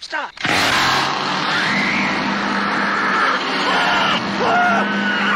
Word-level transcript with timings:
Stop. 0.00 0.30
La 4.40 5.27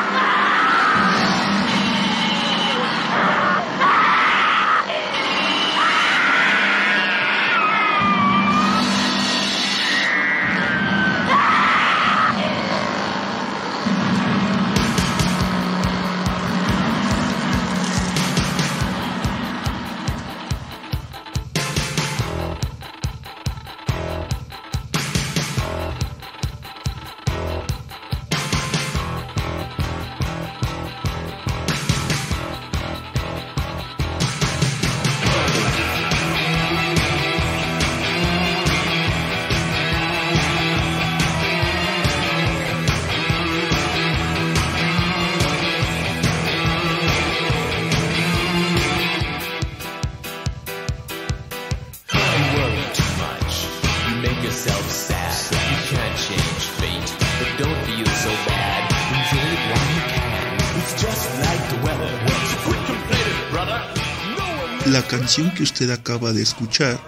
canción 65.32 65.54
que 65.54 65.62
usted 65.62 65.90
acaba 65.90 66.34
de 66.34 66.42
escuchar 66.42 67.00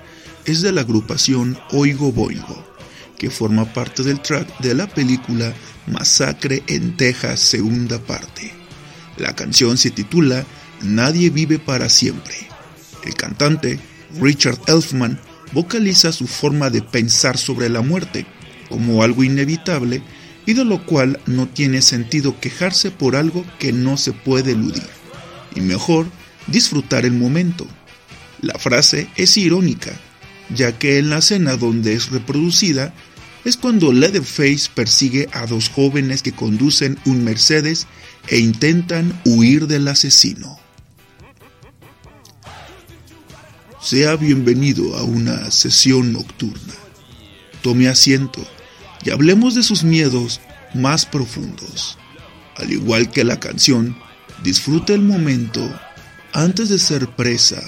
es 0.47 0.63
de 0.63 0.73
la 0.73 0.81
agrupación 0.81 1.59
Oigo 1.73 2.11
Boigo, 2.11 2.65
que 3.19 3.29
forma 3.29 3.71
parte 3.75 4.03
del 4.03 4.23
track 4.23 4.61
de 4.61 4.73
la 4.73 4.87
película 4.87 5.53
Masacre 5.87 6.63
en 6.67 6.97
Texas 6.97 7.41
segunda 7.41 7.99
parte. 7.99 8.51
La 9.19 9.37
canción 9.37 9.77
se 9.77 9.91
titula 9.91 10.47
Nadie 10.81 11.29
vive 11.29 11.59
para 11.59 11.91
siempre. 11.91 12.35
El 13.05 13.15
cantante, 13.15 13.79
Richard 14.19 14.59
Elfman, 14.69 15.21
vocaliza 15.53 16.11
su 16.11 16.27
forma 16.27 16.71
de 16.71 16.81
pensar 16.81 17.37
sobre 17.37 17.69
la 17.69 17.83
muerte 17.83 18.25
como 18.71 19.03
algo 19.03 19.23
inevitable 19.23 20.03
y 20.47 20.55
de 20.55 20.65
lo 20.65 20.87
cual 20.87 21.21
no 21.27 21.47
tiene 21.47 21.83
sentido 21.83 22.41
quejarse 22.41 22.91
por 22.91 23.17
algo 23.17 23.45
que 23.59 23.75
no 23.75 23.99
se 23.99 24.15
puede 24.15 24.53
eludir. 24.53 24.89
Y 25.55 25.61
mejor, 25.61 26.07
disfrutar 26.47 27.05
el 27.05 27.13
momento. 27.13 27.67
La 28.45 28.59
frase 28.59 29.09
es 29.17 29.39
irónica, 29.39 29.99
ya 30.55 30.79
que 30.79 30.99
en 30.99 31.09
la 31.09 31.19
escena 31.19 31.57
donde 31.57 31.95
es 31.95 32.11
reproducida 32.11 32.93
es 33.43 33.57
cuando 33.57 33.91
Leatherface 33.91 34.69
persigue 34.75 35.31
a 35.33 35.47
dos 35.47 35.71
jóvenes 35.71 36.23
que 36.23 36.33
conducen 36.33 36.99
un 37.07 37.25
Mercedes 37.25 37.87
e 38.29 38.39
intentan 38.39 39.19
huir 39.25 39.67
del 39.67 39.89
asesino. 39.89 40.59
Sea 43.81 44.17
bienvenido 44.17 44.95
a 44.99 45.05
una 45.05 45.51
sesión 45.51 46.13
nocturna. 46.13 46.75
Tome 47.63 47.89
asiento 47.89 48.47
y 49.07 49.11
hablemos 49.11 49.55
de 49.55 49.63
sus 49.63 49.85
miedos 49.85 50.43
más 50.75 51.07
profundos. 51.07 51.97
Al 52.57 52.71
igual 52.71 53.11
que 53.11 53.25
la 53.25 53.41
canción, 53.41 53.97
disfrute 54.43 54.93
el 54.93 55.01
momento 55.01 55.67
antes 56.35 56.69
de 56.69 56.79
ser 56.79 57.09
presa 57.09 57.63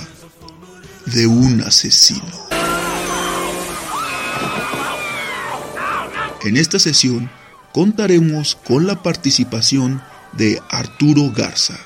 de 1.07 1.27
un 1.27 1.61
asesino. 1.63 2.47
En 6.43 6.57
esta 6.57 6.79
sesión 6.79 7.31
contaremos 7.73 8.57
con 8.67 8.87
la 8.87 9.03
participación 9.03 10.03
de 10.33 10.61
Arturo 10.71 11.33
Garza, 11.33 11.79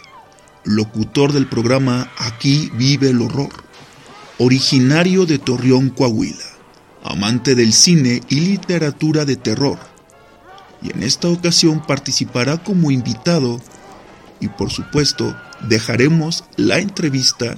locutor 0.64 1.32
del 1.32 1.46
programa 1.46 2.10
Aquí 2.18 2.70
vive 2.74 3.10
el 3.10 3.22
horror, 3.22 3.52
originario 4.38 5.26
de 5.26 5.38
Torreón, 5.38 5.90
Coahuila, 5.90 6.44
amante 7.02 7.54
del 7.54 7.72
cine 7.72 8.22
y 8.28 8.40
literatura 8.40 9.24
de 9.24 9.36
terror, 9.36 9.78
y 10.82 10.92
en 10.92 11.02
esta 11.02 11.28
ocasión 11.28 11.82
participará 11.86 12.62
como 12.62 12.90
invitado 12.90 13.60
y 14.40 14.48
por 14.48 14.70
supuesto 14.70 15.36
dejaremos 15.68 16.44
la 16.56 16.78
entrevista 16.78 17.56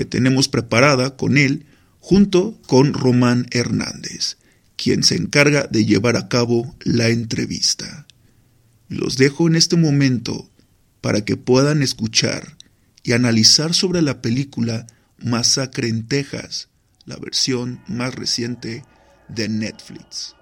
que 0.00 0.06
tenemos 0.06 0.48
preparada 0.48 1.14
con 1.14 1.36
él 1.36 1.66
junto 1.98 2.58
con 2.66 2.94
Román 2.94 3.46
Hernández, 3.50 4.38
quien 4.76 5.02
se 5.02 5.14
encarga 5.14 5.66
de 5.70 5.84
llevar 5.84 6.16
a 6.16 6.26
cabo 6.26 6.74
la 6.84 7.10
entrevista. 7.10 8.06
Los 8.88 9.18
dejo 9.18 9.46
en 9.46 9.56
este 9.56 9.76
momento 9.76 10.48
para 11.02 11.22
que 11.26 11.36
puedan 11.36 11.82
escuchar 11.82 12.56
y 13.02 13.12
analizar 13.12 13.74
sobre 13.74 14.00
la 14.00 14.22
película 14.22 14.86
Masacre 15.18 15.88
en 15.88 16.06
Texas, 16.06 16.70
la 17.04 17.16
versión 17.16 17.82
más 17.86 18.14
reciente 18.14 18.84
de 19.28 19.50
Netflix. 19.50 20.34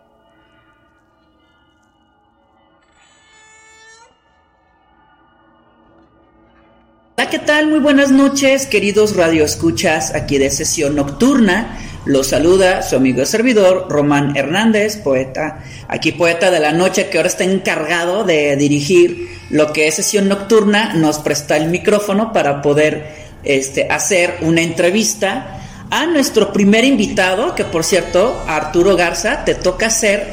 Hola, 7.19 7.31
¿qué 7.31 7.41
tal? 7.41 7.67
Muy 7.67 7.81
buenas 7.81 8.12
noches, 8.12 8.67
queridos 8.67 9.17
radioescuchas 9.17 10.15
aquí 10.15 10.38
de 10.38 10.53
sesión 10.53 10.94
nocturna. 10.94 11.76
Los 12.05 12.29
saluda 12.29 12.81
su 12.82 12.94
amigo 12.94 13.23
y 13.23 13.26
servidor, 13.26 13.88
Román 13.91 14.37
Hernández, 14.37 14.99
poeta, 14.99 15.65
aquí 15.88 16.12
poeta 16.12 16.53
de 16.53 16.61
la 16.61 16.70
noche 16.70 17.09
que 17.09 17.17
ahora 17.17 17.26
está 17.29 17.43
encargado 17.43 18.23
de 18.23 18.55
dirigir 18.55 19.31
lo 19.50 19.73
que 19.73 19.88
es 19.88 19.97
sesión 19.97 20.29
nocturna, 20.29 20.94
nos 20.94 21.19
presta 21.19 21.56
el 21.56 21.70
micrófono 21.70 22.32
para 22.32 22.62
poder 22.62 23.09
este, 23.43 23.88
hacer 23.91 24.37
una 24.43 24.61
entrevista 24.61 25.59
a 25.91 26.06
nuestro 26.06 26.53
primer 26.53 26.85
invitado, 26.85 27.56
que 27.56 27.65
por 27.65 27.82
cierto, 27.82 28.41
Arturo 28.47 28.94
Garza, 28.94 29.44
te 29.44 29.56
toca 29.56 29.91
ser 29.91 30.25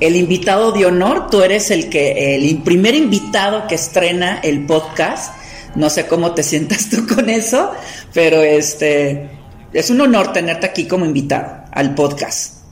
el 0.00 0.16
invitado 0.16 0.72
de 0.72 0.86
honor, 0.86 1.28
tú 1.28 1.42
eres 1.42 1.70
el 1.70 1.90
que 1.90 2.34
el 2.34 2.62
primer 2.62 2.94
invitado 2.94 3.66
que 3.68 3.74
estrena 3.74 4.40
el 4.42 4.64
podcast 4.64 5.34
no 5.74 5.90
sé 5.90 6.06
cómo 6.06 6.34
te 6.34 6.42
sientas 6.42 6.88
tú 6.90 7.06
con 7.06 7.28
eso, 7.30 7.74
pero 8.12 8.42
este 8.42 9.30
es 9.72 9.90
un 9.90 10.00
honor 10.00 10.32
tenerte 10.32 10.66
aquí 10.66 10.88
como 10.88 11.04
invitado 11.04 11.64
al 11.72 11.94
podcast. 11.94 12.64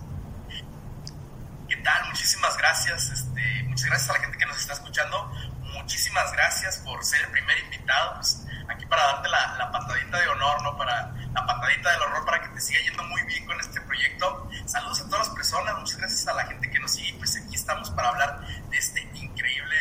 ¿Qué 1.69 1.77
tal? 1.77 2.09
Muchísimas 2.09 2.57
gracias. 2.57 3.11
Este, 3.11 3.63
muchas 3.69 3.87
gracias 3.87 4.11
a 4.11 4.13
la 4.15 4.21
gente 4.21 4.39
que 4.39 4.47
nos 4.47 4.59
está 4.59 4.73
escuchando. 4.73 5.33
Muchísimas 5.75 6.33
gracias 6.33 6.79
por 6.79 7.05
ser 7.05 7.21
el 7.21 7.31
primer 7.31 7.59
invitado. 7.65 8.15
Pues, 8.17 8.45
aquí 8.69 8.85
para 8.87 9.03
darte 9.05 9.29
la, 9.29 9.71
patadita 9.71 10.19
de 10.19 10.29
honor, 10.29 10.63
¿no? 10.63 10.77
Para 10.77 11.15
la 11.33 11.47
patadita 11.47 11.93
del 11.93 12.03
horror 12.03 12.25
para 12.25 12.43
que 12.43 12.49
te 12.49 12.61
siga 12.61 12.81
yendo 12.81 13.05
muy 13.05 13.23
bien 13.23 13.47
con 13.47 13.59
este 13.61 13.81
proyecto. 13.83 14.51
Saludos 14.67 15.01
a 15.01 15.05
todas 15.05 15.29
las 15.29 15.37
personas, 15.37 15.79
muchas 15.79 15.99
gracias 15.99 16.27
a 16.27 16.35
la 16.35 16.47
gente 16.47 16.71
que 16.71 16.79
nos 16.81 16.93
sigue. 16.93 17.15
Pues 17.19 17.37
aquí 17.37 17.55
estamos 17.55 17.91
para 17.91 18.09
hablar 18.09 18.41
de 18.71 18.77
este 18.77 19.01
increíble 19.15 19.77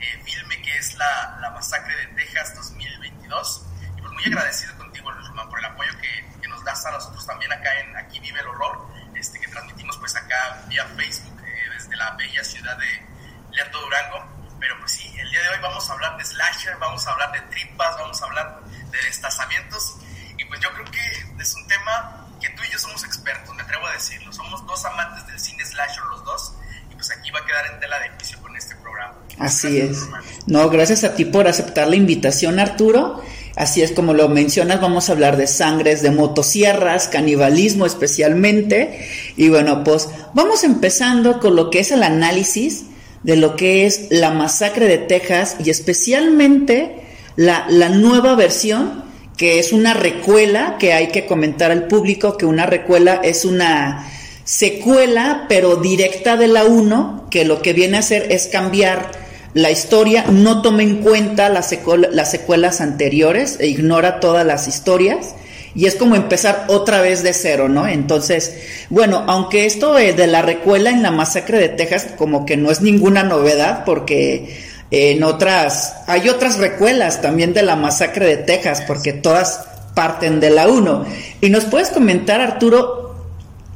eh, 0.00 0.22
filme 0.24 0.60
que 0.62 0.76
es 0.76 0.94
la, 0.96 1.38
la, 1.40 1.50
Masacre 1.50 1.94
de 1.94 2.06
Texas 2.32 2.54
2022. 2.56 3.66
Y 3.96 4.00
pues 4.00 4.12
muy 4.12 4.24
agradecido 4.24 4.76
contigo, 4.78 5.10
Román, 5.10 5.48
por 5.48 5.58
el 5.58 5.64
apoyo 5.66 5.90
que, 6.00 6.40
que, 6.40 6.48
nos 6.48 6.64
das 6.64 6.84
a 6.86 6.92
nosotros 6.92 7.26
también 7.26 7.52
acá 7.52 7.78
en 7.80 7.96
Aquí 7.96 8.20
Vive 8.20 8.40
el 8.40 8.46
Horror, 8.46 8.86
este, 9.14 9.38
que 9.38 9.48
transmitimos 9.48 9.96
pues 9.98 10.16
acá 10.16 10.64
vía 10.68 10.86
Facebook 10.96 11.40
eh, 11.42 11.70
desde 11.74 11.96
la 11.96 12.10
bella 12.12 12.42
ciudad 12.42 12.76
de 12.78 13.06
Lerdo 13.50 13.80
Durango. 13.80 14.24
Pero 14.58 14.78
pues 14.78 14.92
sí, 14.92 15.12
el 15.18 15.30
día 15.30 15.42
de 15.42 15.48
hoy 15.50 15.58
vamos 15.60 15.88
a 15.90 15.92
hablar 15.92 16.16
de 16.16 16.24
slasher, 16.24 16.76
vamos 16.78 17.06
a 17.06 17.10
hablar 17.10 17.32
de 17.32 17.40
tripas, 17.42 17.98
vamos 17.98 18.22
a 18.22 18.24
hablar 18.24 18.60
de 18.64 18.98
destazamientos. 19.02 19.96
Y 20.38 20.44
pues 20.46 20.60
yo 20.60 20.72
creo 20.72 20.84
que 20.86 21.42
es 21.42 21.54
un 21.54 21.66
tema 21.66 22.28
que 22.40 22.48
tú 22.50 22.62
y 22.62 22.70
yo 22.70 22.78
somos 22.78 23.04
expertos, 23.04 23.54
me 23.54 23.62
atrevo 23.62 23.86
a 23.86 23.92
decirlo. 23.92 24.32
Somos 24.32 24.64
dos 24.66 24.84
amantes 24.86 25.26
del 25.26 25.38
cine 25.38 25.64
slasher 25.64 26.04
los 26.04 26.24
dos. 26.24 26.54
Y 26.90 26.94
pues 26.94 27.10
aquí 27.10 27.30
va 27.30 27.40
a 27.40 27.44
quedar 27.44 27.66
en 27.66 27.80
tela 27.80 27.98
de 27.98 28.08
juicio 28.10 28.40
con 28.40 28.56
este 28.56 28.74
programa. 28.76 29.21
Así 29.38 29.78
es. 29.78 29.98
No, 30.46 30.68
gracias 30.70 31.04
a 31.04 31.14
ti 31.14 31.24
por 31.24 31.48
aceptar 31.48 31.88
la 31.88 31.96
invitación, 31.96 32.58
Arturo. 32.58 33.20
Así 33.56 33.82
es 33.82 33.92
como 33.92 34.14
lo 34.14 34.28
mencionas, 34.28 34.80
vamos 34.80 35.08
a 35.08 35.12
hablar 35.12 35.36
de 35.36 35.46
sangres, 35.46 36.00
de 36.02 36.10
motosierras, 36.10 37.08
canibalismo 37.08 37.84
especialmente. 37.84 39.06
Y 39.36 39.50
bueno, 39.50 39.84
pues 39.84 40.08
vamos 40.32 40.64
empezando 40.64 41.38
con 41.38 41.54
lo 41.54 41.68
que 41.70 41.80
es 41.80 41.92
el 41.92 42.02
análisis 42.02 42.84
de 43.22 43.36
lo 43.36 43.54
que 43.54 43.86
es 43.86 44.06
la 44.10 44.30
masacre 44.30 44.86
de 44.86 44.98
Texas 44.98 45.56
y 45.64 45.70
especialmente 45.70 46.96
la, 47.36 47.66
la, 47.68 47.88
nueva 47.88 48.34
versión, 48.34 49.04
que 49.36 49.58
es 49.58 49.72
una 49.72 49.94
recuela, 49.94 50.76
que 50.78 50.92
hay 50.92 51.08
que 51.08 51.26
comentar 51.26 51.70
al 51.70 51.86
público 51.86 52.36
que 52.36 52.46
una 52.46 52.66
recuela 52.66 53.20
es 53.22 53.44
una 53.44 54.08
secuela, 54.44 55.46
pero 55.48 55.76
directa 55.76 56.36
de 56.36 56.48
la 56.48 56.64
1, 56.64 57.28
que 57.30 57.44
lo 57.44 57.62
que 57.62 57.72
viene 57.72 57.96
a 57.96 58.00
hacer 58.00 58.30
es 58.30 58.46
cambiar 58.46 59.10
la 59.54 59.70
historia, 59.70 60.24
no 60.30 60.62
toma 60.62 60.82
en 60.82 60.96
cuenta 60.96 61.48
las, 61.48 61.68
secuela, 61.68 62.08
las 62.10 62.30
secuelas 62.30 62.80
anteriores, 62.80 63.58
e 63.60 63.66
ignora 63.66 64.20
todas 64.20 64.46
las 64.46 64.66
historias 64.66 65.34
y 65.74 65.86
es 65.86 65.94
como 65.94 66.16
empezar 66.16 66.66
otra 66.68 67.00
vez 67.00 67.22
de 67.22 67.32
cero, 67.32 67.68
¿no? 67.68 67.86
Entonces, 67.88 68.54
bueno, 68.90 69.24
aunque 69.26 69.64
esto 69.64 69.94
de 69.94 70.26
la 70.26 70.42
recuela 70.42 70.90
en 70.90 71.02
la 71.02 71.10
masacre 71.10 71.58
de 71.58 71.68
Texas 71.70 72.08
como 72.16 72.44
que 72.44 72.56
no 72.56 72.70
es 72.70 72.82
ninguna 72.82 73.22
novedad 73.22 73.84
porque 73.84 74.60
en 74.90 75.22
otras, 75.24 75.94
hay 76.06 76.28
otras 76.28 76.58
recuelas 76.58 77.22
también 77.22 77.54
de 77.54 77.62
la 77.62 77.76
masacre 77.76 78.26
de 78.26 78.36
Texas 78.36 78.82
porque 78.86 79.14
todas 79.14 79.62
parten 79.94 80.40
de 80.40 80.50
la 80.50 80.68
1. 80.68 81.06
Y 81.40 81.48
nos 81.48 81.64
puedes 81.64 81.88
comentar, 81.88 82.40
Arturo, 82.40 83.01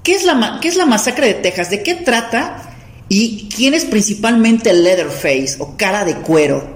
¿qué 0.07 0.15
es 0.15 0.25
la, 0.25 0.61
qué 0.63 0.69
es 0.69 0.77
la 0.77 0.87
masacre 0.87 1.27
de 1.27 1.35
Texas? 1.35 1.69
¿De 1.69 1.83
qué 1.83 1.97
trata? 1.97 2.63
¿Y 3.09 3.49
quién 3.49 3.75
es 3.75 3.85
principalmente 3.85 4.73
Leatherface 4.73 5.57
o 5.59 5.77
cara 5.77 6.05
de 6.05 6.15
cuero? 6.15 6.76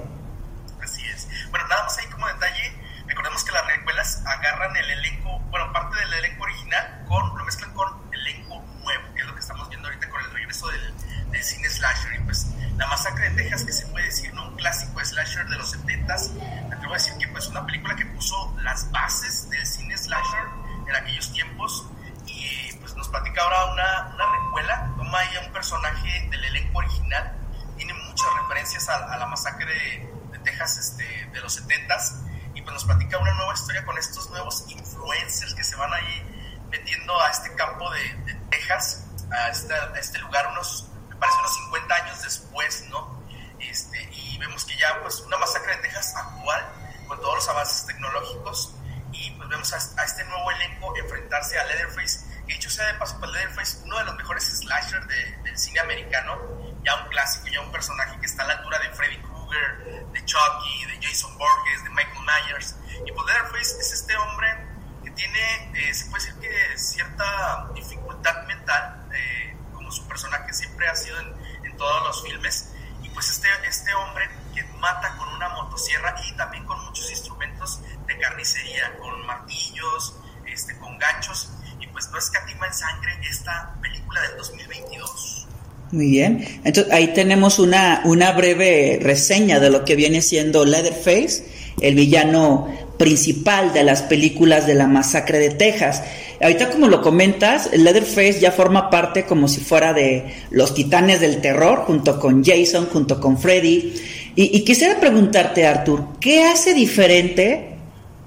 Muy 85.92 86.06
bien. 86.10 86.44
Entonces 86.64 86.92
ahí 86.92 87.08
tenemos 87.14 87.58
una, 87.58 88.02
una 88.04 88.32
breve 88.32 88.98
reseña 89.02 89.58
de 89.58 89.70
lo 89.70 89.84
que 89.84 89.96
viene 89.96 90.22
siendo 90.22 90.64
Leatherface, 90.64 91.44
el 91.80 91.96
villano 91.96 92.68
principal 92.96 93.72
de 93.72 93.82
las 93.82 94.02
películas 94.02 94.66
de 94.66 94.74
la 94.74 94.86
masacre 94.86 95.38
de 95.38 95.50
Texas. 95.50 96.02
Ahorita 96.40 96.70
como 96.70 96.86
lo 96.86 97.02
comentas, 97.02 97.70
Leatherface 97.72 98.38
ya 98.40 98.52
forma 98.52 98.88
parte 98.88 99.24
como 99.24 99.48
si 99.48 99.60
fuera 99.60 99.92
de 99.92 100.26
los 100.50 100.74
titanes 100.74 101.20
del 101.20 101.40
terror, 101.40 101.84
junto 101.86 102.20
con 102.20 102.44
Jason, 102.44 102.86
junto 102.86 103.20
con 103.20 103.38
Freddy. 103.38 103.94
Y, 104.36 104.56
y 104.56 104.60
quisiera 104.60 105.00
preguntarte, 105.00 105.66
Arthur, 105.66 106.04
¿qué 106.20 106.44
hace 106.44 106.72
diferente 106.72 107.70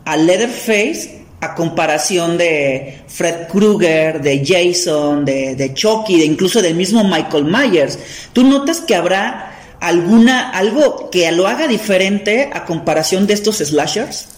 a 0.04 0.18
Leatherface 0.18 1.23
a 1.44 1.56
comparación 1.56 2.38
de 2.38 3.02
Fred 3.08 3.48
Krueger, 3.52 4.22
de 4.22 4.44
Jason, 4.46 5.26
de, 5.26 5.72
Chucky, 5.74 6.18
de 6.18 6.26
incluso 6.26 6.62
del 6.62 6.76
mismo 6.76 7.04
Michael 7.04 7.44
Myers. 7.46 8.00
¿Tú 8.32 8.44
notas 8.44 8.80
que 8.80 8.96
habrá 8.96 9.52
alguna 9.82 10.52
algo 10.52 11.10
que 11.10 11.30
lo 11.34 11.46
haga 11.48 11.68
diferente 11.68 12.50
a 12.54 12.64
comparación 12.64 13.28
de 13.28 13.34
estos 13.34 13.58
slashers? 13.58 14.33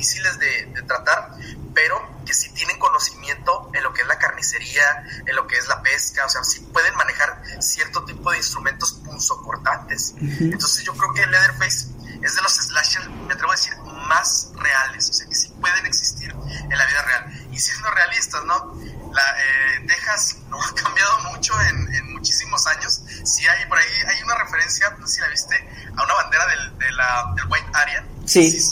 Difíciles 0.00 0.38
de, 0.38 0.66
de, 0.74 0.82
tratar, 0.82 1.30
pero 1.74 2.22
que 2.24 2.32
sí 2.32 2.50
tienen 2.54 2.78
conocimiento 2.78 3.70
en 3.74 3.82
lo 3.82 3.92
que 3.92 4.02
es 4.02 4.08
la 4.08 4.18
carnicería, 4.18 5.04
en 5.26 5.36
lo 5.36 5.46
que 5.46 5.58
es 5.58 5.68
la 5.68 5.82
pesca, 5.82 6.24
o 6.24 6.28
sea, 6.28 6.42
sí 6.42 6.60
pueden 6.72 6.94
manejar 6.96 7.42
cierto 7.60 8.04
tipo 8.04 8.30
de 8.30 8.38
instrumentos 8.38 8.92
punzocortantes. 9.04 10.14
Uh 10.14 10.20
-huh. 10.20 10.52
Entonces 10.52 10.84
yo 10.84 10.94
creo 10.94 11.12
que 11.12 11.26
Leatherface 11.26 11.88
es 12.22 12.34
de 12.34 12.42
los 12.42 12.52
slashers, 12.52 13.08
me 13.08 13.34
atrevo 13.34 13.52
a 13.52 13.56
decir, 13.56 13.76
más 14.08 14.50
reales, 14.56 15.08
o 15.10 15.12
sea, 15.12 15.26
que 15.26 15.34
sí 15.34 15.48
pueden 15.60 15.86
existir 15.86 16.30
en 16.32 16.78
la 16.78 16.86
vida 16.86 17.02
real. 17.02 17.48
Y 17.52 17.58
siendo 17.58 17.90
realistas, 17.90 18.44
¿no? 18.44 18.74
La, 19.12 19.22
eh, 19.22 19.84
Texas 19.86 20.36
no 20.48 20.62
ha 20.62 20.74
cambiado 20.74 21.18
mucho 21.30 21.52
en, 21.62 21.94
en, 21.94 22.12
muchísimos 22.12 22.66
años. 22.66 23.02
Sí 23.24 23.46
hay 23.46 23.66
por 23.66 23.78
ahí, 23.78 23.86
hay 24.08 24.22
una 24.22 24.36
referencia, 24.36 24.90
no 24.98 25.06
sé 25.06 25.16
si 25.16 25.20
la 25.20 25.28
viste, 25.28 25.56
a 25.96 26.04
una 26.04 26.14
bandera 26.14 26.46
del, 26.46 26.78
de 26.78 26.92
la, 26.92 27.32
del 27.34 27.46
White 27.46 27.70
Area. 27.72 28.04
Sí. 28.26 28.50
sí. 28.50 28.69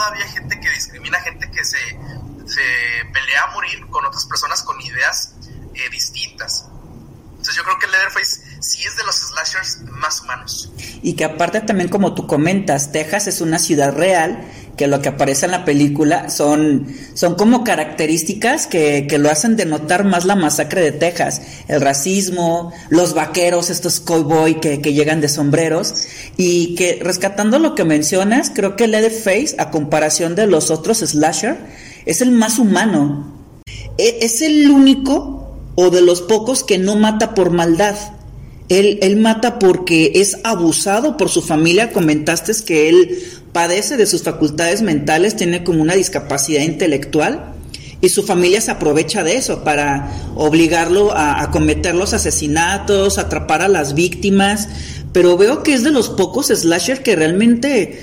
Todavía 0.00 0.26
gente 0.28 0.58
que 0.58 0.70
discrimina, 0.70 1.20
gente 1.20 1.50
que 1.50 1.62
se, 1.62 1.78
se 2.46 2.62
pelea 3.12 3.44
a 3.48 3.52
morir 3.52 3.86
con 3.90 4.04
otras 4.06 4.24
personas 4.24 4.62
con 4.62 4.80
ideas 4.80 5.34
eh, 5.74 5.90
distintas. 5.90 6.66
Entonces 7.30 7.54
yo 7.54 7.64
creo 7.64 7.78
que 7.78 7.86
Leatherface 7.86 8.40
sí 8.60 8.82
es 8.84 8.96
de 8.96 9.04
los 9.04 9.16
slashers 9.16 9.82
más 9.92 10.22
humanos. 10.22 10.72
Y 11.02 11.14
que 11.16 11.24
aparte 11.24 11.60
también 11.60 11.90
como 11.90 12.14
tú 12.14 12.26
comentas, 12.26 12.92
Texas 12.92 13.26
es 13.26 13.40
una 13.40 13.58
ciudad 13.58 13.94
real 13.94 14.42
que 14.80 14.86
lo 14.86 15.02
que 15.02 15.10
aparece 15.10 15.44
en 15.44 15.50
la 15.50 15.66
película 15.66 16.30
son, 16.30 16.86
son 17.12 17.34
como 17.34 17.64
características 17.64 18.66
que, 18.66 19.06
que, 19.06 19.18
lo 19.18 19.28
hacen 19.28 19.54
denotar 19.54 20.04
más 20.04 20.24
la 20.24 20.36
masacre 20.36 20.80
de 20.80 20.90
Texas. 20.90 21.42
El 21.68 21.82
racismo, 21.82 22.72
los 22.88 23.12
vaqueros, 23.12 23.68
estos 23.68 24.00
cowboy 24.00 24.58
que, 24.58 24.80
que 24.80 24.94
llegan 24.94 25.20
de 25.20 25.28
sombreros. 25.28 26.06
Y 26.38 26.76
que 26.76 26.98
rescatando 27.02 27.58
lo 27.58 27.74
que 27.74 27.84
mencionas, 27.84 28.50
creo 28.54 28.74
que 28.74 28.88
Leatherface, 28.88 29.54
a 29.58 29.70
comparación 29.70 30.34
de 30.34 30.46
los 30.46 30.70
otros 30.70 31.00
slasher, 31.00 31.58
es 32.06 32.22
el 32.22 32.30
más 32.30 32.58
humano. 32.58 33.36
E, 33.98 34.20
es 34.22 34.40
el 34.40 34.70
único 34.70 35.58
o 35.74 35.90
de 35.90 36.00
los 36.00 36.22
pocos 36.22 36.64
que 36.64 36.78
no 36.78 36.96
mata 36.96 37.34
por 37.34 37.50
maldad. 37.50 37.96
Él, 38.70 38.98
él, 39.02 39.16
mata 39.18 39.58
porque 39.58 40.12
es 40.14 40.38
abusado 40.42 41.18
por 41.18 41.28
su 41.28 41.42
familia. 41.42 41.92
Comentaste 41.92 42.52
que 42.64 42.88
él 42.88 43.18
padece 43.52 43.96
de 43.96 44.06
sus 44.06 44.22
facultades 44.22 44.82
mentales, 44.82 45.36
tiene 45.36 45.64
como 45.64 45.82
una 45.82 45.94
discapacidad 45.94 46.62
intelectual 46.62 47.54
y 48.00 48.08
su 48.08 48.22
familia 48.22 48.60
se 48.60 48.70
aprovecha 48.70 49.22
de 49.22 49.36
eso 49.36 49.62
para 49.62 50.10
obligarlo 50.34 51.12
a, 51.14 51.50
cometer 51.50 51.94
los 51.94 52.14
asesinatos, 52.14 53.18
atrapar 53.18 53.62
a 53.62 53.68
las 53.68 53.94
víctimas, 53.94 54.68
pero 55.12 55.36
veo 55.36 55.62
que 55.62 55.74
es 55.74 55.82
de 55.82 55.90
los 55.90 56.08
pocos 56.08 56.46
slasher 56.48 57.02
que 57.02 57.14
realmente 57.14 58.02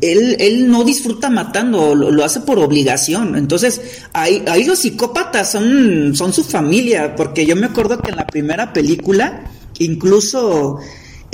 él, 0.00 0.36
él 0.38 0.70
no 0.70 0.84
disfruta 0.84 1.28
matando, 1.28 1.94
lo, 1.94 2.10
lo, 2.10 2.24
hace 2.24 2.40
por 2.40 2.58
obligación. 2.58 3.36
Entonces, 3.36 3.82
ahí, 4.14 4.42
ahí 4.46 4.64
los 4.64 4.78
psicópatas 4.78 5.52
son, 5.52 6.14
son 6.14 6.32
su 6.32 6.42
familia, 6.42 7.14
porque 7.14 7.44
yo 7.44 7.54
me 7.54 7.66
acuerdo 7.66 8.00
que 8.00 8.10
en 8.10 8.16
la 8.16 8.26
primera 8.26 8.72
película, 8.72 9.50
incluso 9.78 10.78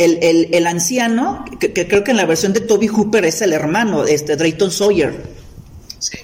el, 0.05 0.19
el, 0.23 0.49
el 0.53 0.67
anciano, 0.67 1.45
que, 1.59 1.73
que, 1.73 1.87
creo 1.87 2.05
que 2.05 2.11
en 2.11 2.17
la 2.17 2.27
versión 2.27 2.53
de 2.53 2.61
Toby 2.61 2.89
Hooper 2.89 3.25
es 3.25 3.43
el 3.43 3.53
hermano, 3.53 4.05
este 4.05 4.37
Drayton 4.37 4.71
Sawyer. 4.71 5.15
Sí. 5.99 6.19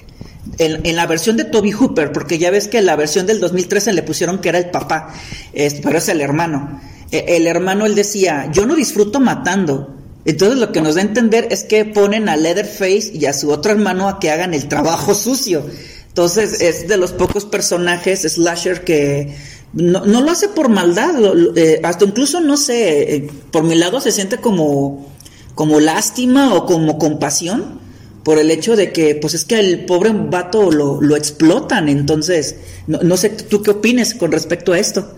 En, 0.57 0.85
en, 0.85 0.95
la 0.95 1.05
versión 1.05 1.37
de 1.37 1.43
Toby 1.43 1.71
Hooper, 1.71 2.11
porque 2.11 2.39
ya 2.39 2.49
ves 2.49 2.67
que 2.67 2.79
en 2.79 2.87
la 2.87 2.95
versión 2.95 3.27
del 3.27 3.39
2013 3.39 3.93
le 3.93 4.01
pusieron 4.01 4.39
que 4.39 4.49
era 4.49 4.57
el 4.57 4.71
papá, 4.71 5.13
es, 5.53 5.75
pero 5.75 5.99
es 5.99 6.09
el 6.09 6.21
hermano. 6.21 6.81
El 7.11 7.47
hermano, 7.47 7.85
él 7.85 7.95
decía, 7.95 8.49
yo 8.51 8.65
no 8.65 8.75
disfruto 8.75 9.19
matando. 9.19 9.93
Entonces 10.25 10.59
lo 10.59 10.73
que 10.73 10.81
nos 10.81 10.95
da 10.95 11.01
a 11.01 11.05
entender 11.05 11.47
es 11.51 11.63
que 11.63 11.85
ponen 11.85 12.27
a 12.27 12.35
Leatherface 12.35 13.11
y 13.13 13.27
a 13.27 13.33
su 13.33 13.49
otro 13.49 13.71
hermano 13.71 14.09
a 14.09 14.19
que 14.19 14.29
hagan 14.29 14.53
el 14.53 14.67
trabajo 14.67 15.15
sucio. 15.15 15.65
Entonces 16.09 16.59
es 16.59 16.87
de 16.87 16.97
los 16.97 17.13
pocos 17.13 17.45
personajes 17.45 18.23
slasher 18.23 18.83
que 18.83 19.33
no, 19.77 20.05
no 20.05 20.21
lo 20.21 20.31
hace 20.31 20.49
por 20.49 20.69
maldad, 20.69 21.13
lo, 21.13 21.55
eh, 21.55 21.79
hasta 21.83 22.05
incluso 22.05 22.41
no 22.41 22.57
sé, 22.57 23.15
eh, 23.15 23.31
por 23.51 23.63
mi 23.63 23.75
lado 23.75 24.01
se 24.01 24.11
siente 24.11 24.37
como, 24.37 25.13
como 25.53 25.79
lástima 25.79 26.55
o 26.55 26.65
como 26.65 26.97
compasión 26.97 27.79
por 28.23 28.39
el 28.39 28.49
hecho 28.49 28.75
de 28.75 28.91
que 28.91 29.15
pues 29.15 29.35
es 29.35 29.45
que 29.45 29.59
el 29.59 29.85
pobre 29.85 30.11
vato 30.13 30.71
lo, 30.71 30.99
lo 30.99 31.15
explotan, 31.15 31.89
entonces 31.89 32.55
no, 32.87 32.99
no, 33.03 33.17
sé 33.17 33.29
tú 33.29 33.61
qué 33.61 33.71
opines 33.71 34.15
con 34.15 34.31
respecto 34.31 34.73
a 34.73 34.79
esto. 34.79 35.15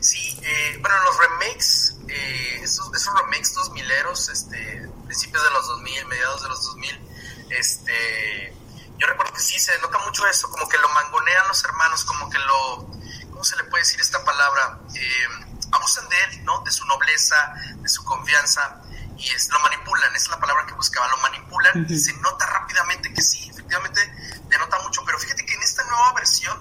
Sí, 0.00 0.38
eh, 0.40 0.78
bueno, 0.80 0.96
los 1.04 1.16
remakes, 1.18 1.96
eh, 2.08 2.60
esos, 2.62 2.94
esos, 2.94 3.12
remakes 3.24 3.54
dos 3.54 3.72
mileros, 3.72 4.28
este, 4.28 4.88
principios 5.04 5.42
de 5.42 5.50
los 5.50 5.66
2000, 5.66 6.06
mediados 6.06 6.42
de 6.42 6.48
los 6.48 6.64
2000, 6.64 7.00
este, 7.50 8.54
yo 8.98 9.06
recuerdo 9.08 9.34
que 9.34 9.40
sí, 9.40 9.58
se 9.58 9.76
nota 9.80 9.98
mucho 10.06 10.26
eso, 10.28 10.48
como 10.48 10.68
que 10.68 10.78
lo 10.78 10.88
mangonean 10.90 11.48
los 11.48 11.64
hermanos, 11.64 12.04
como 12.04 12.30
que 12.30 12.38
lo, 12.38 13.03
¿cómo 13.44 13.56
se 13.56 13.62
le 13.62 13.64
puede 13.64 13.82
decir 13.82 14.00
esta 14.00 14.24
palabra? 14.24 14.78
Eh, 14.94 15.26
abusan 15.70 16.08
de 16.08 16.16
él, 16.24 16.44
¿no? 16.46 16.62
De 16.62 16.70
su 16.70 16.82
nobleza, 16.86 17.54
de 17.76 17.88
su 17.90 18.02
confianza, 18.02 18.80
y 19.18 19.28
es, 19.28 19.50
lo 19.50 19.58
manipulan, 19.60 20.16
esa 20.16 20.24
es 20.24 20.30
la 20.30 20.40
palabra 20.40 20.64
que 20.66 20.72
buscaba, 20.72 21.06
lo 21.08 21.18
manipulan, 21.18 21.78
uh 21.78 21.86
-huh. 21.86 21.90
y 21.90 22.00
se 22.00 22.14
nota 22.14 22.46
rápidamente 22.46 23.12
que 23.12 23.20
sí, 23.20 23.46
efectivamente 23.50 24.00
denota 24.48 24.78
mucho, 24.78 25.04
pero 25.04 25.18
fíjate 25.18 25.44
que 25.44 25.52
en 25.52 25.62
esta 25.62 25.84
nueva 25.84 26.14
versión 26.14 26.56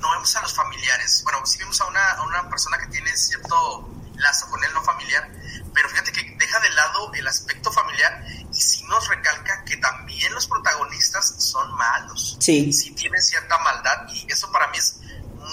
no 0.00 0.10
vemos 0.10 0.36
a 0.36 0.42
los 0.42 0.54
familiares, 0.54 1.22
bueno, 1.24 1.46
sí 1.46 1.56
vemos 1.60 1.80
a 1.80 1.86
una, 1.86 2.12
a 2.12 2.22
una 2.24 2.50
persona 2.50 2.76
que 2.76 2.88
tiene 2.88 3.16
cierto 3.16 3.88
lazo 4.16 4.50
con 4.50 4.62
él 4.62 4.70
no 4.74 4.82
familiar, 4.82 5.30
pero 5.72 5.88
fíjate 5.88 6.12
que 6.12 6.36
deja 6.38 6.60
de 6.60 6.70
lado 6.70 7.10
el 7.14 7.26
aspecto 7.26 7.72
familiar 7.72 8.22
y 8.52 8.60
sí 8.60 8.84
nos 8.84 9.08
recalca 9.08 9.64
que 9.64 9.78
también 9.78 10.34
los 10.34 10.46
protagonistas 10.46 11.36
son 11.38 11.74
malos, 11.74 12.36
sí, 12.38 12.70
sí 12.70 12.90
tienen 12.90 13.22
cierta 13.22 13.56
maldad 13.60 14.08
y 14.12 14.30
eso 14.30 14.52
para 14.52 14.66
mí 14.68 14.76
es 14.76 15.00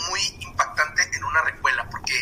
muy 0.09 0.21
impactante 0.39 1.09
en 1.13 1.23
una 1.23 1.41
recuela, 1.41 1.87
porque 1.89 2.13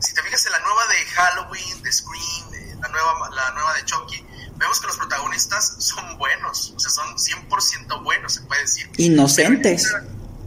si 0.00 0.14
te 0.14 0.22
fijas 0.22 0.46
en 0.46 0.52
la 0.52 0.60
nueva 0.60 0.86
de 0.86 1.04
Halloween, 1.06 1.82
de 1.82 1.92
Scream, 1.92 2.80
la 2.80 2.88
nueva, 2.88 3.30
la 3.30 3.50
nueva 3.52 3.74
de 3.74 3.84
Chucky, 3.84 4.26
vemos 4.56 4.80
que 4.80 4.86
los 4.86 4.96
protagonistas 4.96 5.76
son 5.78 6.18
buenos, 6.18 6.72
o 6.76 6.80
sea, 6.80 6.90
son 6.90 7.16
100% 7.16 8.02
buenos, 8.02 8.34
se 8.34 8.40
puede 8.42 8.62
decir. 8.62 8.90
Inocentes. 8.96 9.92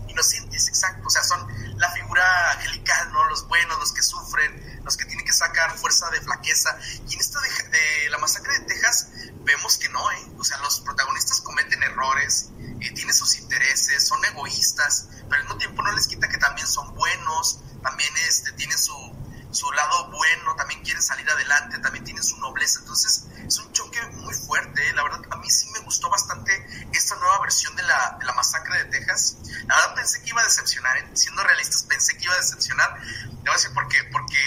Inocentes, 0.07 0.67
exacto, 0.67 1.07
o 1.07 1.09
sea, 1.09 1.23
son 1.23 1.47
la 1.77 1.91
figura 1.91 2.51
angelical, 2.51 3.11
¿no? 3.11 3.25
Los 3.29 3.47
buenos, 3.47 3.77
los 3.79 3.91
que 3.91 4.01
sufren, 4.01 4.81
los 4.83 4.97
que 4.97 5.05
tienen 5.05 5.25
que 5.25 5.33
sacar 5.33 5.77
fuerza 5.77 6.09
de 6.09 6.21
flaqueza. 6.21 6.77
Y 7.07 7.13
en 7.13 7.19
esta 7.19 7.39
de, 7.41 7.49
de 7.77 8.09
la 8.09 8.17
masacre 8.17 8.59
de 8.59 8.65
Texas 8.65 9.09
vemos 9.43 9.77
que 9.77 9.89
no, 9.89 10.11
¿eh? 10.11 10.31
O 10.37 10.43
sea, 10.43 10.57
los 10.59 10.81
protagonistas 10.81 11.41
cometen 11.41 11.81
errores, 11.83 12.49
eh, 12.81 12.91
tienen 12.93 13.13
sus 13.13 13.37
intereses, 13.37 14.07
son 14.07 14.23
egoístas, 14.25 15.07
pero 15.29 15.35
al 15.35 15.41
mismo 15.43 15.57
tiempo 15.57 15.81
no 15.83 15.91
les 15.91 16.07
quita 16.07 16.27
que 16.27 16.37
también 16.37 16.67
son 16.67 16.93
buenos, 16.95 17.59
también 17.81 18.11
este, 18.27 18.51
tienen 18.53 18.77
su, 18.77 19.14
su 19.55 19.71
lado 19.71 20.11
bueno, 20.11 20.55
también 20.55 20.81
quieren 20.83 21.01
salir 21.01 21.29
adelante, 21.29 21.79
también 21.79 22.03
tienen 22.03 22.23
su 22.23 22.37
nobleza. 22.37 22.79
Entonces, 22.81 23.25
es 23.47 23.57
un 23.57 23.71
choque 23.71 24.01
muy 24.17 24.33
fuerte. 24.33 24.87
¿eh? 24.87 24.93
La 24.93 25.03
verdad, 25.03 25.21
a 25.31 25.37
mí 25.37 25.49
sí 25.49 25.67
me 25.71 25.79
gustó 25.79 26.09
bastante 26.09 26.51
esta 26.93 27.15
nueva 27.15 27.39
versión 27.39 27.75
de 27.75 27.83
la, 27.83 28.19
la 28.21 28.33
masacre 28.33 28.83
de 28.83 28.85
Texas. 28.85 29.37
La 29.67 29.75
verdad, 29.75 29.95
pensé 29.95 30.21
que 30.21 30.29
iba 30.29 30.41
a 30.41 30.43
decepcionar. 30.43 30.97
¿eh? 30.97 31.09
Siendo 31.13 31.43
realistas, 31.43 31.83
pensé 31.83 32.17
que 32.17 32.25
iba 32.25 32.33
a 32.33 32.37
decepcionar. 32.37 32.99
Le 33.01 33.35
voy 33.35 33.49
a 33.49 33.53
decir 33.53 33.73
por 33.73 33.87
qué. 33.87 34.03
Porque 34.11 34.37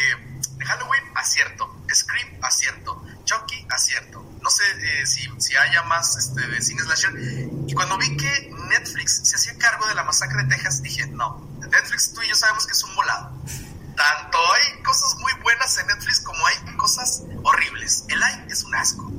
Halloween, 0.64 1.04
acierto. 1.14 1.74
Scream, 1.92 2.44
acierto. 2.44 3.02
Chucky, 3.24 3.66
acierto. 3.70 4.24
No 4.42 4.50
sé 4.50 4.64
eh, 4.78 5.06
si, 5.06 5.28
si, 5.38 5.56
haya 5.56 5.82
más 5.84 6.16
este, 6.16 6.46
de 6.46 6.60
cine 6.60 6.82
slasher. 6.82 7.12
Y 7.66 7.74
cuando 7.74 7.96
vi 7.96 8.16
que 8.16 8.50
Netflix 8.68 9.22
se 9.24 9.36
hacía 9.36 9.56
cargo 9.58 9.86
de 9.86 9.94
la 9.94 10.04
masacre 10.04 10.44
de 10.44 10.48
Texas, 10.54 10.82
dije, 10.82 11.06
no. 11.06 11.46
Netflix, 11.70 12.12
tú 12.12 12.22
y 12.22 12.28
yo 12.28 12.34
sabemos 12.34 12.66
que 12.66 12.72
es 12.72 12.84
un 12.84 12.94
volado 12.94 13.32
tanto 13.98 14.38
hay 14.54 14.82
cosas 14.82 15.16
muy 15.18 15.32
buenas 15.42 15.76
en 15.78 15.88
Netflix 15.88 16.20
como 16.20 16.38
hay 16.46 16.76
cosas 16.76 17.24
horribles. 17.42 18.04
El 18.08 18.22
AI 18.22 18.44
es 18.48 18.62
un 18.62 18.74
asco. 18.74 19.10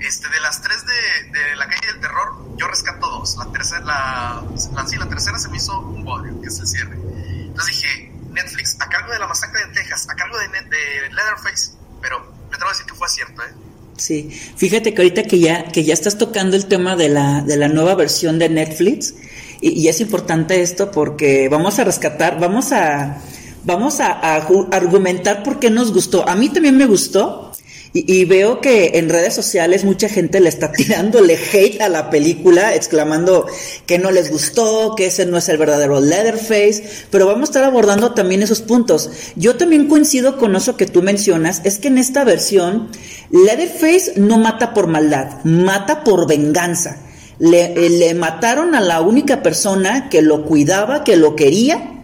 Este, 0.00 0.28
de 0.28 0.38
las 0.40 0.62
tres 0.62 0.84
de, 0.86 1.38
de 1.38 1.56
la 1.56 1.66
calle 1.66 1.86
del 1.88 2.00
terror, 2.00 2.36
yo 2.56 2.68
rescato 2.68 3.08
dos. 3.08 3.36
La 3.36 3.50
tercera, 3.50 3.80
la, 3.80 4.44
sí, 4.86 4.96
la 4.96 5.08
tercera 5.08 5.38
se 5.38 5.48
me 5.48 5.56
hizo 5.56 5.80
un 5.80 6.04
bodrio, 6.04 6.40
que 6.40 6.48
es 6.48 6.58
el 6.60 6.66
cierre. 6.66 6.94
Entonces 6.94 7.74
dije, 7.74 8.12
Netflix, 8.30 8.76
a 8.80 8.88
cargo 8.88 9.12
de 9.12 9.18
la 9.18 9.26
masacre 9.26 9.66
de 9.66 9.72
Texas, 9.72 10.06
a 10.08 10.14
cargo 10.14 10.36
de, 10.38 10.46
de 10.46 11.10
Leatherface, 11.10 11.72
pero 12.00 12.20
me 12.48 12.54
atrevo 12.54 12.68
a 12.68 12.72
decir 12.72 12.86
que 12.86 12.94
fue 12.94 13.06
acierto, 13.06 13.42
¿eh? 13.42 13.54
Sí, 13.96 14.30
fíjate 14.30 14.94
que 14.94 15.02
ahorita 15.02 15.24
que 15.24 15.40
ya, 15.40 15.64
que 15.64 15.82
ya 15.82 15.94
estás 15.94 16.18
tocando 16.18 16.56
el 16.56 16.66
tema 16.66 16.94
de 16.94 17.08
la, 17.08 17.40
de 17.40 17.56
la 17.56 17.66
nueva 17.66 17.96
versión 17.96 18.38
de 18.38 18.48
Netflix, 18.48 19.14
y, 19.60 19.70
y 19.70 19.88
es 19.88 20.00
importante 20.00 20.62
esto 20.62 20.92
porque 20.92 21.48
vamos 21.48 21.80
a 21.80 21.84
rescatar, 21.84 22.38
vamos 22.38 22.70
a 22.70 23.20
vamos 23.64 24.00
a, 24.00 24.10
argumentar 24.10 25.42
por 25.42 25.58
qué 25.58 25.70
nos 25.70 25.92
gustó. 25.92 26.28
A 26.28 26.36
mí 26.36 26.48
también 26.48 26.76
me 26.76 26.86
gustó 26.86 27.52
y, 27.92 28.24
veo 28.26 28.60
que 28.60 28.98
en 28.98 29.08
redes 29.08 29.34
sociales 29.34 29.84
mucha 29.84 30.08
gente 30.08 30.40
le 30.40 30.48
está 30.48 30.72
tirándole 30.72 31.38
hate 31.52 31.80
a 31.80 31.88
la 31.88 32.10
película, 32.10 32.74
exclamando 32.74 33.46
que 33.86 33.98
no 33.98 34.10
les 34.10 34.30
gustó, 34.30 34.94
que 34.94 35.06
ese 35.06 35.26
no 35.26 35.38
es 35.38 35.48
el 35.48 35.56
verdadero 35.56 36.00
Leatherface, 36.00 36.84
pero 37.10 37.26
vamos 37.26 37.48
a 37.48 37.52
estar 37.52 37.64
abordando 37.64 38.12
también 38.12 38.42
esos 38.42 38.60
puntos. 38.60 39.10
Yo 39.36 39.56
también 39.56 39.88
coincido 39.88 40.36
con 40.36 40.54
eso 40.54 40.76
que 40.76 40.86
tú 40.86 41.02
mencionas, 41.02 41.62
es 41.64 41.78
que 41.78 41.88
en 41.88 41.98
esta 41.98 42.24
versión 42.24 42.88
Leatherface 43.30 44.14
no 44.16 44.38
mata 44.38 44.74
por 44.74 44.86
maldad, 44.86 45.42
mata 45.44 46.04
por 46.04 46.28
venganza. 46.28 46.98
Le, 47.38 47.88
le 47.88 48.14
mataron 48.14 48.74
a 48.74 48.80
la 48.80 49.00
única 49.00 49.42
persona 49.44 50.08
que 50.08 50.22
lo 50.22 50.44
cuidaba, 50.44 51.04
que 51.04 51.16
lo 51.16 51.36
quería, 51.36 51.97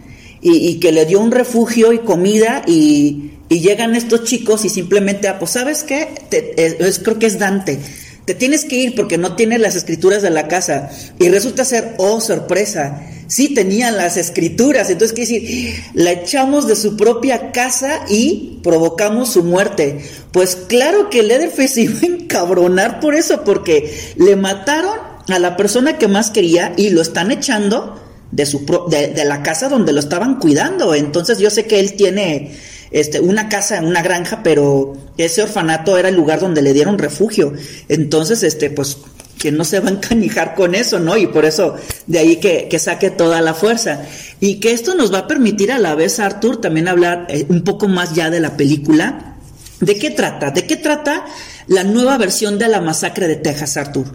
y, 0.47 0.79
que 0.79 0.91
le 0.91 1.05
dio 1.05 1.19
un 1.19 1.31
refugio 1.31 1.91
y 1.91 1.99
comida 1.99 2.61
y, 2.67 3.31
llegan 3.49 3.95
estos 3.95 4.25
chicos 4.25 4.65
y 4.65 4.69
simplemente, 4.69 5.27
ah, 5.27 5.39
pues 5.39 5.51
sabes 5.51 5.83
qué, 5.83 6.09
Te, 6.29 6.53
es, 6.57 6.99
creo 6.99 7.17
que 7.17 7.25
es 7.25 7.39
Dante, 7.39 7.79
te 8.25 8.35
tienes 8.35 8.65
que 8.65 8.75
ir 8.75 8.95
porque 8.95 9.17
no 9.17 9.35
tienes 9.35 9.59
las 9.59 9.75
escrituras 9.75 10.21
de 10.21 10.29
la 10.29 10.47
casa 10.47 10.89
y 11.19 11.29
resulta 11.29 11.63
ser, 11.63 11.95
oh 11.97 12.19
sorpresa, 12.21 13.01
sí 13.27 13.53
tenían 13.53 13.97
las 13.97 14.17
escrituras. 14.17 14.89
Entonces, 14.89 15.15
quiere 15.15 15.31
decir, 15.31 15.83
la 15.93 16.11
echamos 16.11 16.67
de 16.67 16.75
su 16.75 16.97
propia 16.97 17.51
casa 17.51 18.01
y 18.09 18.59
provocamos 18.61 19.31
su 19.31 19.43
muerte. 19.43 19.99
Pues 20.31 20.55
claro 20.55 21.09
que 21.09 21.23
Leatherface 21.23 21.67
se 21.67 21.81
iba 21.83 21.99
a 22.01 22.05
encabronar 22.05 22.99
por 22.99 23.15
eso, 23.15 23.43
porque 23.43 23.95
le 24.17 24.35
mataron 24.35 24.97
a 25.27 25.39
la 25.39 25.55
persona 25.55 25.97
que 25.97 26.07
más 26.07 26.29
quería 26.29 26.73
y 26.77 26.89
lo 26.89 27.01
están 27.01 27.31
echando 27.31 28.04
de, 28.31 28.45
su 28.45 28.65
de, 28.89 29.07
de 29.09 29.25
la 29.25 29.43
casa 29.43 29.69
donde 29.69 29.93
lo 29.93 29.99
estaban 29.99 30.39
cuidando. 30.39 30.93
Entonces, 30.95 31.39
yo 31.39 31.49
sé 31.49 31.65
que 31.65 31.79
él 31.79 31.93
tiene 31.93 32.55
este, 32.91 33.19
una 33.19 33.49
casa, 33.49 33.81
una 33.81 34.01
granja, 34.01 34.41
pero 34.43 34.95
ese 35.17 35.43
orfanato 35.43 35.97
era 35.97 36.09
el 36.09 36.15
lugar 36.15 36.39
donde 36.39 36.61
le 36.61 36.73
dieron 36.73 36.97
refugio. 36.97 37.53
Entonces, 37.89 38.43
este, 38.43 38.69
pues 38.69 38.97
que 39.37 39.51
no 39.51 39.65
se 39.65 39.79
va 39.79 39.89
a 39.89 39.91
encanijar 39.91 40.55
con 40.55 40.75
eso, 40.75 40.99
¿no? 40.99 41.17
Y 41.17 41.27
por 41.27 41.45
eso 41.45 41.75
de 42.07 42.19
ahí 42.19 42.37
que, 42.37 42.67
que, 42.69 42.79
saque 42.79 43.09
toda 43.09 43.41
la 43.41 43.53
fuerza. 43.53 44.03
Y 44.39 44.59
que 44.59 44.71
esto 44.71 44.95
nos 44.95 45.13
va 45.13 45.19
a 45.19 45.27
permitir 45.27 45.71
a 45.71 45.77
la 45.77 45.93
vez, 45.95 46.19
Arthur, 46.19 46.61
también 46.61 46.87
hablar 46.87 47.25
eh, 47.29 47.45
un 47.49 47.63
poco 47.63 47.87
más 47.87 48.13
ya 48.13 48.29
de 48.29 48.39
la 48.39 48.55
película. 48.55 49.35
¿De 49.81 49.97
qué 49.99 50.09
trata? 50.09 50.51
¿De 50.51 50.65
qué 50.65 50.77
trata 50.77 51.25
la 51.67 51.83
nueva 51.83 52.17
versión 52.17 52.57
de 52.57 52.69
la 52.69 52.79
masacre 52.79 53.27
de 53.27 53.35
Texas, 53.35 53.75
Arthur? 53.75 54.05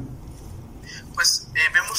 Pues 1.15 1.49
eh, 1.55 1.59
vemos 1.75 1.90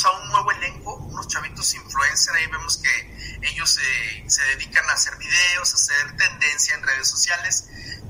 chavitos 1.31 1.73
influencers, 1.73 2.35
ahí 2.35 2.47
vemos 2.47 2.77
que 2.77 3.39
ellos 3.41 3.79
eh, 3.81 4.23
se 4.27 4.43
dedican 4.43 4.87
a 4.89 4.93
hacer 4.93 5.15
videos, 5.17 5.71
a 5.71 5.75
hacer 5.75 6.17
tendencia 6.17 6.75
en 6.75 6.83
redes 6.83 7.07
sociales. 7.07 7.69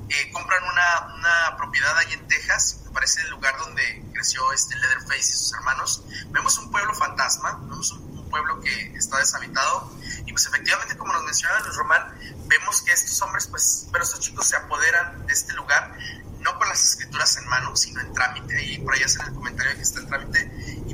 Eh, 0.10 0.32
compran 0.34 0.62
una, 0.64 1.16
una, 1.16 1.58
propiedad 1.58 1.98
ahí 2.00 2.14
en 2.14 2.28
Texas, 2.28 2.82
me 2.86 2.92
parece 2.92 3.22
el 3.22 3.30
lugar 3.30 3.58
donde 3.60 4.04
creció 4.14 4.52
este 4.52 4.76
Leatherface 4.76 5.20
y 5.20 5.24
sus 5.24 5.54
hermanos. 5.54 6.04
Vemos 6.32 6.58
un 6.58 6.70
pueblo 6.70 6.94
fantasma, 6.96 7.60
vemos 7.62 7.92
un, 7.92 8.18
un, 8.18 8.30
pueblo 8.30 8.60
que 8.60 8.94
está 8.96 9.20
deshabitado 9.20 9.92
y 10.26 10.32
pues 10.32 10.46
efectivamente 10.48 10.98
como 10.98 11.14
nos 11.14 11.24
menciona 11.24 11.60
Luis 11.62 11.76
Román, 11.76 12.18
vemos 12.48 12.82
que 12.82 12.92
estos 12.92 13.22
hombres, 13.22 13.48
pues, 13.48 13.88
pero 13.92 14.04
estos 14.04 14.20
chicos 14.20 14.48
se 14.48 14.56
apoderan 14.58 15.26
de 15.28 15.34
este 15.34 15.54
lugar, 15.54 15.98
no 16.40 16.58
con 16.58 16.68
las 16.68 16.84
escrituras 16.84 17.38
en 17.38 17.48
mano, 17.48 17.76
sino 17.76 18.02
en 18.02 18.14
trámite, 18.14 18.58
ahí 18.58 18.80
por 18.80 18.94
ahí 18.94 19.04
hacen 19.04 19.22
el 19.28 19.34
comentario 19.34 19.76
que 19.76 19.82
está 19.82 20.00
en 20.00 20.08
trámite 20.08 20.52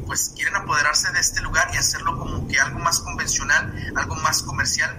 pues 0.07 0.31
quieren 0.33 0.55
apoderarse 0.55 1.11
de 1.11 1.19
este 1.19 1.41
lugar 1.41 1.69
y 1.73 1.77
hacerlo 1.77 2.17
como 2.17 2.47
que 2.47 2.59
algo 2.59 2.79
más 2.79 2.99
convencional, 3.01 3.93
algo 3.95 4.15
más 4.15 4.41
comercial. 4.41 4.97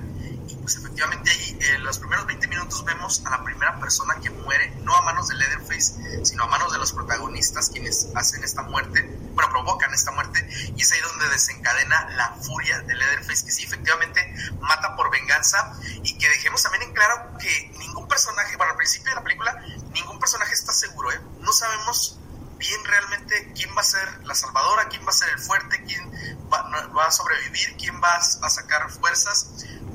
Pues 0.61 0.77
efectivamente 0.77 1.31
ahí 1.31 1.59
en 1.61 1.77
eh, 1.77 1.79
los 1.79 1.99
primeros 1.99 2.27
20 2.27 2.47
minutos 2.47 2.85
vemos 2.85 3.25
a 3.25 3.31
la 3.31 3.43
primera 3.43 3.81
persona 3.81 4.17
que 4.23 4.29
muere, 4.29 4.71
no 4.83 4.95
a 4.95 5.01
manos 5.01 5.29
de 5.29 5.37
Leatherface, 5.37 6.27
sino 6.27 6.45
a 6.45 6.47
manos 6.47 6.71
de 6.73 6.79
los 6.79 6.93
protagonistas 6.93 7.71
quienes 7.71 8.09
hacen 8.15 8.45
esta 8.45 8.63
muerte, 8.63 9.03
bueno, 9.33 9.49
provocan 9.51 9.95
esta 9.95 10.11
muerte, 10.11 10.47
y 10.77 10.83
es 10.83 10.93
ahí 10.93 11.01
donde 11.01 11.31
desencadena 11.31 12.11
la 12.11 12.35
furia 12.43 12.81
de 12.81 12.95
Leatherface, 12.95 13.47
que 13.47 13.53
sí, 13.53 13.65
efectivamente 13.65 14.21
mata 14.61 14.95
por 14.95 15.11
venganza, 15.11 15.73
y 16.03 16.19
que 16.19 16.29
dejemos 16.29 16.63
también 16.63 16.83
en 16.83 16.93
claro 16.93 17.39
que 17.39 17.73
ningún 17.79 18.07
personaje, 18.07 18.55
bueno, 18.59 18.73
al 18.73 18.77
principio 18.77 19.11
de 19.11 19.17
la 19.17 19.23
película, 19.23 19.65
ningún 19.95 20.19
personaje 20.19 20.53
está 20.53 20.73
seguro, 20.73 21.11
¿eh? 21.13 21.21
No 21.41 21.53
sabemos 21.53 22.19
bien 22.59 22.85
realmente 22.85 23.53
quién 23.55 23.71
va 23.77 23.81
a 23.81 23.85
ser 23.85 24.27
la 24.27 24.35
salvadora, 24.35 24.89
quién 24.89 25.05
va 25.07 25.11
a 25.11 25.13
ser 25.13 25.29
el 25.31 25.39
fuerte, 25.39 25.83
quién 25.85 26.11
va, 26.53 27.07
a 27.07 27.11
sobrevivir, 27.11 27.77
quién 27.77 28.01
va 28.03 28.15
a 28.17 28.51
sacar 28.51 28.91
fuerzas 28.91 29.49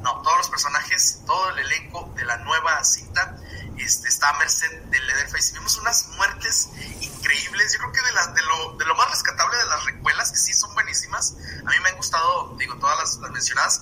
no, 0.03 0.21
todos 0.21 0.37
los 0.37 0.49
personajes, 0.49 1.21
todo 1.25 1.49
el 1.51 1.59
elenco 1.59 2.11
de 2.15 2.25
la 2.25 2.37
nueva 2.39 2.83
cinta 2.83 3.37
este, 3.77 4.09
está 4.09 4.29
a 4.29 4.37
merced 4.37 4.69
de 4.83 4.99
Leatherface. 4.99 5.53
Vimos 5.53 5.77
unas 5.77 6.07
muertes 6.17 6.69
increíbles. 6.99 7.73
Yo 7.73 7.79
creo 7.79 7.91
que 7.93 8.01
de, 8.01 8.11
la, 8.11 8.27
de, 8.27 8.41
lo, 8.41 8.73
de 8.77 8.85
lo 8.85 8.95
más 8.95 9.09
rescatable 9.09 9.57
de 9.57 9.65
las 9.65 9.85
recuelas, 9.85 10.31
que 10.31 10.37
sí 10.37 10.53
son 10.53 10.73
buenísimas, 10.73 11.35
a 11.65 11.69
mí 11.69 11.75
me 11.81 11.89
han 11.89 11.95
gustado, 11.95 12.53
digo, 12.57 12.75
todas 12.75 12.99
las, 12.99 13.17
las 13.17 13.31
mencionadas. 13.31 13.81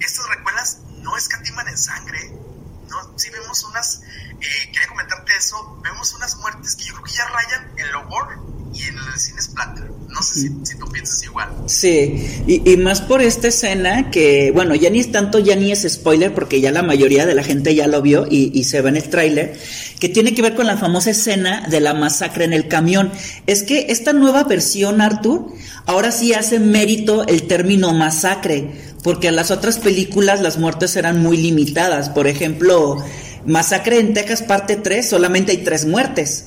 Estas 0.00 0.28
recuelas 0.28 0.78
no 0.88 1.16
escatiman 1.16 1.68
en 1.68 1.78
sangre. 1.78 2.32
¿No? 2.92 3.18
Sí 3.18 3.30
vemos 3.30 3.64
unas, 3.64 4.02
eh, 4.40 4.70
quería 4.72 4.88
comentarte 4.88 5.32
eso, 5.36 5.80
vemos 5.82 6.14
unas 6.14 6.36
muertes 6.36 6.76
que 6.76 6.84
yo 6.84 6.92
creo 6.94 7.04
que 7.04 7.12
ya 7.12 7.26
rayan 7.26 7.72
en 7.78 7.92
lo 7.92 8.08
gore 8.08 8.36
y 8.74 8.84
en 8.84 8.96
el 8.96 9.18
cine 9.18 9.40
splatter. 9.42 9.90
No 10.08 10.22
sé 10.22 10.40
si, 10.40 10.50
si, 10.62 10.78
tú 10.78 10.86
piensas 10.90 11.22
igual. 11.22 11.48
Sí, 11.66 12.42
y, 12.46 12.70
y, 12.70 12.76
más 12.76 13.00
por 13.00 13.22
esta 13.22 13.48
escena 13.48 14.10
que, 14.10 14.50
bueno, 14.50 14.74
ya 14.74 14.90
ni 14.90 15.00
es 15.00 15.10
tanto, 15.10 15.38
ya 15.38 15.56
ni 15.56 15.72
es 15.72 15.86
spoiler 15.88 16.34
porque 16.34 16.60
ya 16.60 16.70
la 16.70 16.82
mayoría 16.82 17.24
de 17.24 17.34
la 17.34 17.42
gente 17.42 17.74
ya 17.74 17.86
lo 17.86 18.02
vio 18.02 18.26
y, 18.28 18.50
y 18.52 18.64
se 18.64 18.82
ve 18.82 18.90
en 18.90 18.96
el 18.96 19.08
tráiler, 19.08 19.58
que 20.00 20.10
tiene 20.10 20.34
que 20.34 20.42
ver 20.42 20.54
con 20.54 20.66
la 20.66 20.76
famosa 20.76 21.10
escena 21.10 21.66
de 21.68 21.80
la 21.80 21.94
masacre 21.94 22.44
en 22.44 22.52
el 22.52 22.68
camión. 22.68 23.10
Es 23.46 23.62
que 23.62 23.86
esta 23.88 24.12
nueva 24.12 24.44
versión, 24.44 25.00
Arthur, 25.00 25.46
ahora 25.86 26.12
sí 26.12 26.34
hace 26.34 26.58
mérito 26.58 27.26
el 27.26 27.46
término 27.46 27.92
masacre, 27.94 28.91
porque 29.02 29.28
en 29.28 29.36
las 29.36 29.50
otras 29.50 29.78
películas 29.78 30.40
las 30.40 30.58
muertes 30.58 30.96
eran 30.96 31.20
muy 31.20 31.36
limitadas. 31.36 32.08
Por 32.08 32.26
ejemplo, 32.26 33.02
Masacre 33.44 33.98
en 33.98 34.14
Texas 34.14 34.42
parte 34.42 34.76
3, 34.76 35.08
solamente 35.08 35.52
hay 35.52 35.58
tres 35.58 35.84
muertes. 35.84 36.46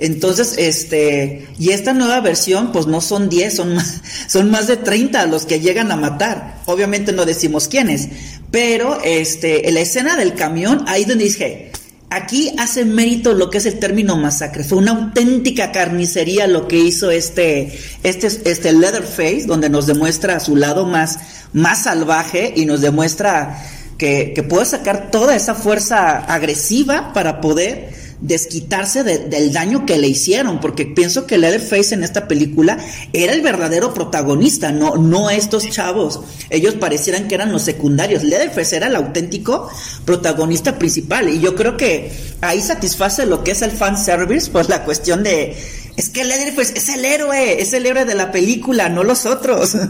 Entonces, 0.00 0.54
este, 0.58 1.48
y 1.58 1.70
esta 1.70 1.92
nueva 1.92 2.20
versión, 2.20 2.70
pues 2.70 2.86
no 2.86 3.00
son 3.00 3.28
10, 3.28 3.56
son 3.56 3.74
más, 3.74 4.00
son 4.28 4.48
más 4.48 4.68
de 4.68 4.76
30 4.76 5.26
los 5.26 5.44
que 5.44 5.58
llegan 5.58 5.90
a 5.90 5.96
matar. 5.96 6.62
Obviamente 6.66 7.12
no 7.12 7.24
decimos 7.24 7.66
quiénes, 7.66 8.08
pero 8.52 9.00
este, 9.02 9.68
en 9.68 9.74
la 9.74 9.80
escena 9.80 10.16
del 10.16 10.34
camión, 10.34 10.84
ahí 10.86 11.04
donde 11.04 11.24
dije, 11.24 11.72
aquí 12.10 12.54
hace 12.58 12.84
mérito 12.84 13.34
lo 13.34 13.50
que 13.50 13.58
es 13.58 13.66
el 13.66 13.78
término 13.78 14.16
masacre. 14.16 14.64
Fue 14.64 14.78
una 14.78 14.92
auténtica 14.92 15.72
carnicería 15.72 16.46
lo 16.46 16.68
que 16.68 16.78
hizo 16.78 17.10
este, 17.10 17.78
este, 18.02 18.26
este 18.26 18.72
Leatherface, 18.72 19.46
donde 19.46 19.68
nos 19.68 19.86
demuestra 19.86 20.40
su 20.40 20.56
lado 20.56 20.86
más, 20.86 21.18
más 21.52 21.84
salvaje 21.84 22.52
y 22.56 22.66
nos 22.66 22.80
demuestra 22.80 23.62
que, 23.96 24.32
que 24.34 24.42
puede 24.42 24.66
sacar 24.66 25.10
toda 25.10 25.34
esa 25.34 25.54
fuerza 25.54 26.18
agresiva 26.18 27.12
para 27.12 27.40
poder 27.40 28.07
desquitarse 28.20 29.04
de, 29.04 29.18
del 29.18 29.52
daño 29.52 29.86
que 29.86 29.98
le 29.98 30.08
hicieron, 30.08 30.60
porque 30.60 30.86
pienso 30.86 31.26
que 31.26 31.38
Leatherface 31.38 31.94
en 31.94 32.02
esta 32.02 32.26
película 32.26 32.78
era 33.12 33.32
el 33.32 33.42
verdadero 33.42 33.94
protagonista, 33.94 34.72
no, 34.72 34.96
no 34.96 35.30
estos 35.30 35.68
chavos. 35.70 36.20
Ellos 36.50 36.74
parecieran 36.74 37.28
que 37.28 37.34
eran 37.34 37.52
los 37.52 37.62
secundarios. 37.62 38.24
Leatherface 38.24 38.76
era 38.76 38.88
el 38.88 38.96
auténtico 38.96 39.70
protagonista 40.04 40.78
principal, 40.78 41.28
y 41.28 41.40
yo 41.40 41.54
creo 41.54 41.76
que 41.76 42.12
ahí 42.40 42.60
satisface 42.60 43.26
lo 43.26 43.44
que 43.44 43.52
es 43.52 43.62
el 43.62 43.70
fan 43.70 43.96
service, 43.96 44.50
pues 44.50 44.68
la 44.68 44.84
cuestión 44.84 45.22
de 45.22 45.56
es 45.96 46.10
que 46.10 46.24
Leatherface 46.24 46.78
es 46.78 46.88
el 46.90 47.04
héroe, 47.04 47.60
es 47.60 47.72
el 47.72 47.84
héroe 47.84 48.04
de 48.04 48.14
la 48.14 48.30
película, 48.30 48.88
no 48.88 49.04
los 49.04 49.26
otros. 49.26 49.76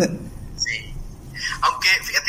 Sí. 0.59 0.93
Aunque 1.61 1.87
fíjate 2.03 2.28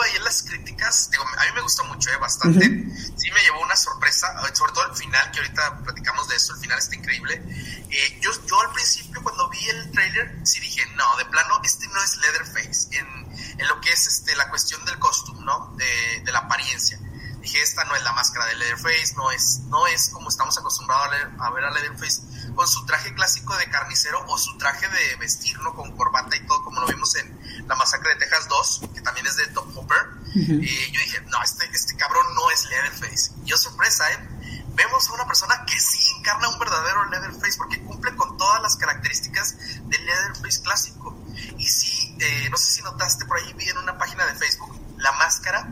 ahí 0.00 0.16
en 0.16 0.24
las 0.24 0.42
críticas, 0.42 1.10
digo, 1.10 1.24
a 1.24 1.44
mí 1.44 1.50
me 1.54 1.60
gustó 1.60 1.84
mucho, 1.84 2.10
¿eh? 2.10 2.16
bastante. 2.16 2.66
Uh 2.66 2.70
-huh. 2.70 3.14
Sí 3.18 3.30
me 3.30 3.42
llevó 3.42 3.60
una 3.60 3.76
sorpresa, 3.76 4.26
sobre 4.54 4.72
todo 4.72 4.86
el 4.86 4.96
final, 4.96 5.30
que 5.32 5.40
ahorita 5.40 5.78
platicamos 5.84 6.28
de 6.28 6.36
eso, 6.36 6.54
el 6.54 6.60
final 6.60 6.78
está 6.78 6.94
increíble. 6.96 7.42
Eh, 7.90 8.18
yo, 8.20 8.30
yo 8.46 8.60
al 8.60 8.72
principio 8.72 9.22
cuando 9.22 9.48
vi 9.50 9.68
el 9.68 9.90
trailer, 9.90 10.38
sí 10.44 10.60
dije, 10.60 10.86
no, 10.96 11.16
de 11.18 11.24
plano, 11.26 11.60
este 11.64 11.86
no 11.88 12.02
es 12.02 12.16
Leatherface, 12.16 12.88
en, 12.96 13.60
en 13.60 13.68
lo 13.68 13.80
que 13.80 13.90
es 13.90 14.06
este, 14.06 14.34
la 14.36 14.48
cuestión 14.48 14.84
del 14.84 14.98
costume, 14.98 15.44
¿no? 15.44 15.74
De, 15.76 16.22
de 16.24 16.32
la 16.32 16.40
apariencia 16.40 16.98
dije 17.42 17.60
esta 17.60 17.84
no 17.84 17.96
es 17.96 18.02
la 18.04 18.12
máscara 18.12 18.46
de 18.46 18.54
Leatherface, 18.54 19.14
no 19.16 19.30
es, 19.30 19.60
no 19.66 19.86
es 19.88 20.08
como 20.10 20.28
estamos 20.28 20.56
acostumbrados 20.56 21.08
a, 21.08 21.10
leer, 21.10 21.28
a, 21.40 21.50
ver 21.50 21.64
a 21.64 21.70
Leatherface 21.72 22.22
con 22.54 22.66
su 22.66 22.84
traje 22.86 23.14
clásico 23.14 23.56
de 23.56 23.66
carnicero 23.70 24.24
o 24.28 24.38
su 24.38 24.56
traje 24.58 24.88
de 24.88 25.16
vestir, 25.16 25.58
¿no? 25.60 25.74
Con 25.74 25.96
corbata 25.96 26.36
y 26.36 26.46
todo, 26.46 26.62
como 26.64 26.80
lo 26.80 26.86
vimos 26.86 27.14
en 27.16 27.66
La 27.66 27.74
Masacre 27.74 28.10
de 28.10 28.20
Texas 28.20 28.48
2, 28.48 28.82
que 28.94 29.00
también 29.00 29.26
es 29.26 29.36
de 29.36 29.46
Top 29.48 29.66
Hopper. 29.76 29.98
Uh 29.98 30.38
-huh. 30.38 30.62
Y 30.62 30.92
yo 30.92 31.00
dije, 31.00 31.20
no, 31.28 31.42
este, 31.42 31.68
este 31.72 31.96
cabrón 31.96 32.26
no 32.34 32.50
es 32.50 32.64
Leatherface. 32.66 33.32
Y 33.44 33.48
yo 33.48 33.56
sorpresa, 33.56 34.10
¿eh? 34.12 34.28
Vemos 34.74 35.08
a 35.08 35.12
una 35.12 35.26
persona 35.26 35.64
que 35.66 35.78
sí 35.78 36.02
encarna 36.18 36.48
un 36.48 36.58
verdadero 36.58 37.04
Leatherface 37.10 37.58
porque 37.58 37.82
cumple 37.82 38.14
con 38.16 38.36
todas 38.38 38.62
las 38.62 38.76
características 38.76 39.56
del 39.84 40.04
Leatherface 40.04 40.62
clásico. 40.62 41.16
Y 41.58 41.68
sí, 41.68 42.16
eh, 42.20 42.48
no 42.50 42.56
sé 42.56 42.72
si 42.72 42.82
notaste 42.82 43.26
por 43.26 43.38
ahí, 43.38 43.52
vi 43.54 43.68
en 43.68 43.78
una 43.78 43.98
página 43.98 44.24
de 44.26 44.34
Facebook, 44.34 44.78
la 44.96 45.12
máscara 45.12 45.68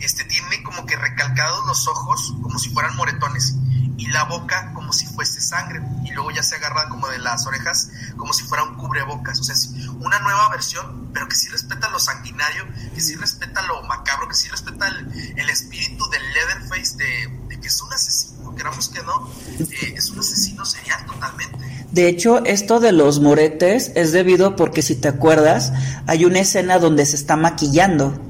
este, 0.00 0.24
tiene 0.24 0.62
como 0.62 0.86
que 0.86 0.96
recalcados 0.96 1.64
los 1.66 1.86
ojos 1.86 2.34
como 2.42 2.58
si 2.58 2.70
fueran 2.70 2.96
moretones 2.96 3.54
y 3.96 4.06
la 4.08 4.24
boca 4.24 4.72
como 4.90 4.98
si 4.98 5.06
fuese 5.06 5.40
sangre 5.40 5.80
y 6.04 6.10
luego 6.10 6.32
ya 6.32 6.42
se 6.42 6.56
agarra 6.56 6.88
como 6.88 7.06
de 7.06 7.18
las 7.18 7.46
orejas 7.46 7.90
como 8.16 8.32
si 8.32 8.42
fuera 8.42 8.64
un 8.64 8.74
cubrebocas, 8.74 9.38
o 9.38 9.44
sea, 9.44 9.54
es 9.54 9.68
una 10.00 10.18
nueva 10.18 10.48
versión, 10.48 11.10
pero 11.14 11.28
que 11.28 11.36
sí 11.36 11.48
respeta 11.48 11.88
lo 11.90 12.00
sanguinario, 12.00 12.66
que 12.92 13.00
sí 13.00 13.14
respeta 13.14 13.62
lo 13.62 13.84
macabro, 13.84 14.26
que 14.26 14.34
sí 14.34 14.48
respeta 14.48 14.88
el, 14.88 15.48
espíritu 15.48 16.10
del 16.10 16.22
Leatherface 16.32 16.96
de, 16.96 17.46
de, 17.48 17.60
que 17.60 17.68
es 17.68 17.80
un 17.80 17.92
asesino, 17.92 18.52
queramos 18.56 18.88
que 18.88 19.00
no, 19.04 19.30
eh, 19.60 19.94
es 19.96 20.10
un 20.10 20.18
asesino 20.18 20.64
serial 20.64 21.06
totalmente. 21.06 21.86
De 21.92 22.08
hecho, 22.08 22.44
esto 22.44 22.80
de 22.80 22.90
los 22.90 23.20
moretes 23.20 23.92
es 23.94 24.10
debido 24.10 24.56
porque 24.56 24.82
si 24.82 24.96
te 24.96 25.06
acuerdas, 25.06 25.72
hay 26.08 26.24
una 26.24 26.40
escena 26.40 26.80
donde 26.80 27.06
se 27.06 27.14
está 27.14 27.36
maquillando 27.36 28.29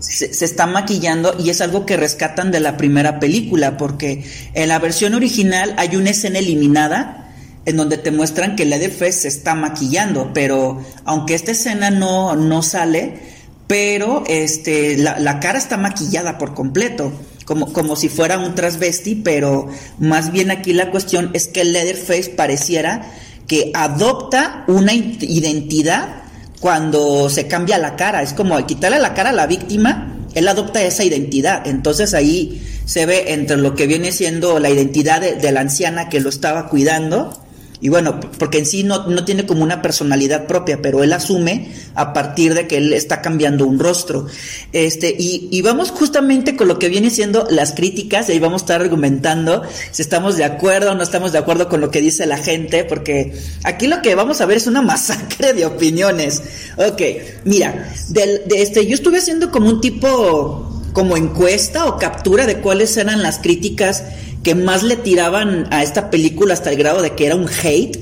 se, 0.00 0.34
se, 0.34 0.44
está 0.44 0.66
maquillando 0.66 1.36
y 1.38 1.50
es 1.50 1.60
algo 1.60 1.86
que 1.86 1.96
rescatan 1.96 2.50
de 2.50 2.60
la 2.60 2.76
primera 2.76 3.20
película, 3.20 3.76
porque 3.76 4.24
en 4.54 4.68
la 4.68 4.78
versión 4.78 5.14
original 5.14 5.74
hay 5.76 5.96
una 5.96 6.10
escena 6.10 6.40
eliminada 6.40 7.32
en 7.66 7.76
donde 7.76 7.98
te 7.98 8.10
muestran 8.10 8.56
que 8.56 8.64
Leatherface 8.64 9.12
se 9.12 9.28
está 9.28 9.54
maquillando, 9.54 10.32
pero 10.34 10.84
aunque 11.04 11.34
esta 11.34 11.52
escena 11.52 11.90
no, 11.90 12.34
no 12.34 12.62
sale, 12.62 13.18
pero 13.66 14.24
este, 14.26 14.96
la, 14.96 15.20
la 15.20 15.38
cara 15.38 15.58
está 15.58 15.76
maquillada 15.76 16.38
por 16.38 16.54
completo 16.54 17.12
como, 17.50 17.72
como 17.72 17.96
si 17.96 18.08
fuera 18.08 18.38
un 18.38 18.54
transvesti, 18.54 19.16
pero 19.16 19.68
más 19.98 20.30
bien 20.30 20.52
aquí 20.52 20.72
la 20.72 20.92
cuestión 20.92 21.30
es 21.32 21.48
que 21.48 21.64
Leatherface 21.64 22.30
pareciera 22.30 23.10
que 23.48 23.72
adopta 23.74 24.62
una 24.68 24.94
identidad 24.94 26.22
cuando 26.60 27.28
se 27.30 27.48
cambia 27.48 27.78
la 27.78 27.96
cara. 27.96 28.22
Es 28.22 28.32
como 28.32 28.64
quitarle 28.66 28.98
la 28.98 29.14
cara 29.14 29.30
a 29.30 29.32
la 29.32 29.46
víctima, 29.46 30.16
él 30.34 30.46
adopta 30.46 30.82
esa 30.82 31.04
identidad. 31.04 31.66
Entonces 31.66 32.14
ahí 32.14 32.62
se 32.84 33.06
ve 33.06 33.32
entre 33.32 33.56
lo 33.56 33.74
que 33.74 33.86
viene 33.86 34.12
siendo 34.12 34.58
la 34.58 34.70
identidad 34.70 35.20
de, 35.20 35.34
de 35.36 35.52
la 35.52 35.60
anciana 35.60 36.08
que 36.08 36.20
lo 36.20 36.28
estaba 36.28 36.68
cuidando 36.68 37.36
y 37.80 37.88
bueno, 37.88 38.20
porque 38.38 38.58
en 38.58 38.66
sí 38.66 38.82
no, 38.82 39.06
no, 39.06 39.24
tiene 39.24 39.46
como 39.46 39.62
una 39.62 39.80
personalidad 39.80 40.46
propia, 40.46 40.82
pero 40.82 41.02
él 41.02 41.12
asume 41.14 41.72
a 41.94 42.12
partir 42.12 42.52
de 42.52 42.66
que 42.66 42.76
él 42.76 42.92
está 42.92 43.22
cambiando 43.22 43.66
un 43.66 43.78
rostro. 43.78 44.26
Este, 44.72 45.14
y, 45.18 45.48
y 45.50 45.62
vamos 45.62 45.90
justamente 45.90 46.56
con 46.56 46.68
lo 46.68 46.78
que 46.78 46.90
viene 46.90 47.08
siendo 47.08 47.46
las 47.50 47.72
críticas, 47.72 48.28
y 48.28 48.32
ahí 48.32 48.38
vamos 48.38 48.62
a 48.62 48.64
estar 48.64 48.80
argumentando 48.82 49.62
si 49.92 50.02
estamos 50.02 50.36
de 50.36 50.44
acuerdo 50.44 50.92
o 50.92 50.94
no 50.94 51.02
estamos 51.02 51.32
de 51.32 51.38
acuerdo 51.38 51.70
con 51.70 51.80
lo 51.80 51.90
que 51.90 52.02
dice 52.02 52.26
la 52.26 52.36
gente, 52.36 52.84
porque 52.84 53.32
aquí 53.64 53.86
lo 53.86 54.02
que 54.02 54.14
vamos 54.14 54.40
a 54.42 54.46
ver 54.46 54.58
es 54.58 54.66
una 54.66 54.82
masacre 54.90 55.54
de 55.54 55.64
opiniones. 55.64 56.42
Ok, 56.76 57.00
mira, 57.44 57.92
del, 58.08 58.42
de 58.46 58.62
este, 58.62 58.86
yo 58.86 58.94
estuve 58.94 59.18
haciendo 59.18 59.50
como 59.50 59.70
un 59.70 59.80
tipo 59.80 60.66
como 60.92 61.16
encuesta 61.16 61.86
o 61.86 61.98
captura 61.98 62.46
de 62.46 62.60
cuáles 62.60 62.96
eran 62.96 63.22
las 63.22 63.38
críticas 63.38 64.02
que 64.42 64.54
más 64.54 64.82
le 64.82 64.96
tiraban 64.96 65.66
a 65.70 65.82
esta 65.82 66.10
película 66.10 66.54
hasta 66.54 66.70
el 66.70 66.78
grado 66.78 67.02
de 67.02 67.14
que 67.14 67.26
era 67.26 67.36
un 67.36 67.48
hate. 67.48 67.98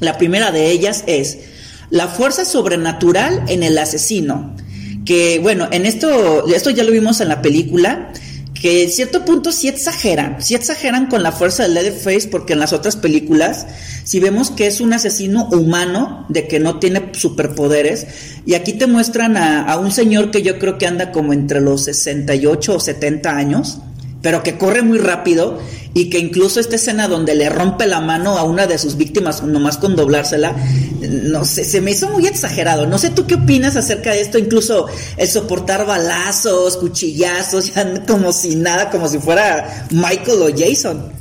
La 0.00 0.18
primera 0.18 0.50
de 0.50 0.70
ellas 0.70 1.04
es 1.06 1.38
la 1.90 2.08
fuerza 2.08 2.44
sobrenatural 2.44 3.44
en 3.48 3.62
el 3.62 3.78
asesino. 3.78 4.54
Que 5.04 5.38
bueno, 5.40 5.68
en 5.72 5.86
esto, 5.86 6.46
esto 6.46 6.70
ya 6.70 6.84
lo 6.84 6.92
vimos 6.92 7.20
en 7.20 7.28
la 7.28 7.42
película, 7.42 8.12
que 8.54 8.84
en 8.84 8.90
cierto 8.90 9.24
punto 9.24 9.50
sí 9.50 9.66
exageran, 9.66 10.40
sí 10.40 10.54
exageran 10.54 11.06
con 11.06 11.24
la 11.24 11.32
fuerza 11.32 11.64
del 11.64 11.74
Leatherface, 11.74 12.28
porque 12.28 12.52
en 12.52 12.60
las 12.60 12.72
otras 12.72 12.94
películas, 12.94 13.66
si 14.04 14.20
vemos 14.20 14.50
que 14.50 14.68
es 14.68 14.80
un 14.80 14.92
asesino 14.92 15.48
humano, 15.50 16.26
de 16.28 16.46
que 16.46 16.60
no 16.60 16.78
tiene 16.78 17.10
superpoderes, 17.12 18.06
y 18.46 18.54
aquí 18.54 18.74
te 18.74 18.86
muestran 18.86 19.36
a, 19.36 19.64
a 19.64 19.78
un 19.78 19.90
señor 19.90 20.30
que 20.30 20.42
yo 20.42 20.60
creo 20.60 20.78
que 20.78 20.86
anda 20.86 21.10
como 21.10 21.32
entre 21.32 21.60
los 21.60 21.84
68 21.86 22.76
o 22.76 22.80
70 22.80 23.36
años, 23.36 23.78
pero 24.22 24.42
que 24.42 24.56
corre 24.56 24.82
muy 24.82 24.98
rápido 24.98 25.60
y 25.94 26.08
que 26.08 26.18
incluso 26.18 26.60
esta 26.60 26.76
escena 26.76 27.08
donde 27.08 27.34
le 27.34 27.50
rompe 27.50 27.86
la 27.86 28.00
mano 28.00 28.38
a 28.38 28.44
una 28.44 28.66
de 28.66 28.78
sus 28.78 28.96
víctimas 28.96 29.42
nomás 29.42 29.76
con 29.76 29.96
doblársela, 29.96 30.54
no 31.00 31.44
sé, 31.44 31.64
se 31.64 31.80
me 31.80 31.90
hizo 31.90 32.08
muy 32.08 32.26
exagerado. 32.26 32.86
No 32.86 32.98
sé 32.98 33.10
tú 33.10 33.26
qué 33.26 33.34
opinas 33.34 33.76
acerca 33.76 34.10
de 34.10 34.22
esto, 34.22 34.38
incluso 34.38 34.86
el 35.16 35.28
soportar 35.28 35.84
balazos, 35.84 36.76
cuchillazos, 36.78 37.66
ya 37.74 38.06
como 38.06 38.32
si 38.32 38.56
nada, 38.56 38.90
como 38.90 39.08
si 39.08 39.18
fuera 39.18 39.86
Michael 39.90 40.42
o 40.42 40.50
Jason. 40.56 41.12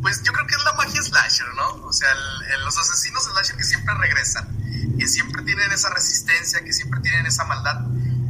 Pues 0.00 0.20
yo 0.24 0.32
creo 0.32 0.46
que 0.46 0.54
es 0.56 0.64
la 0.64 0.72
magia 0.72 1.02
slasher, 1.02 1.46
¿no? 1.54 1.86
O 1.86 1.92
sea, 1.92 2.08
el, 2.10 2.54
el, 2.54 2.64
los 2.64 2.76
asesinos 2.76 3.22
slasher 3.24 3.56
que 3.56 3.62
siempre 3.62 3.94
regresan, 4.00 4.48
que 4.98 5.06
siempre 5.06 5.42
tienen 5.42 5.70
esa 5.70 5.90
resistencia, 5.90 6.64
que 6.64 6.72
siempre 6.72 6.98
tienen 7.00 7.26
esa 7.26 7.44
maldad 7.44 7.82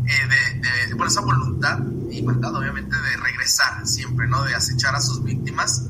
eh, 0.06 0.26
de, 0.26 0.86
de, 0.86 0.94
bueno, 0.94 1.10
esa 1.10 1.20
voluntad 1.20 1.78
y 2.10 2.22
maldad, 2.22 2.54
obviamente, 2.54 2.96
de 2.96 3.16
regresar 3.16 3.86
siempre, 3.86 4.26
¿no? 4.26 4.42
De 4.44 4.54
acechar 4.54 4.94
a 4.94 5.00
sus 5.00 5.22
víctimas. 5.22 5.82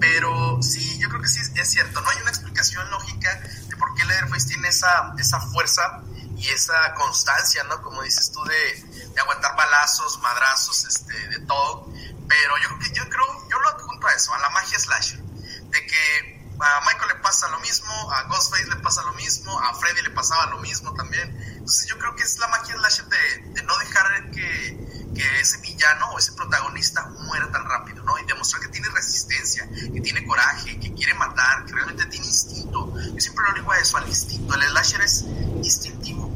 Pero 0.00 0.60
sí, 0.62 0.98
yo 0.98 1.08
creo 1.08 1.20
que 1.20 1.28
sí 1.28 1.40
es 1.54 1.70
cierto, 1.70 2.00
no 2.00 2.10
hay 2.10 2.18
una 2.22 2.30
explicación 2.30 2.88
lógica 2.90 3.40
de 3.68 3.76
por 3.76 3.94
qué 3.94 4.04
Leatherface 4.04 4.48
tiene 4.48 4.68
esa, 4.68 5.14
esa 5.18 5.40
fuerza 5.40 6.02
y 6.36 6.48
esa 6.48 6.94
constancia, 6.94 7.62
¿no? 7.64 7.80
Como 7.82 8.02
dices 8.02 8.32
tú, 8.32 8.42
de, 8.44 9.10
de 9.14 9.20
aguantar 9.20 9.54
balazos, 9.56 10.18
madrazos, 10.20 10.84
este, 10.84 11.28
de 11.28 11.40
todo. 11.40 11.86
Pero 12.28 12.58
yo 12.62 12.68
creo 12.68 12.78
que 12.78 12.92
yo 12.94 13.08
creo, 13.08 13.48
yo 13.50 13.58
lo 13.58 13.68
adjunto 13.68 14.06
a 14.06 14.12
eso, 14.12 14.32
a 14.34 14.38
la 14.38 14.50
magia 14.50 14.78
slasher, 14.78 15.20
de 15.20 15.86
que 15.86 16.40
a 16.60 16.80
Michael 16.86 17.08
le 17.08 17.14
pasa 17.16 17.48
lo 17.48 17.60
mismo, 17.60 18.12
a 18.12 18.22
Ghostface 18.24 18.68
le 18.68 18.76
pasa 18.76 19.02
lo 19.02 19.12
mismo, 19.14 19.58
a 19.60 19.74
Freddy 19.74 20.02
le 20.02 20.10
pasaba 20.10 20.46
lo 20.46 20.58
mismo 20.58 20.92
también. 20.94 21.49
Entonces 21.70 21.88
yo 21.88 21.98
creo 21.98 22.16
que 22.16 22.24
es 22.24 22.36
la 22.40 22.48
magia 22.48 22.74
de, 22.74 23.52
de 23.52 23.62
no 23.62 23.78
dejar 23.78 24.28
que, 24.32 25.06
que, 25.14 25.40
ese 25.40 25.58
villano 25.58 26.10
o 26.10 26.18
ese 26.18 26.32
protagonista 26.32 27.06
muera 27.20 27.48
tan 27.52 27.64
rápido, 27.64 28.02
¿no? 28.02 28.18
Y 28.18 28.24
demostrar 28.24 28.60
que 28.60 28.66
tiene 28.70 28.88
resistencia, 28.88 29.70
que 29.70 30.00
tiene 30.00 30.26
coraje, 30.26 30.80
que 30.80 30.92
quiere 30.92 31.14
matar, 31.14 31.64
que 31.66 31.72
realmente 31.72 32.06
tiene 32.06 32.26
instinto. 32.26 32.92
Yo 33.14 33.20
siempre 33.20 33.44
lo 33.46 33.54
digo 33.54 33.70
a 33.70 33.78
eso, 33.78 33.98
al 33.98 34.08
instinto. 34.08 34.52
El 34.52 34.62
slasher 34.62 35.00
es 35.02 35.22
instintivo. 35.62 36.28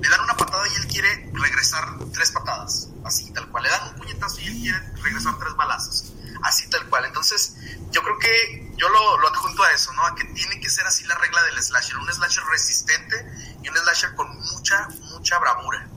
Le 0.00 0.08
dan 0.08 0.20
una 0.20 0.36
patada 0.36 0.62
y 0.68 0.76
él 0.76 0.86
quiere 0.86 1.32
regresar 1.32 1.82
tres 2.12 2.30
patadas, 2.30 2.86
así 3.04 3.32
tal 3.32 3.50
cual. 3.50 3.64
Le 3.64 3.70
dan 3.70 3.88
un 3.88 3.96
puñetazo 3.96 4.38
y 4.38 4.46
él 4.46 4.60
quiere 4.60 4.78
regresar 5.02 5.36
tres 5.36 5.56
balazos, 5.56 6.12
así 6.44 6.70
tal 6.70 6.88
cual. 6.88 7.06
Entonces 7.06 7.56
yo 7.90 8.04
creo 8.04 8.20
que 8.20 8.65
yo 8.76 8.88
lo, 8.88 9.18
lo, 9.18 9.28
adjunto 9.28 9.62
a 9.62 9.72
eso, 9.72 9.92
¿no? 9.94 10.06
A 10.06 10.14
que 10.14 10.24
tiene 10.24 10.60
que 10.60 10.68
ser 10.68 10.86
así 10.86 11.04
la 11.04 11.16
regla 11.18 11.42
del 11.44 11.62
slasher, 11.62 11.96
un 11.96 12.12
slasher 12.12 12.44
resistente 12.50 13.16
y 13.62 13.68
un 13.68 13.76
slasher 13.76 14.14
con 14.14 14.28
mucha, 14.38 14.88
mucha 15.12 15.38
bravura. 15.38 15.88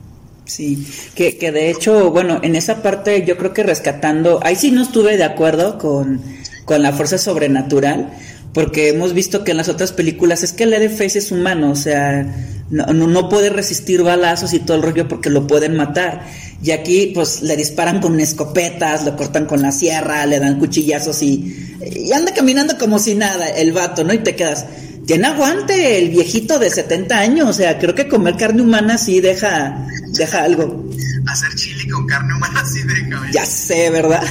Sí, 0.46 0.86
que, 1.14 1.38
que 1.38 1.52
de 1.52 1.70
hecho, 1.70 2.10
bueno, 2.10 2.40
en 2.42 2.56
esa 2.56 2.82
parte 2.82 3.24
yo 3.24 3.36
creo 3.36 3.52
que 3.54 3.62
rescatando, 3.62 4.40
ahí 4.42 4.56
sí 4.56 4.72
no 4.72 4.82
estuve 4.82 5.16
de 5.16 5.24
acuerdo 5.24 5.78
con, 5.78 6.22
con 6.64 6.82
la 6.82 6.92
fuerza 6.92 7.18
sobrenatural, 7.18 8.12
porque 8.52 8.88
hemos 8.88 9.12
visto 9.12 9.44
que 9.44 9.52
en 9.52 9.58
las 9.58 9.68
otras 9.68 9.92
películas 9.92 10.42
es 10.42 10.52
que 10.52 10.64
el 10.64 10.70
Leatherface 10.70 11.18
es 11.18 11.30
humano, 11.30 11.70
o 11.70 11.76
sea, 11.76 12.26
no, 12.70 12.86
no, 12.86 13.06
no, 13.06 13.28
puede 13.28 13.50
resistir 13.50 14.02
balazos 14.02 14.52
y 14.52 14.60
todo 14.60 14.76
el 14.76 14.82
rollo 14.82 15.08
porque 15.08 15.30
lo 15.30 15.46
pueden 15.46 15.76
matar. 15.76 16.26
Y 16.62 16.72
aquí, 16.72 17.12
pues, 17.14 17.42
le 17.42 17.56
disparan 17.56 18.00
con 18.00 18.20
escopetas, 18.20 19.04
lo 19.04 19.16
cortan 19.16 19.46
con 19.46 19.62
la 19.62 19.72
sierra, 19.72 20.26
le 20.26 20.38
dan 20.38 20.58
cuchillazos 20.58 21.22
y, 21.22 21.76
y 21.80 22.12
anda 22.12 22.34
caminando 22.34 22.76
como 22.76 22.98
si 22.98 23.14
nada 23.14 23.48
el 23.48 23.72
vato, 23.72 24.04
¿no? 24.04 24.12
Y 24.12 24.18
te 24.18 24.36
quedas, 24.36 24.66
tiene 25.06 25.26
aguante 25.26 25.98
el 25.98 26.10
viejito 26.10 26.58
de 26.58 26.70
70 26.70 27.18
años, 27.18 27.48
o 27.48 27.52
sea, 27.52 27.78
creo 27.78 27.94
que 27.94 28.06
comer 28.06 28.36
carne 28.36 28.62
humana 28.62 28.96
sí 28.96 29.20
deja, 29.20 29.86
deja 30.12 30.44
algo. 30.44 30.88
Hacer 31.26 31.54
chili 31.56 31.88
con 31.88 32.06
carne 32.06 32.34
humana 32.34 32.64
sí 32.64 32.80
deja. 32.82 33.30
Ya 33.32 33.44
sé, 33.44 33.90
¿verdad? 33.90 34.22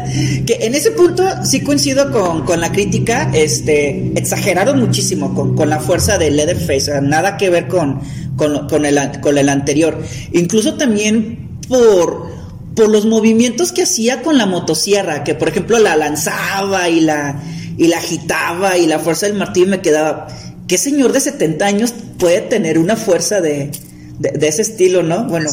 que 0.46 0.58
en 0.60 0.74
ese 0.74 0.92
punto 0.92 1.24
sí 1.44 1.62
coincido 1.62 2.12
con, 2.12 2.44
con, 2.44 2.60
la 2.60 2.70
crítica, 2.70 3.30
este, 3.34 4.12
exageraron 4.14 4.78
muchísimo 4.78 5.34
con, 5.34 5.56
con 5.56 5.70
la 5.70 5.80
fuerza 5.80 6.18
de 6.18 6.30
Leatherface, 6.30 6.90
o 6.90 6.94
sea, 6.94 7.00
nada 7.00 7.36
que 7.36 7.50
ver 7.50 7.66
con, 7.66 8.00
con, 8.36 8.68
con, 8.68 8.84
el, 8.84 9.20
con 9.20 9.38
el 9.38 9.48
anterior. 9.48 10.00
Incluso 10.32 10.76
también 10.76 11.47
por, 11.68 12.28
por 12.74 12.88
los 12.88 13.06
movimientos 13.06 13.72
que 13.72 13.82
hacía 13.82 14.22
con 14.22 14.38
la 14.38 14.46
motosierra, 14.46 15.24
que 15.24 15.34
por 15.34 15.48
ejemplo 15.48 15.78
la 15.78 15.96
lanzaba 15.96 16.88
y 16.88 17.00
la 17.00 17.42
y 17.78 17.86
la 17.86 17.98
agitaba 17.98 18.76
y 18.76 18.86
la 18.86 18.98
fuerza 18.98 19.26
del 19.26 19.36
martillo 19.36 19.68
me 19.68 19.80
quedaba. 19.80 20.26
¿Qué 20.66 20.76
señor 20.76 21.12
de 21.12 21.20
70 21.20 21.64
años 21.64 21.94
puede 22.18 22.40
tener 22.40 22.76
una 22.76 22.96
fuerza 22.96 23.40
de, 23.40 23.70
de, 24.18 24.32
de 24.32 24.48
ese 24.48 24.62
estilo, 24.62 25.02
no? 25.02 25.24
Bueno, 25.24 25.48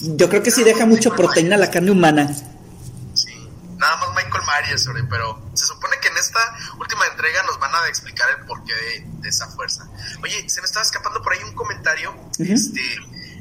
yo 0.00 0.28
creo 0.28 0.42
que 0.42 0.50
sí 0.50 0.64
deja 0.64 0.86
mucho 0.86 1.14
proteína 1.14 1.56
a 1.56 1.58
la 1.58 1.70
carne 1.70 1.90
humana. 1.90 2.34
Sí, 3.14 3.28
nada 3.76 3.96
más 3.98 4.08
Michael 4.16 4.42
Myers, 4.66 4.88
pero 5.10 5.42
se 5.52 5.66
supone 5.66 5.96
que 6.00 6.08
en 6.08 6.16
esta 6.16 6.40
última 6.80 7.06
entrega 7.06 7.42
nos 7.44 7.58
van 7.60 7.74
a 7.74 7.86
explicar 7.86 8.28
el 8.36 8.46
porqué 8.46 8.72
de, 8.72 9.06
de 9.20 9.28
esa 9.28 9.46
fuerza. 9.48 9.86
Oye, 10.22 10.48
se 10.48 10.60
me 10.62 10.66
estaba 10.66 10.84
escapando 10.84 11.22
por 11.22 11.34
ahí 11.34 11.40
un 11.44 11.54
comentario, 11.54 12.12
uh 12.12 12.42
-huh. 12.42 12.52
este 12.52 12.80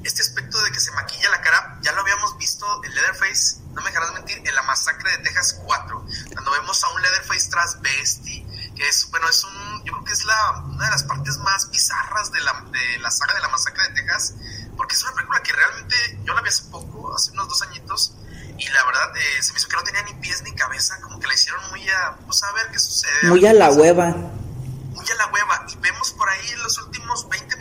este 0.04 0.22
aspecto 0.22 0.62
de 0.64 0.72
que 0.72 0.80
se 0.80 0.92
maquilla 0.92 1.30
la 1.30 1.42
cara, 1.42 1.78
ya 1.82 1.92
lo 1.92 2.02
habíamos 2.02 2.38
visto 2.38 2.66
en 2.84 2.94
Leatherface, 2.94 3.58
no 3.74 3.82
me 3.82 3.90
dejarás 3.90 4.14
mentir, 4.14 4.38
en 4.38 4.56
la 4.56 4.64
masacre 4.64 5.12
de 5.12 5.18
Texas 5.20 5.60
4, 5.64 6.06
cuando 6.34 6.52
vemos 6.52 6.84
a 6.84 6.90
un 6.90 7.02
Leatherface 7.02 7.50
transvesti, 7.50 8.46
que 8.76 8.88
es, 8.88 9.10
bueno, 9.12 9.30
es 9.30 9.44
un, 9.44 9.84
yo 9.84 9.94
creo 9.94 10.04
que 10.04 10.14
es 10.14 10.26
la, 10.26 10.64
una 10.66 10.86
de 10.86 10.92
las 10.92 11.04
partes 11.04 11.38
más 11.38 11.70
bizarras 11.70 12.32
de 12.32 12.42
la, 12.42 12.66
de 12.72 13.00
la 13.00 13.12
saga 13.12 13.36
de 13.36 13.42
la 13.42 13.50
masacre 13.50 13.84
de 13.90 14.02
Texas, 14.02 14.34
porque 14.76 14.96
es 14.96 15.04
una 15.04 15.14
película 15.14 15.44
que 15.44 15.54
realmente 15.54 15.96
yo 16.24 16.34
la 16.34 16.42
vi 16.42 16.50
hace 16.50 16.64
poco, 16.66 17.14
hace 17.16 17.32
unos 17.32 17.48
dos 17.48 17.62
añitos, 17.62 18.16
y 18.58 18.68
la 18.70 18.84
verdad 18.86 19.16
eh, 19.18 19.42
se 19.42 19.54
me 19.54 19.60
hizo 19.60 19.68
que 19.68 19.76
no 19.76 19.84
tenía 19.84 20.04
ni 20.04 20.14
pies 20.16 20.42
ni 20.44 20.54
cabeza, 20.54 21.00
como 21.02 21.20
que 21.20 21.28
la 21.28 21.34
hicieron 21.34 21.62
muy 21.70 21.88
a, 21.90 22.16
pues 22.26 22.44
a 22.44 22.52
ver 22.54 22.70
qué 22.72 22.80
sucede. 22.80 23.30
Muy 23.30 23.46
a 23.46 23.54
la 23.54 23.72
hueva. 23.72 24.08
Muy 24.10 25.10
a 25.10 25.16
la 25.16 25.28
hueva, 25.28 25.66
y 25.70 25.76
vemos 25.78 26.12
por 26.12 26.30
ahí 26.30 26.56
los 26.58 26.78
últimos 26.80 27.28
20 27.30 27.56
minutos 27.56 27.61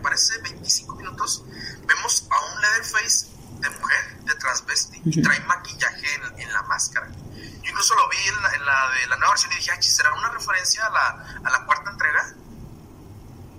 parece 0.00 0.38
25 0.42 0.96
minutos, 0.96 1.44
vemos 1.86 2.26
a 2.30 2.54
un 2.54 2.60
Leatherface 2.60 3.26
de 3.60 3.70
mujer, 3.70 4.24
de 4.24 4.34
transvesti, 4.34 5.00
y 5.04 5.22
trae 5.22 5.40
maquillaje 5.40 6.06
en, 6.14 6.40
en, 6.40 6.52
la 6.52 6.62
máscara. 6.62 7.08
Yo 7.08 7.70
incluso 7.70 7.94
lo 7.94 8.08
vi 8.08 8.16
en 8.28 8.42
la, 8.42 8.54
en 8.54 8.64
la 8.64 8.90
de 9.00 9.06
la 9.08 9.16
nueva 9.16 9.32
versión 9.32 9.52
y 9.52 9.56
dije, 9.56 9.82
¿será 9.82 10.12
una 10.14 10.30
referencia 10.30 10.86
a 10.86 10.90
la, 10.90 11.40
a 11.44 11.50
la 11.50 11.66
cuarta 11.66 11.90
entrega? 11.90 12.34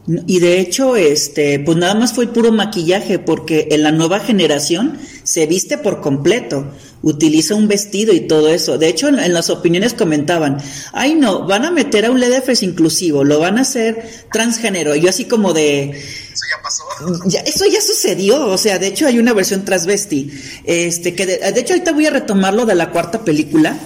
Y 0.07 0.39
de 0.39 0.59
hecho, 0.59 0.95
este, 0.95 1.59
pues 1.59 1.77
nada 1.77 1.93
más 1.93 2.13
fue 2.13 2.27
puro 2.27 2.51
maquillaje, 2.51 3.19
porque 3.19 3.67
en 3.71 3.83
la 3.83 3.91
nueva 3.91 4.19
generación 4.19 4.99
se 5.23 5.45
viste 5.45 5.77
por 5.77 6.01
completo, 6.01 6.73
utiliza 7.03 7.55
un 7.55 7.67
vestido 7.67 8.13
y 8.13 8.21
todo 8.21 8.49
eso. 8.49 8.77
De 8.77 8.87
hecho, 8.87 9.07
en, 9.07 9.33
las 9.33 9.49
opiniones 9.49 9.93
comentaban, 9.93 10.57
ay 10.93 11.15
no, 11.15 11.45
van 11.45 11.65
a 11.65 11.71
meter 11.71 12.05
a 12.05 12.11
un 12.11 12.19
LDFS 12.19 12.63
inclusivo, 12.63 13.23
lo 13.23 13.39
van 13.39 13.57
a 13.57 13.61
hacer 13.61 14.07
transgénero. 14.31 14.95
Y 14.95 15.01
yo 15.01 15.09
así 15.09 15.25
como 15.25 15.53
de... 15.53 15.89
Eso 15.89 16.43
ya 16.49 16.63
pasó. 16.63 17.41
eso 17.45 17.65
ya 17.65 17.81
sucedió, 17.81 18.45
o 18.47 18.57
sea, 18.57 18.79
de 18.79 18.87
hecho 18.87 19.07
hay 19.07 19.19
una 19.19 19.33
versión 19.33 19.65
transvesti. 19.65 20.31
Este, 20.63 21.15
que 21.15 21.25
de, 21.25 21.51
de 21.51 21.59
hecho 21.59 21.73
ahorita 21.73 21.91
voy 21.91 22.05
a 22.05 22.11
retomarlo 22.11 22.65
de 22.65 22.75
la 22.75 22.91
cuarta 22.91 23.23
película, 23.23 23.77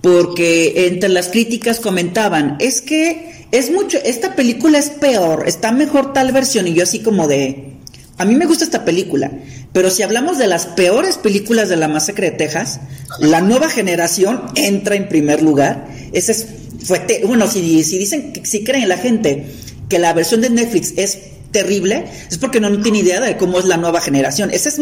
porque 0.00 0.88
entre 0.88 1.08
las 1.08 1.28
críticas 1.28 1.80
comentaban, 1.80 2.56
es 2.60 2.80
que 2.80 3.46
es 3.52 3.70
mucho, 3.70 3.98
esta 4.04 4.34
película 4.34 4.78
es 4.78 4.90
peor, 4.90 5.44
está 5.46 5.72
mejor 5.72 6.12
tal 6.12 6.32
versión. 6.32 6.66
Y 6.66 6.74
yo 6.74 6.82
así 6.82 7.00
como 7.00 7.28
de... 7.28 7.75
A 8.18 8.24
mí 8.24 8.34
me 8.34 8.46
gusta 8.46 8.64
esta 8.64 8.84
película, 8.84 9.30
pero 9.72 9.90
si 9.90 10.02
hablamos 10.02 10.38
de 10.38 10.46
las 10.46 10.66
peores 10.66 11.18
películas 11.18 11.68
de 11.68 11.76
la 11.76 11.86
masacre 11.86 12.30
de 12.30 12.36
Texas, 12.36 12.80
la 13.20 13.42
nueva 13.42 13.68
generación 13.68 14.40
entra 14.54 14.96
en 14.96 15.08
primer 15.08 15.42
lugar. 15.42 15.86
Ese 16.12 16.32
es, 16.32 16.46
fue 16.82 17.04
bueno, 17.26 17.46
si, 17.46 17.84
si 17.84 17.98
dicen, 17.98 18.32
si 18.42 18.64
creen 18.64 18.88
la 18.88 18.96
gente 18.96 19.46
que 19.88 19.98
la 19.98 20.14
versión 20.14 20.40
de 20.40 20.48
Netflix 20.48 20.94
es 20.96 21.18
terrible, 21.52 22.06
es 22.30 22.38
porque 22.38 22.58
no, 22.58 22.80
tiene 22.80 23.00
idea 23.00 23.20
de 23.20 23.36
cómo 23.36 23.58
es 23.58 23.66
la 23.66 23.76
nueva 23.76 24.00
generación. 24.00 24.50
Esa 24.50 24.70
es 24.70 24.80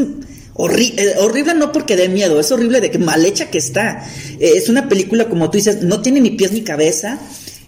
horrible, 0.54 1.02
eh, 1.02 1.14
horrible 1.18 1.54
no 1.54 1.72
porque 1.72 1.96
dé 1.96 2.08
miedo, 2.08 2.38
es 2.38 2.52
horrible 2.52 2.80
de 2.80 2.90
que 2.90 2.98
mal 2.98 3.24
hecha 3.24 3.50
que 3.50 3.58
está. 3.58 4.06
Eh, 4.38 4.52
es 4.56 4.68
una 4.68 4.88
película, 4.88 5.28
como 5.28 5.50
tú 5.50 5.58
dices, 5.58 5.82
no 5.82 6.02
tiene 6.02 6.20
ni 6.20 6.30
pies 6.30 6.52
ni 6.52 6.62
cabeza. 6.62 7.18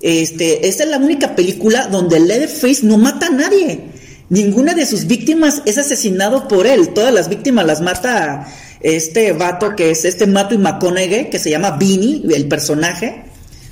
Este, 0.00 0.68
esta 0.68 0.84
es 0.84 0.90
la 0.90 0.98
única 0.98 1.34
película 1.34 1.88
donde 1.88 2.20
Leatherface 2.20 2.86
no 2.86 2.98
mata 2.98 3.26
a 3.26 3.30
nadie. 3.30 3.95
Ninguna 4.28 4.74
de 4.74 4.86
sus 4.86 5.06
víctimas 5.06 5.62
es 5.66 5.78
asesinado 5.78 6.48
por 6.48 6.66
él. 6.66 6.88
Todas 6.90 7.14
las 7.14 7.28
víctimas 7.28 7.66
las 7.66 7.80
mata 7.80 8.46
este 8.80 9.32
vato 9.32 9.74
que 9.74 9.90
es 9.90 10.04
este 10.04 10.26
Mato 10.26 10.54
y 10.54 10.58
McConaughey, 10.58 11.30
que 11.30 11.38
se 11.38 11.50
llama 11.50 11.72
Vinny, 11.72 12.24
el 12.34 12.46
personaje. 12.48 13.24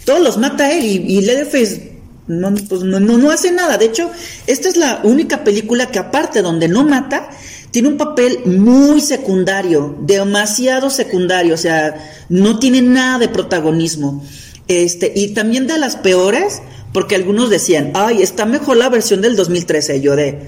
Todos 0.05 0.21
los 0.21 0.39
mata 0.39 0.73
él 0.73 0.85
y, 0.85 1.19
y 1.19 1.21
Leatherface 1.23 1.95
no, 2.27 2.55
pues 2.55 2.83
no, 2.83 3.01
no, 3.01 3.31
hace 3.31 3.53
nada. 3.53 3.77
De 3.77 3.87
hecho, 3.87 4.11
esta 4.47 4.69
es 4.69 4.77
la 4.77 5.01
única 5.05 5.45
película 5.45 5.91
que 5.91 5.99
aparte 5.99 6.43
donde 6.43 6.69
no 6.69 6.85
mata, 6.85 7.29
tiene 7.71 7.89
un 7.89 7.97
papel 7.97 8.41
muy 8.47 9.01
secundario, 9.01 9.97
demasiado 10.01 10.91
secundario, 10.91 11.55
o 11.55 11.59
sea, 11.59 11.95
no 12.29 12.59
tiene 12.59 12.83
nada 12.83 13.19
de 13.19 13.29
protagonismo. 13.29 14.25
Este, 14.69 15.13
y 15.15 15.29
también 15.29 15.67
de 15.67 15.79
las 15.79 15.97
peores, 15.97 16.63
porque 16.95 17.17
algunos 17.17 17.51
decían, 17.51 17.91
ay, 17.95 18.23
está 18.23 18.47
mejor 18.47 18.77
la 18.77 18.89
versión 18.89 19.21
del 19.21 19.35
2013. 19.35 20.01
Yo 20.01 20.15
de, 20.15 20.39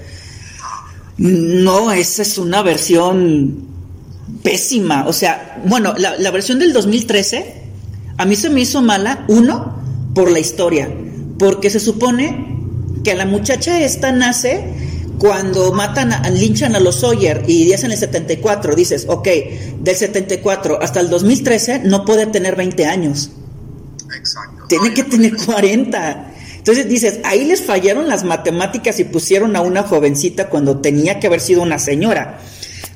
no, 1.17 1.91
esa 1.91 2.21
es 2.21 2.37
una 2.37 2.63
versión 2.63 3.67
pésima. 4.41 5.05
O 5.07 5.13
sea, 5.13 5.61
bueno, 5.65 5.93
la, 5.97 6.17
la 6.17 6.31
versión 6.31 6.57
del 6.57 6.71
2013 6.71 7.53
a 8.17 8.25
mí 8.25 8.37
se 8.37 8.49
me 8.49 8.61
hizo 8.61 8.81
mala, 8.81 9.25
uno, 9.27 9.75
por 10.15 10.31
la 10.31 10.39
historia, 10.39 10.89
porque 11.37 11.69
se 11.69 11.81
supone 11.81 12.47
que 13.03 13.13
la 13.13 13.25
muchacha 13.25 13.81
esta 13.81 14.13
nace 14.13 14.73
cuando 15.19 15.73
matan, 15.73 16.13
a, 16.13 16.29
linchan 16.29 16.77
a 16.77 16.79
los 16.79 17.01
Sawyer 17.01 17.43
y 17.45 17.69
en 17.73 17.91
el 17.91 17.97
74, 17.97 18.73
dices, 18.73 19.05
ok, 19.09 19.27
del 19.81 19.95
74 19.95 20.81
hasta 20.81 21.01
el 21.01 21.09
2013 21.09 21.79
no 21.79 22.05
puede 22.05 22.25
tener 22.27 22.55
20 22.55 22.85
años. 22.85 23.31
Exacto. 24.17 24.63
Tiene 24.69 24.93
que 24.93 25.03
tener 25.03 25.35
40. 25.35 26.33
Entonces 26.67 26.89
dices, 26.89 27.19
ahí 27.23 27.45
les 27.45 27.63
fallaron 27.63 28.09
las 28.09 28.25
matemáticas 28.25 28.99
y 28.99 29.05
pusieron 29.05 29.55
a 29.55 29.61
una 29.61 29.83
jovencita 29.83 30.49
cuando 30.49 30.81
tenía 30.81 31.17
que 31.17 31.27
haber 31.27 31.39
sido 31.39 31.61
una 31.61 31.79
señora. 31.79 32.39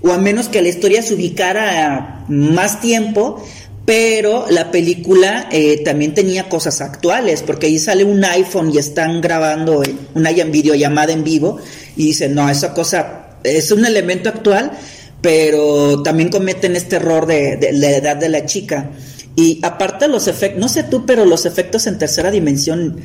O 0.02 0.12
a 0.12 0.18
menos 0.18 0.50
que 0.50 0.62
la 0.62 0.68
historia 0.68 1.02
se 1.02 1.14
ubicara 1.14 2.26
más 2.28 2.82
tiempo, 2.82 3.42
pero 3.86 4.46
la 4.50 4.72
película 4.72 5.48
eh, 5.54 5.82
también 5.86 6.14
tenía 6.14 6.50
cosas 6.50 6.82
actuales, 6.82 7.44
porque 7.44 7.68
ahí 7.68 7.80
sale 7.80 8.04
un 8.04 8.22
iPhone 8.26 8.72
y 8.74 8.78
están 8.78 9.22
grabando 9.22 9.82
una 10.16 10.32
videollamada 10.32 11.14
en 11.14 11.24
vivo 11.24 11.58
y 11.96 12.08
dicen, 12.08 12.36
no, 12.36 12.50
esa 12.50 12.74
cosa 12.74 13.38
es 13.42 13.72
un 13.72 13.86
elemento 13.86 14.28
actual, 14.28 14.74
pero 15.22 16.04
también 16.04 16.28
cometen 16.28 16.76
este 16.76 16.98
error 16.98 17.26
de 17.26 17.70
la 17.72 17.92
edad 17.92 18.18
de 18.18 18.28
la 18.28 18.46
chica. 18.46 18.90
Y 19.38 19.60
aparte 19.64 20.10
los 20.10 20.28
efectos, 20.28 20.60
no 20.60 20.68
sé 20.68 20.84
tú, 20.84 21.06
pero 21.06 21.24
los 21.24 21.46
efectos 21.46 21.88
en 21.88 21.98
tercera 21.98 22.32
dimensión 22.32 22.98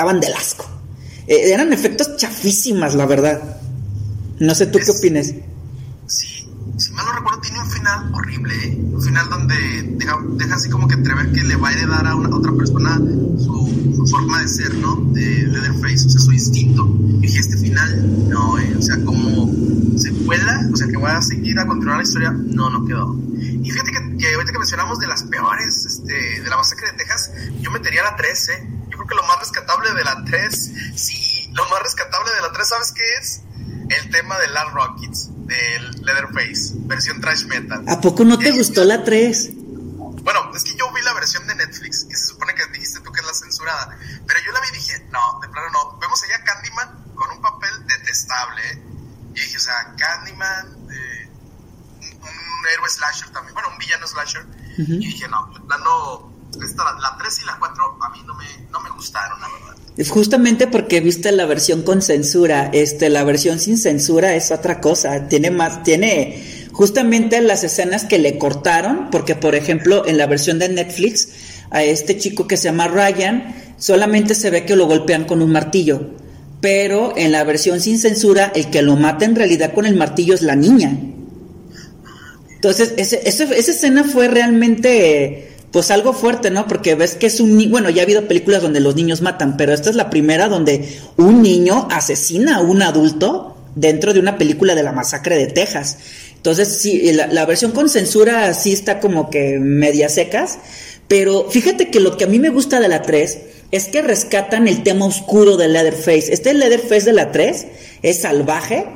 estaban 0.00 0.20
del 0.20 0.32
asco. 0.32 0.64
Eh, 1.26 1.52
eran 1.52 1.74
efectos 1.74 2.16
chafísimas, 2.16 2.94
la 2.94 3.04
verdad. 3.04 3.60
No 4.38 4.54
sé 4.54 4.66
tú 4.66 4.78
qué 4.78 4.90
opines. 4.90 5.34
Sí, 6.06 6.48
si 6.78 6.92
mal 6.92 7.04
no 7.04 7.12
recuerdo, 7.12 7.40
tiene 7.42 7.60
un 7.60 7.70
final 7.70 8.14
horrible, 8.14 8.54
¿eh? 8.64 8.78
Un 8.80 9.02
final 9.02 9.28
donde 9.28 9.54
deja, 9.98 10.18
deja, 10.38 10.54
así 10.54 10.70
como 10.70 10.88
que 10.88 10.94
entrever 10.94 11.30
que 11.32 11.42
le 11.44 11.56
va 11.56 11.68
a 11.68 11.72
heredar 11.72 12.06
a, 12.06 12.14
una, 12.14 12.34
otra 12.34 12.50
persona 12.52 12.96
su, 12.96 13.94
su, 13.94 14.06
forma 14.06 14.40
de 14.40 14.48
ser, 14.48 14.72
¿no? 14.76 14.96
De 15.12 15.20
Leatherface, 15.20 16.06
o 16.06 16.08
sea, 16.08 16.20
su 16.22 16.32
instinto. 16.32 16.88
Y 17.18 17.26
dije, 17.26 17.40
este 17.40 17.58
final, 17.58 18.30
no, 18.30 18.58
¿eh? 18.58 18.74
O 18.78 18.80
sea, 18.80 18.96
como 19.04 19.52
secuela, 19.98 20.66
o 20.72 20.76
sea, 20.76 20.88
que 20.88 20.96
voy 20.96 21.10
a 21.10 21.20
seguir 21.20 21.58
a 21.58 21.66
continuar 21.66 21.98
la 21.98 22.04
historia, 22.04 22.30
no, 22.30 22.70
no 22.70 22.86
quedó. 22.86 23.14
Y 23.38 23.70
fíjate 23.70 23.92
que, 23.92 24.16
que 24.16 24.34
ahorita 24.34 24.52
que 24.52 24.58
mencionamos 24.58 24.98
de 24.98 25.08
las 25.08 25.24
peores, 25.24 25.84
este, 25.84 26.40
de 26.40 26.48
la 26.48 26.56
masacre 26.56 26.90
de 26.90 26.96
Texas, 26.96 27.32
yo 27.60 27.70
metería 27.70 28.02
la 28.02 28.16
3, 28.16 28.48
¿eh? 28.48 28.52
Yo 28.54 28.70
creo 28.70 28.78
que 29.10 29.14
lo 29.16 29.22
más 29.24 29.38
rescatable 29.40 29.92
de 29.92 30.04
la 30.04 30.24
3, 30.24 30.72
sí, 30.94 31.50
lo 31.52 31.68
más 31.68 31.82
rescatable 31.82 32.32
de 32.32 32.40
la 32.40 32.52
3, 32.52 32.68
¿sabes 32.68 32.92
qué 32.92 33.02
es? 33.20 33.42
El 33.90 34.10
tema 34.10 34.38
de 34.38 34.48
Land 34.48 34.72
Rockets, 34.72 35.28
del 35.46 35.90
Leatherface, 36.02 36.74
versión 36.86 37.20
trash 37.20 37.44
metal. 37.46 37.84
¿A 37.88 38.00
poco 38.00 38.24
no 38.24 38.38
te 38.38 38.52
gustó 38.52 38.84
la 38.84 39.04
3? 39.04 39.50
Bueno, 40.22 40.52
es 40.54 40.64
que 40.64 40.74
yo 40.76 40.90
vi 40.92 41.02
la 41.02 41.14
versión 41.14 41.46
de 41.46 41.54
Netflix, 41.54 42.04
que 42.04 42.14
se 42.14 42.26
supone 42.26 42.54
que 42.54 42.66
dijiste 42.66 43.00
tú 43.00 43.10
que 43.10 43.20
es 43.20 43.26
la 43.26 43.34
censurada, 43.34 43.98
pero 44.26 44.40
yo 44.44 44.52
la 44.52 44.60
vi 44.60 44.68
y 44.68 44.72
dije, 44.72 45.06
no, 45.10 45.40
de 45.40 45.48
plano 45.48 45.70
no. 45.70 45.98
Vemos 45.98 46.22
allá 46.22 46.36
a 46.36 46.44
Candyman 46.44 47.14
con 47.14 47.30
un 47.30 47.40
papel 47.40 47.70
detestable, 47.86 48.70
¿eh? 48.70 48.82
Y 49.34 49.40
dije, 49.40 49.56
o 49.56 49.60
sea, 49.60 49.94
Candyman, 49.96 50.66
eh, 50.92 51.30
un, 52.00 52.66
héroe 52.74 52.88
slasher 52.88 53.30
también, 53.30 53.54
bueno, 53.54 53.70
un 53.70 53.78
villano 53.78 54.06
slasher. 54.06 54.46
Y 54.76 54.98
dije, 54.98 55.28
no, 55.28 55.46
de 55.52 55.60
plano, 55.60 56.32
esta, 56.62 56.92
la 56.98 57.16
3 57.18 57.40
y 57.40 57.44
la 57.44 57.58
4 57.58 57.98
a 58.00 58.08
mí 58.10 58.22
no 58.24 58.34
me, 58.34 58.58
no 58.70 58.80
me 58.80 58.90
gustaron, 58.90 59.40
la 59.40 59.48
verdad. 59.48 59.76
Justamente 60.08 60.66
porque 60.66 61.00
viste 61.00 61.32
la 61.32 61.46
versión 61.46 61.82
con 61.82 62.00
censura, 62.00 62.70
este, 62.72 63.10
la 63.10 63.24
versión 63.24 63.58
sin 63.58 63.76
censura 63.76 64.34
es 64.34 64.50
otra 64.50 64.80
cosa, 64.80 65.28
tiene 65.28 65.50
más, 65.50 65.82
tiene 65.82 66.42
justamente 66.72 67.40
las 67.40 67.64
escenas 67.64 68.04
que 68.04 68.18
le 68.18 68.38
cortaron, 68.38 69.10
porque 69.10 69.34
por 69.34 69.54
ejemplo 69.54 70.06
en 70.06 70.16
la 70.16 70.26
versión 70.26 70.58
de 70.58 70.68
Netflix, 70.68 71.28
a 71.70 71.82
este 71.82 72.16
chico 72.18 72.46
que 72.46 72.56
se 72.56 72.64
llama 72.64 72.88
Ryan, 72.88 73.54
solamente 73.78 74.34
se 74.34 74.50
ve 74.50 74.64
que 74.64 74.76
lo 74.76 74.86
golpean 74.86 75.24
con 75.24 75.42
un 75.42 75.52
martillo, 75.52 76.10
pero 76.60 77.14
en 77.16 77.32
la 77.32 77.44
versión 77.44 77.80
sin 77.80 77.98
censura, 77.98 78.52
el 78.54 78.70
que 78.70 78.82
lo 78.82 78.96
mata 78.96 79.24
en 79.24 79.36
realidad 79.36 79.72
con 79.74 79.86
el 79.86 79.96
martillo 79.96 80.34
es 80.34 80.42
la 80.42 80.56
niña. 80.56 80.98
Entonces, 82.54 82.92
ese, 82.98 83.22
esa 83.24 83.54
escena 83.54 84.04
fue 84.04 84.28
realmente, 84.28 85.48
pues 85.72 85.90
algo 85.90 86.12
fuerte, 86.12 86.50
¿no? 86.50 86.66
Porque 86.66 86.94
ves 86.94 87.14
que 87.14 87.26
es 87.26 87.40
un 87.40 87.70
bueno, 87.70 87.90
ya 87.90 88.02
ha 88.02 88.04
habido 88.04 88.26
películas 88.26 88.62
donde 88.62 88.80
los 88.80 88.96
niños 88.96 89.20
matan, 89.22 89.56
pero 89.56 89.72
esta 89.72 89.90
es 89.90 89.96
la 89.96 90.10
primera 90.10 90.48
donde 90.48 90.88
un 91.16 91.42
niño 91.42 91.86
asesina 91.90 92.56
a 92.56 92.60
un 92.60 92.82
adulto 92.82 93.56
dentro 93.74 94.12
de 94.12 94.20
una 94.20 94.36
película 94.36 94.74
de 94.74 94.82
la 94.82 94.92
masacre 94.92 95.36
de 95.36 95.46
Texas. 95.46 95.98
Entonces, 96.36 96.78
sí, 96.80 97.12
la, 97.12 97.44
versión 97.44 97.72
con 97.72 97.88
censura 97.88 98.54
sí 98.54 98.72
está 98.72 98.98
como 98.98 99.28
que 99.30 99.58
media 99.58 100.08
secas, 100.08 100.58
pero 101.06 101.50
fíjate 101.50 101.90
que 101.90 102.00
lo 102.00 102.16
que 102.16 102.24
a 102.24 102.28
mí 102.28 102.38
me 102.38 102.48
gusta 102.48 102.80
de 102.80 102.88
la 102.88 103.02
3 103.02 103.38
es 103.70 103.86
que 103.86 104.02
rescatan 104.02 104.66
el 104.66 104.82
tema 104.82 105.06
oscuro 105.06 105.56
de 105.56 105.68
Leatherface. 105.68 106.32
Este 106.32 106.54
Leatherface 106.54 107.04
de 107.04 107.12
la 107.12 107.30
3 107.30 107.66
es 108.02 108.22
salvaje, 108.22 108.86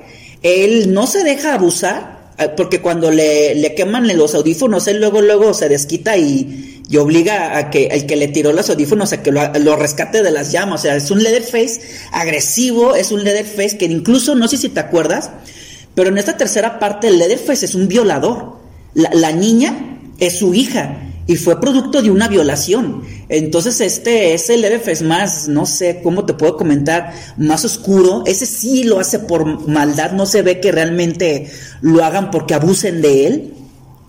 él 0.42 0.92
no 0.92 1.06
se 1.06 1.22
deja 1.22 1.54
abusar, 1.54 2.13
porque 2.57 2.81
cuando 2.81 3.11
le, 3.11 3.55
le 3.55 3.75
queman 3.75 4.09
los 4.16 4.35
audífonos, 4.35 4.87
él 4.88 4.99
luego, 4.99 5.20
luego 5.23 5.55
se 5.55 5.68
desquita 5.68 6.16
y, 6.16 6.83
y 6.88 6.97
obliga 6.97 7.57
a 7.57 7.70
que 7.70 7.87
el 7.87 8.07
que 8.07 8.16
le 8.16 8.29
tiró 8.29 8.53
los 8.53 8.68
audífonos 8.70 9.12
a 9.12 9.23
que 9.23 9.31
lo, 9.31 9.40
lo, 9.61 9.77
rescate 9.77 10.23
de 10.23 10.31
las 10.31 10.51
llamas. 10.51 10.81
O 10.81 10.83
sea, 10.83 10.97
es 10.97 11.11
un 11.11 11.23
Leatherface 11.23 11.81
agresivo, 12.12 12.97
es 12.97 13.12
un 13.12 13.23
Leatherface 13.23 13.79
que 13.79 13.85
incluso, 13.85 14.35
no 14.35 14.49
sé 14.49 14.57
si 14.57 14.68
te 14.68 14.81
acuerdas, 14.81 15.31
pero 15.94 16.09
en 16.09 16.18
esta 16.18 16.37
tercera 16.37 16.79
parte 16.79 17.09
el 17.09 17.18
Leatherface 17.18 17.66
es 17.66 17.75
un 17.75 17.88
violador. 17.88 18.59
La, 18.94 19.11
la 19.12 19.33
niña 19.33 19.99
es 20.18 20.38
su 20.38 20.55
hija 20.55 20.99
y 21.26 21.37
fue 21.37 21.60
producto 21.60 22.02
de 22.02 22.10
una 22.10 22.28
violación. 22.28 23.02
Entonces 23.28 23.80
este 23.80 24.34
es 24.34 24.50
el 24.50 24.64
es 24.64 25.02
más, 25.02 25.48
no 25.48 25.66
sé 25.66 26.00
cómo 26.02 26.24
te 26.26 26.34
puedo 26.34 26.56
comentar, 26.56 27.12
más 27.37 27.64
oscuro. 27.64 28.24
Ese 28.26 28.46
sí 28.46 28.84
lo 28.84 29.00
hace 29.00 29.18
por 29.18 29.68
maldad, 29.68 30.12
no 30.12 30.26
se 30.26 30.42
ve 30.42 30.60
que 30.60 30.72
realmente 30.72 31.50
lo 31.80 32.04
hagan 32.04 32.30
porque 32.30 32.54
abusen 32.54 33.00
de 33.00 33.26
él. 33.26 33.54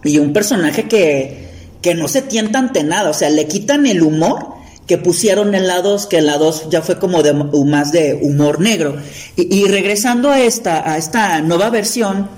Y 0.04 0.20
un 0.20 0.34
personaje 0.34 0.88
que, 0.88 1.48
que 1.82 1.96
no 1.96 2.08
se 2.08 2.22
tienta 2.22 2.60
ante 2.60 2.84
nada, 2.84 3.10
o 3.10 3.14
sea, 3.14 3.30
le 3.30 3.48
quitan 3.48 3.86
el 3.86 4.04
humor 4.04 4.54
que 4.86 4.98
pusieron 5.00 5.56
en 5.56 5.68
la 5.68 5.82
2, 5.82 6.06
que 6.06 6.18
en 6.18 6.28
la 6.28 6.38
2 6.38 6.70
ya 6.70 6.84
fue 6.84 7.00
como 7.00 7.24
de 7.24 7.34
más 7.34 7.92
de 7.92 8.20
humor 8.22 8.60
negro. 8.60 8.98
Y, 9.36 9.56
y 9.56 9.66
regresando 9.66 10.30
a 10.30 10.40
esta, 10.42 10.92
a 10.92 10.98
esta 10.98 11.42
nueva 11.42 11.70
versión, 11.70 12.30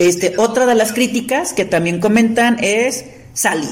Este, 0.00 0.38
otra 0.38 0.64
de 0.64 0.74
las 0.74 0.94
críticas 0.94 1.52
que 1.52 1.66
también 1.66 2.00
comentan 2.00 2.56
es 2.62 3.04
Sally, 3.34 3.68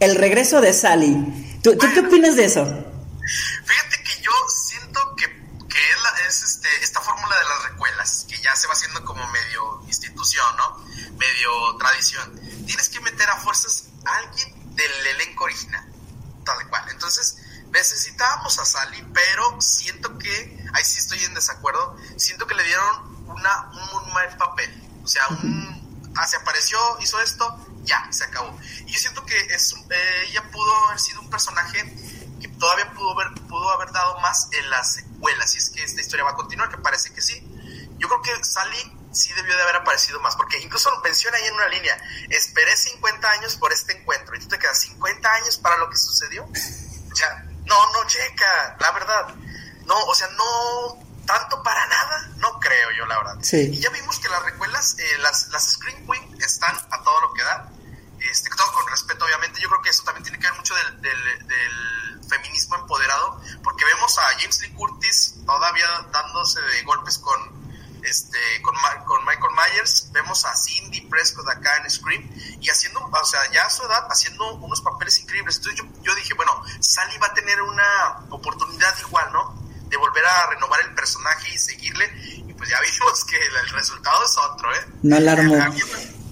el 0.00 0.14
regreso 0.14 0.60
de 0.60 0.72
Sally. 0.72 1.60
¿Tú, 1.62 1.76
qué 1.78 2.00
opinas 2.00 2.36
de 2.36 2.44
eso? 2.44 2.64
Fíjate 2.64 4.02
que 4.04 4.22
yo 4.22 4.32
siento 4.48 5.16
que, 5.16 5.26
que 5.68 5.78
es, 6.26 6.42
este, 6.42 6.68
esta 6.82 7.00
fórmula 7.00 7.36
de 7.36 7.44
las 7.44 7.70
recuelas, 7.70 8.26
que 8.28 8.38
ya 8.38 8.54
se 8.54 8.66
va 8.66 8.74
haciendo 8.74 9.04
como 9.04 9.26
medio 9.28 9.82
institución, 9.86 10.56
¿no? 10.56 10.78
Medio 11.16 11.76
tradición. 11.78 12.40
Tienes 12.66 12.88
que 12.88 13.00
meter 13.00 13.28
a 13.28 13.36
fuerzas 13.36 13.88
a 14.04 14.16
alguien 14.18 14.76
del 14.76 15.06
elenco 15.08 15.44
original, 15.44 15.84
tal 16.44 16.68
cual. 16.68 16.84
Entonces, 16.90 17.38
necesitábamos 17.72 18.58
a 18.58 18.64
Sally, 18.64 19.04
pero 19.12 19.60
siento 19.60 20.16
que, 20.18 20.64
ahí 20.72 20.84
sí 20.84 20.98
estoy 20.98 21.24
en 21.24 21.34
desacuerdo, 21.34 21.96
siento 22.16 22.46
que 22.46 22.54
le 22.54 22.64
dieron 22.64 23.26
una, 23.26 23.70
un 23.72 24.02
muy 24.02 24.12
mal 24.12 24.36
papel. 24.36 24.70
O 25.02 25.08
sea, 25.08 25.26
un, 25.28 26.12
ah, 26.16 26.26
se 26.26 26.36
apareció, 26.36 26.78
hizo 27.00 27.20
esto, 27.20 27.58
ya, 27.88 28.06
se 28.10 28.24
acabó. 28.24 28.56
Y 28.86 28.92
yo 28.92 29.00
siento 29.00 29.24
que 29.24 29.36
es, 29.36 29.74
eh, 29.90 30.24
ella 30.28 30.42
pudo 30.50 30.86
haber 30.86 31.00
sido 31.00 31.20
un 31.20 31.30
personaje 31.30 31.82
que 32.40 32.48
todavía 32.48 32.92
pudo 32.92 33.12
haber, 33.12 33.34
pudo 33.48 33.70
haber 33.70 33.90
dado 33.90 34.20
más 34.20 34.48
en 34.52 34.70
las 34.70 34.94
secuelas, 34.94 35.50
si 35.50 35.58
es 35.58 35.70
que 35.70 35.82
esta 35.82 36.00
historia 36.00 36.24
va 36.24 36.32
a 36.32 36.34
continuar, 36.34 36.68
que 36.68 36.78
parece 36.78 37.12
que 37.12 37.20
sí. 37.20 37.42
Yo 37.98 38.08
creo 38.08 38.22
que 38.22 38.44
Sally 38.44 38.98
sí 39.12 39.32
debió 39.32 39.56
de 39.56 39.62
haber 39.62 39.76
aparecido 39.76 40.20
más, 40.20 40.36
porque 40.36 40.58
incluso 40.60 40.90
menciona 41.02 41.36
ahí 41.38 41.46
en 41.46 41.54
una 41.54 41.68
línea, 41.68 42.00
esperé 42.28 42.76
50 42.76 43.30
años 43.30 43.56
por 43.56 43.72
este 43.72 43.98
encuentro, 43.98 44.36
y 44.36 44.40
tú 44.40 44.48
te 44.48 44.58
quedas 44.58 44.78
50 44.80 45.32
años 45.32 45.58
para 45.58 45.78
lo 45.78 45.90
que 45.90 45.96
sucedió. 45.96 46.44
O 46.44 47.16
sea, 47.16 47.44
no, 47.64 47.92
no 47.92 48.06
checa, 48.06 48.76
la 48.78 48.92
verdad. 48.92 49.34
No, 49.86 49.98
o 50.04 50.14
sea, 50.14 50.28
no 50.28 51.08
tanto 51.28 51.62
para 51.62 51.86
nada, 51.86 52.30
no 52.36 52.58
creo 52.58 52.90
yo, 52.96 53.04
la 53.06 53.18
verdad. 53.18 53.38
Y 53.52 53.78
ya 53.78 53.90
vimos 53.90 54.18
que 54.18 54.28
las 54.28 54.42
recuelas, 54.42 54.96
eh, 54.98 55.18
las, 55.18 55.48
las 55.48 55.72
Screen 55.72 56.06
Queen 56.06 56.42
están 56.42 56.74
a 56.90 57.02
todo 57.02 57.20
lo 57.20 57.32
que 57.34 57.42
da. 57.42 57.70
Este, 58.30 58.50
todo 58.50 58.72
con 58.72 58.86
respeto, 58.88 59.24
obviamente. 59.24 59.60
Yo 59.60 59.68
creo 59.68 59.82
que 59.82 59.90
eso 59.90 60.02
también 60.04 60.22
tiene 60.22 60.38
que 60.38 60.46
ver 60.46 60.56
mucho 60.56 60.74
del, 60.74 61.00
del, 61.00 61.18
feminismo 62.28 62.76
empoderado, 62.76 63.40
porque 63.64 63.86
vemos 63.86 64.18
a 64.18 64.38
James 64.38 64.60
Lee 64.60 64.74
Curtis 64.74 65.36
todavía 65.46 65.86
dándose 66.12 66.60
de 66.60 66.82
golpes 66.82 67.18
con 67.18 67.58
este, 68.02 68.38
con, 68.62 68.74
con, 69.06 69.24
Michael 69.24 69.54
Myers, 69.54 70.10
vemos 70.12 70.44
a 70.44 70.54
Cindy 70.54 71.00
Prescott 71.02 71.48
acá 71.48 71.78
en 71.78 71.90
Scream 71.90 72.28
y 72.60 72.68
haciendo, 72.68 73.00
o 73.00 73.24
sea, 73.24 73.40
ya 73.50 73.64
a 73.64 73.70
su 73.70 73.82
edad, 73.84 74.06
haciendo 74.10 74.54
unos 74.56 74.80
papeles 74.82 75.18
increíbles. 75.18 75.56
Entonces 75.56 75.80
yo, 75.82 76.02
yo 76.02 76.14
dije, 76.14 76.34
bueno, 76.34 76.62
Sally 76.80 77.16
va 77.18 77.28
a 77.28 77.34
tener 77.34 77.60
una 77.62 78.18
oportunidad 78.30 78.94
igual, 79.00 79.32
¿no? 79.32 79.54
De 79.88 79.96
volver 79.96 80.24
a 80.26 80.46
renovar 80.50 80.80
el 80.82 80.94
personaje 80.94 81.54
y 81.54 81.58
seguirle. 81.58 82.12
Y 82.46 82.52
pues 82.52 82.68
ya 82.68 82.78
vimos 83.00 83.24
que 83.24 83.36
el, 83.36 83.68
resultado 83.70 84.24
es 84.24 84.36
otro, 84.36 84.74
¿eh? 84.74 84.86
No 85.02 85.16
alarmó. 85.16 85.56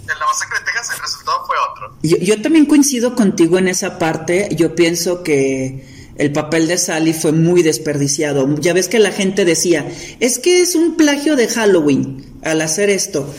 La 0.07 0.27
masacre 0.27 0.59
de 0.59 0.65
Texas 0.65 0.91
el 0.95 1.03
resultado 1.03 1.45
fue 1.47 1.57
otro. 1.73 1.97
Yo, 2.03 2.17
yo 2.19 2.41
también 2.43 2.67
coincido 2.67 3.15
contigo 3.15 3.59
en 3.59 3.69
esa 3.69 3.99
parte. 3.99 4.49
Yo 4.57 4.75
pienso 4.75 5.23
que 5.23 5.85
el 6.17 6.33
papel 6.33 6.67
de 6.67 6.79
Sally 6.79 7.13
fue 7.13 7.33
muy 7.33 7.63
desperdiciado. 7.63 8.55
Ya 8.61 8.73
ves 8.73 8.89
que 8.89 8.99
la 8.99 9.13
gente 9.13 9.45
decía, 9.45 9.87
es 10.21 10.39
que 10.39 10.63
es 10.63 10.75
un 10.75 10.97
plagio 10.97 11.37
de 11.37 11.49
Halloween 11.49 12.25
al 12.43 12.63
hacer 12.63 12.91
esto. 12.91 13.33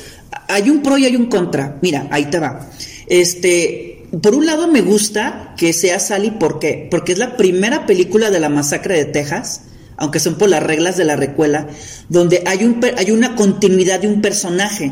Hay 0.47 0.69
un 0.69 0.83
pro 0.83 0.97
y 0.97 1.05
hay 1.05 1.15
un 1.15 1.27
contra. 1.27 1.77
Mira, 1.81 2.07
ahí 2.11 2.25
te 2.25 2.39
va. 2.39 2.69
Este, 3.07 4.05
por 4.21 4.35
un 4.35 4.45
lado 4.45 4.67
me 4.67 4.81
gusta 4.81 5.55
que 5.57 5.73
sea 5.73 5.99
Sally, 5.99 6.31
¿por 6.31 6.59
qué? 6.59 6.87
Porque 6.91 7.13
es 7.13 7.17
la 7.17 7.35
primera 7.35 7.85
película 7.85 8.29
de 8.29 8.39
la 8.39 8.49
masacre 8.49 8.95
de 8.95 9.05
Texas, 9.05 9.63
aunque 9.97 10.19
son 10.19 10.35
por 10.35 10.49
las 10.49 10.61
reglas 10.61 10.97
de 10.97 11.05
la 11.05 11.15
recuela, 11.15 11.67
donde 12.09 12.43
hay, 12.45 12.63
un, 12.63 12.79
hay 12.97 13.11
una 13.11 13.35
continuidad 13.35 13.99
de 14.01 14.07
un 14.07 14.21
personaje. 14.21 14.91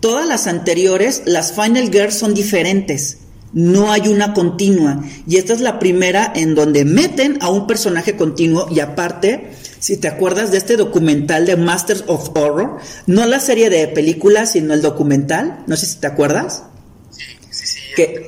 Todas 0.00 0.26
las 0.26 0.46
anteriores, 0.46 1.22
las 1.26 1.52
Final 1.52 1.90
Girls 1.90 2.14
son 2.14 2.34
diferentes 2.34 3.18
no 3.56 3.90
hay 3.90 4.08
una 4.08 4.34
continua. 4.34 5.02
Y 5.26 5.36
esta 5.36 5.54
es 5.54 5.62
la 5.62 5.78
primera 5.78 6.30
en 6.36 6.54
donde 6.54 6.84
meten 6.84 7.38
a 7.40 7.48
un 7.48 7.66
personaje 7.66 8.14
continuo 8.14 8.68
y 8.70 8.80
aparte, 8.80 9.50
si 9.78 9.96
te 9.96 10.08
acuerdas 10.08 10.50
de 10.52 10.58
este 10.58 10.76
documental 10.76 11.46
de 11.46 11.56
Masters 11.56 12.04
of 12.06 12.30
Horror, 12.34 12.76
no 13.06 13.24
la 13.24 13.40
serie 13.40 13.70
de 13.70 13.88
películas, 13.88 14.52
sino 14.52 14.74
el 14.74 14.82
documental, 14.82 15.64
no 15.66 15.76
sé 15.76 15.86
si 15.86 15.96
te 15.96 16.06
acuerdas. 16.06 16.64
Sí, 17.10 17.22
sí, 17.50 17.66
sí, 17.66 17.80
que, 17.96 18.26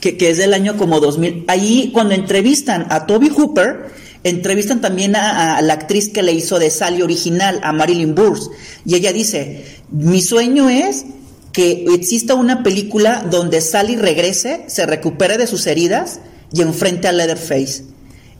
que, 0.00 0.16
que, 0.16 0.30
es 0.30 0.38
del 0.38 0.52
año 0.52 0.76
como 0.76 0.98
2000. 0.98 1.44
Ahí 1.46 1.92
cuando 1.94 2.14
entrevistan 2.14 2.86
a 2.90 3.06
Toby 3.06 3.28
Hooper, 3.28 3.90
entrevistan 4.28 4.80
también 4.80 5.16
a, 5.16 5.60
la 5.62 5.74
actriz 5.74 6.08
que 6.08 6.22
le 6.22 6.32
hizo 6.32 6.58
de 6.58 6.70
Sally 6.70 7.02
original, 7.02 7.60
a 7.62 7.72
Marilyn 7.72 8.14
Burns, 8.14 8.50
y 8.84 8.94
ella 8.94 9.12
dice, 9.12 9.64
mi 9.90 10.22
sueño 10.22 10.68
es 10.68 11.04
que 11.52 11.86
exista 11.94 12.34
una 12.34 12.62
película 12.62 13.24
donde 13.30 13.60
Sally 13.60 13.96
regrese, 13.96 14.64
se 14.66 14.84
recupere 14.84 15.38
de 15.38 15.46
sus 15.46 15.66
heridas 15.66 16.20
y 16.52 16.62
enfrente 16.62 17.08
a 17.08 17.12
Leatherface. 17.12 17.84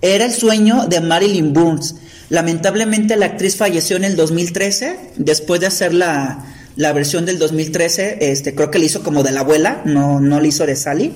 Era 0.02 0.26
el 0.26 0.32
sueño 0.32 0.86
de 0.86 1.00
Marilyn 1.00 1.52
Burns. 1.52 1.94
Lamentablemente 2.28 3.16
la 3.16 3.26
actriz 3.26 3.56
falleció 3.56 3.96
en 3.96 4.04
el 4.04 4.16
2013, 4.16 4.98
después 5.16 5.60
de 5.60 5.66
hacer 5.68 5.94
la, 5.94 6.44
la 6.76 6.92
versión 6.92 7.24
del 7.24 7.38
2013, 7.38 8.18
este, 8.20 8.54
creo 8.54 8.70
que 8.70 8.78
le 8.78 8.86
hizo 8.86 9.02
como 9.02 9.22
de 9.22 9.32
la 9.32 9.40
abuela, 9.40 9.82
no, 9.86 10.20
no 10.20 10.40
le 10.40 10.48
hizo 10.48 10.66
de 10.66 10.76
Sally, 10.76 11.12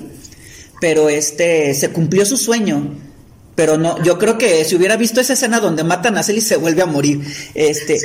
pero 0.79 1.09
este, 1.09 1.73
se 1.75 1.89
cumplió 1.89 2.25
su 2.25 2.37
sueño. 2.37 3.10
Pero 3.55 3.77
no, 3.77 4.01
yo 4.03 4.17
creo 4.17 4.37
que 4.37 4.63
si 4.65 4.75
hubiera 4.75 4.95
visto 4.95 5.19
esa 5.21 5.33
escena 5.33 5.59
donde 5.59 5.83
matan 5.83 6.17
a 6.17 6.23
Sally 6.23 6.41
se 6.41 6.55
vuelve 6.55 6.81
a 6.81 6.85
morir. 6.85 7.21
Este, 7.53 7.99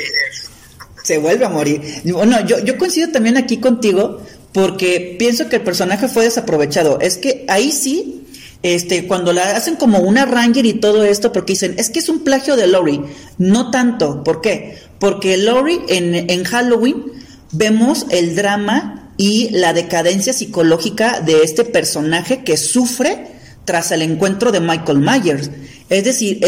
se 1.03 1.19
vuelve 1.19 1.45
a 1.45 1.49
morir. 1.49 1.81
Bueno, 2.05 2.45
yo, 2.45 2.59
yo 2.59 2.77
coincido 2.79 3.11
también 3.11 3.37
aquí 3.37 3.59
contigo 3.59 4.21
porque 4.53 5.17
pienso 5.19 5.49
que 5.49 5.57
el 5.57 5.63
personaje 5.63 6.09
fue 6.09 6.25
desaprovechado. 6.25 6.99
Es 7.01 7.17
que 7.17 7.45
ahí 7.49 7.71
sí, 7.71 8.27
este, 8.63 9.07
cuando 9.07 9.33
la 9.33 9.57
hacen 9.57 9.77
como 9.77 10.01
una 10.01 10.25
Ranger 10.25 10.67
y 10.67 10.75
todo 10.75 11.05
esto, 11.05 11.31
porque 11.31 11.53
dicen, 11.53 11.75
es 11.79 11.91
que 11.91 12.01
es 12.01 12.09
un 12.09 12.25
plagio 12.25 12.57
de 12.57 12.67
Laurie. 12.67 13.03
No 13.39 13.71
tanto, 13.71 14.25
¿por 14.25 14.41
qué? 14.41 14.79
Porque 14.99 15.37
Laurie 15.37 15.81
en, 15.89 16.31
en 16.31 16.45
Halloween 16.45 17.05
vemos 17.53 18.07
el 18.11 18.35
drama 18.35 19.13
y 19.17 19.51
la 19.51 19.73
decadencia 19.73 20.33
psicológica 20.33 21.21
de 21.21 21.43
este 21.43 21.65
personaje 21.65 22.43
que 22.43 22.57
sufre 22.57 23.36
tras 23.67 23.93
el 23.93 24.01
encuentro 24.01 24.51
de 24.51 24.61
Michael 24.61 25.01
Myers. 25.01 25.51
Es 25.91 26.05
decir, 26.05 26.41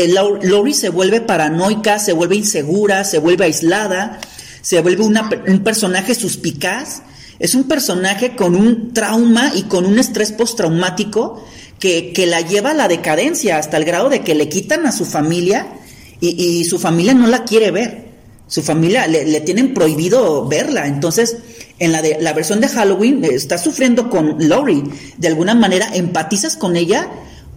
Laurie 0.42 0.74
se 0.74 0.88
vuelve 0.88 1.20
paranoica, 1.20 1.98
se 1.98 2.14
vuelve 2.14 2.36
insegura, 2.36 3.04
se 3.04 3.18
vuelve 3.18 3.44
aislada, 3.44 4.18
se 4.62 4.80
vuelve 4.80 5.04
un 5.04 5.62
personaje 5.62 6.14
suspicaz, 6.14 7.02
es 7.38 7.54
un 7.54 7.64
personaje 7.64 8.34
con 8.34 8.56
un 8.56 8.94
trauma 8.94 9.52
y 9.54 9.64
con 9.64 9.84
un 9.84 9.98
estrés 9.98 10.32
postraumático 10.32 11.44
que, 11.78 12.12
que 12.14 12.26
la 12.26 12.40
lleva 12.40 12.70
a 12.70 12.74
la 12.74 12.88
decadencia 12.88 13.58
hasta 13.58 13.76
el 13.76 13.84
grado 13.84 14.08
de 14.08 14.22
que 14.22 14.34
le 14.34 14.48
quitan 14.48 14.86
a 14.86 14.92
su 14.92 15.04
familia 15.04 15.66
y, 16.20 16.64
su 16.64 16.78
familia 16.78 17.14
no 17.14 17.26
la 17.26 17.44
quiere 17.44 17.70
ver. 17.70 18.08
Su 18.46 18.62
familia 18.62 19.06
le, 19.06 19.40
tienen 19.40 19.74
prohibido 19.74 20.46
verla. 20.48 20.86
Entonces, 20.86 21.36
en 21.78 21.92
la, 21.92 22.02
de, 22.02 22.18
la 22.20 22.32
versión 22.32 22.60
de 22.60 22.68
Halloween 22.68 23.24
eh, 23.24 23.30
está 23.32 23.58
sufriendo 23.58 24.10
con 24.10 24.36
Laurie. 24.48 24.84
De 25.16 25.28
alguna 25.28 25.54
manera 25.54 25.88
empatizas 25.94 26.56
con 26.56 26.76
ella 26.76 27.08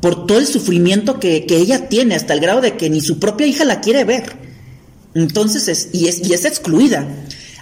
por 0.01 0.25
todo 0.25 0.39
el 0.39 0.47
sufrimiento 0.47 1.19
que, 1.19 1.45
que 1.45 1.57
ella 1.57 1.87
tiene, 1.87 2.15
hasta 2.15 2.33
el 2.33 2.39
grado 2.39 2.61
de 2.61 2.75
que 2.75 2.89
ni 2.89 3.01
su 3.01 3.19
propia 3.19 3.47
hija 3.47 3.65
la 3.65 3.81
quiere 3.81 4.03
ver. 4.03 4.35
Entonces, 5.13 5.67
es, 5.67 5.89
y, 5.93 6.07
es, 6.07 6.27
y 6.27 6.33
es 6.33 6.45
excluida. 6.45 7.05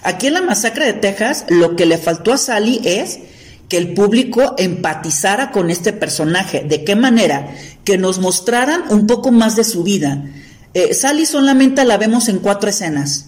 Aquí 0.02 0.28
en 0.28 0.34
la 0.34 0.42
masacre 0.42 0.86
de 0.86 0.94
Texas, 0.94 1.44
lo 1.48 1.76
que 1.76 1.86
le 1.86 1.98
faltó 1.98 2.32
a 2.32 2.38
Sally 2.38 2.80
es 2.84 3.18
que 3.68 3.76
el 3.76 3.94
público 3.94 4.54
empatizara 4.58 5.50
con 5.50 5.70
este 5.70 5.92
personaje. 5.92 6.64
¿De 6.66 6.84
qué 6.84 6.96
manera? 6.96 7.54
Que 7.84 7.98
nos 7.98 8.18
mostraran 8.18 8.84
un 8.90 9.06
poco 9.06 9.30
más 9.30 9.56
de 9.56 9.64
su 9.64 9.82
vida. 9.82 10.24
Eh, 10.74 10.94
Sally 10.94 11.26
solamente 11.26 11.84
la 11.84 11.98
vemos 11.98 12.28
en 12.28 12.38
cuatro 12.38 12.70
escenas. 12.70 13.26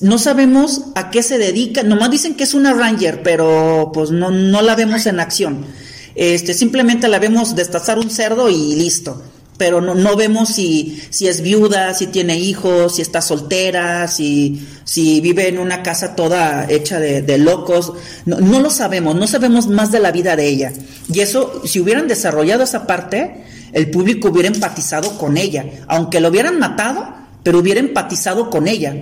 No 0.00 0.18
sabemos 0.18 0.82
a 0.94 1.10
qué 1.10 1.22
se 1.22 1.38
dedica, 1.38 1.82
nomás 1.82 2.10
dicen 2.10 2.34
que 2.34 2.44
es 2.44 2.54
una 2.54 2.72
ranger, 2.72 3.22
pero 3.22 3.90
pues 3.92 4.10
no, 4.10 4.30
no 4.30 4.62
la 4.62 4.74
vemos 4.74 5.06
en 5.06 5.20
acción. 5.20 5.66
Este, 6.14 6.54
simplemente 6.54 7.08
la 7.08 7.18
vemos 7.18 7.54
destazar 7.54 7.98
un 7.98 8.10
cerdo 8.10 8.48
y 8.48 8.74
listo 8.74 9.22
pero 9.56 9.80
no, 9.80 9.94
no 9.94 10.16
vemos 10.16 10.50
si, 10.50 11.00
si 11.10 11.28
es 11.28 11.40
viuda, 11.40 11.94
si 11.94 12.06
tiene 12.08 12.38
hijos, 12.38 12.96
si 12.96 13.02
está 13.02 13.22
soltera, 13.22 14.08
si, 14.08 14.66
si 14.84 15.20
vive 15.20 15.48
en 15.48 15.58
una 15.58 15.82
casa 15.82 16.14
toda 16.14 16.66
hecha 16.68 16.98
de, 17.00 17.38
locos. 17.38 17.92
No, 18.24 18.40
no, 18.40 18.60
lo 18.60 18.70
sabemos, 18.70 19.14
no 19.16 19.26
sabemos 19.26 19.68
más 19.68 19.92
de 19.92 20.00
la 20.00 20.12
vida 20.12 20.36
de 20.36 20.46
ella. 20.46 20.72
Y 21.12 21.20
eso, 21.20 21.62
si 21.64 21.80
hubieran 21.80 22.08
desarrollado 22.08 22.64
esa 22.64 22.86
parte, 22.86 23.44
el 23.72 23.90
público 23.90 24.28
hubiera 24.28 24.48
empatizado 24.48 25.16
con 25.18 25.36
ella. 25.36 25.64
Aunque 25.86 26.20
lo 26.20 26.28
hubieran 26.28 26.58
matado, 26.58 27.06
pero 27.42 27.58
hubiera 27.58 27.80
empatizado 27.80 28.50
con 28.50 28.68
ella. 28.68 28.94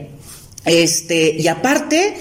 Este, 0.64 1.36
y 1.38 1.48
aparte, 1.48 2.16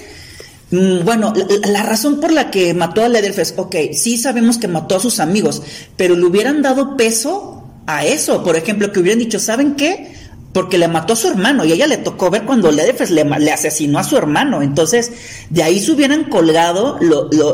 mm, 0.70 1.04
bueno, 1.04 1.32
la, 1.66 1.82
razón 1.82 2.20
por 2.20 2.32
la 2.32 2.50
que 2.50 2.74
mató 2.74 3.04
a 3.04 3.08
Leatherface, 3.08 3.54
ok, 3.56 3.76
sí 3.92 4.18
sabemos 4.18 4.58
que 4.58 4.68
mató 4.68 4.96
a 4.96 5.00
sus 5.00 5.20
amigos, 5.20 5.62
pero 5.96 6.16
le 6.16 6.24
hubieran 6.24 6.62
dado 6.62 6.96
peso 6.96 7.64
a 7.86 8.04
eso. 8.04 8.42
Por 8.44 8.56
ejemplo, 8.56 8.92
que 8.92 9.00
hubieran 9.00 9.18
dicho, 9.18 9.38
¿saben 9.38 9.76
qué? 9.76 10.12
Porque 10.54 10.78
le 10.78 10.86
mató 10.86 11.14
a 11.14 11.16
su 11.16 11.26
hermano 11.26 11.64
y 11.64 11.72
a 11.72 11.74
ella 11.74 11.88
le 11.88 11.96
tocó 11.96 12.30
ver 12.30 12.44
cuando 12.44 12.70
Leatherface 12.70 13.12
le, 13.12 13.52
asesinó 13.52 13.98
a 13.98 14.04
su 14.04 14.16
hermano. 14.16 14.62
Entonces, 14.62 15.10
de 15.50 15.64
ahí 15.64 15.80
se 15.80 15.90
hubieran 15.90 16.24
colgado 16.30 16.96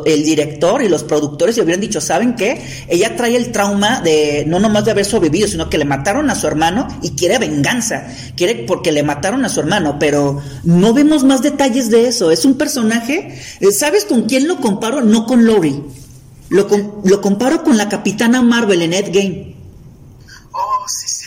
el 0.05 0.23
director 0.23 0.83
y 0.83 0.89
los 0.91 1.03
productores 1.03 1.57
y 1.57 1.63
hubieran 1.63 1.81
dicho, 1.81 2.03
¿saben 2.03 2.37
qué? 2.37 2.63
Ella 2.89 3.17
trae 3.17 3.37
el 3.37 3.53
trauma 3.53 4.03
de 4.03 4.45
no 4.47 4.61
nomás 4.61 4.85
de 4.85 4.91
haber 4.91 5.07
sobrevivido, 5.07 5.49
sino 5.49 5.71
que 5.71 5.79
le 5.79 5.87
mataron 5.87 6.29
a 6.29 6.35
su 6.35 6.47
hermano 6.47 6.89
y 7.01 7.13
quiere 7.13 7.39
venganza. 7.39 8.07
Quiere 8.37 8.67
porque 8.67 8.93
le 8.93 9.03
mataron 9.03 9.47
a 9.47 9.49
su 9.49 9.61
hermano, 9.61 9.99
pero 9.99 10.43
no 10.65 10.93
vemos 10.93 11.25
más 11.25 11.41
detalles 11.41 11.89
de 11.89 12.07
eso. 12.07 12.31
Es 12.31 12.45
un 12.45 12.59
personaje, 12.59 13.41
¿sabes 13.73 14.05
con 14.05 14.25
quién 14.25 14.47
lo 14.47 14.61
comparo? 14.61 15.01
No 15.01 15.25
con 15.25 15.47
Lori. 15.47 15.83
Lo, 16.51 16.69
lo 17.03 17.21
comparo 17.23 17.65
con 17.65 17.79
la 17.79 17.89
capitana 17.89 18.43
Marvel 18.43 18.83
en 18.83 18.93
Endgame. 18.93 19.57
Oh, 20.53 20.87
sí, 20.87 21.09
sí 21.09 21.20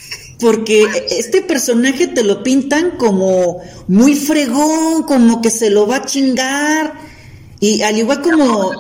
porque 0.44 0.86
este 1.10 1.42
personaje 1.42 2.08
te 2.08 2.22
lo 2.22 2.44
pintan 2.44 2.98
como 2.98 3.62
muy 3.88 4.14
fregón, 4.14 5.04
como 5.04 5.42
que 5.42 5.50
se 5.50 5.70
lo 5.70 5.88
va 5.88 5.96
a 5.98 6.06
chingar. 6.06 6.96
Y 7.62 7.82
al 7.82 7.98
igual 7.98 8.22
como. 8.22 8.72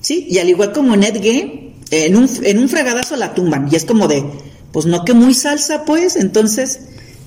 Sí, 0.00 0.26
y 0.30 0.38
al 0.38 0.48
igual 0.48 0.72
como 0.72 0.94
en 0.94 1.02
Game, 1.02 1.74
en 1.90 2.16
un, 2.16 2.26
en 2.42 2.58
un 2.58 2.70
fregadazo 2.70 3.16
la 3.16 3.34
tumban. 3.34 3.68
Y 3.70 3.76
es 3.76 3.84
como 3.84 4.08
de, 4.08 4.24
pues 4.72 4.86
no 4.86 5.04
que 5.04 5.12
muy 5.12 5.34
salsa, 5.34 5.84
pues. 5.84 6.16
Entonces, 6.16 6.80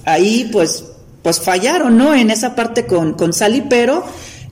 ahí 0.05 0.49
pues, 0.51 0.85
pues 1.21 1.39
fallaron, 1.39 1.99
¿no? 1.99 2.15
En 2.15 2.31
esa 2.31 2.55
parte 2.55 2.87
con, 2.87 3.13
con 3.13 3.31
Sally, 3.31 3.65
pero 3.69 4.03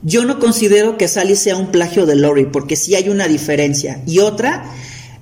yo 0.04 0.24
no 0.24 0.38
considero 0.38 0.96
que 0.96 1.08
Sally 1.08 1.34
sea 1.34 1.56
un 1.56 1.72
plagio 1.72 2.06
de 2.06 2.14
Lori, 2.14 2.46
porque 2.46 2.76
sí 2.76 2.94
hay 2.94 3.08
una 3.08 3.26
diferencia. 3.26 4.02
Y 4.06 4.20
otra 4.20 4.70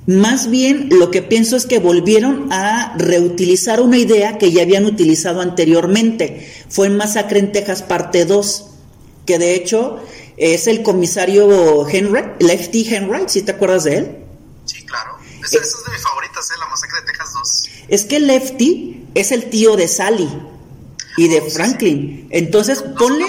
más 0.08 0.48
bien 0.48 0.88
lo 0.90 1.10
que 1.10 1.20
pienso 1.20 1.54
es 1.54 1.66
que 1.66 1.80
volvieron 1.80 2.50
a 2.50 2.94
reutilizar 2.96 3.82
una 3.82 3.98
idea 3.98 4.38
que 4.38 4.50
ya 4.50 4.62
habían 4.62 4.86
utilizado 4.86 5.42
anteriormente. 5.42 6.50
Fue 6.70 6.86
en 6.86 6.96
Masacre 6.96 7.40
en 7.40 7.52
Texas 7.52 7.82
parte 7.82 8.24
2, 8.24 8.70
que 9.26 9.38
de 9.38 9.54
hecho 9.54 10.02
es 10.38 10.66
el 10.66 10.82
comisario 10.82 11.86
Henry, 11.86 12.22
Lefty 12.40 12.88
Henry, 12.88 13.24
si 13.26 13.42
te 13.42 13.52
acuerdas 13.52 13.84
de 13.84 13.98
él. 13.98 14.16
Sí, 14.64 14.82
claro. 14.86 15.18
Esa, 15.44 15.58
es 15.58 15.84
de 15.86 15.92
mis 15.92 16.02
favoritas, 16.02 16.50
¿eh? 16.52 16.54
la 16.58 16.68
Masacre 16.68 17.00
de 17.02 17.06
Texas 17.08 17.30
2. 17.34 17.70
Es 17.88 18.04
que 18.06 18.18
Lefty 18.18 19.08
es 19.14 19.30
el 19.30 19.50
tío 19.50 19.76
de 19.76 19.88
Sally 19.88 20.30
y 21.18 21.28
de 21.28 21.42
Franklin. 21.42 22.28
Entonces, 22.30 22.82
ponle... 22.98 23.26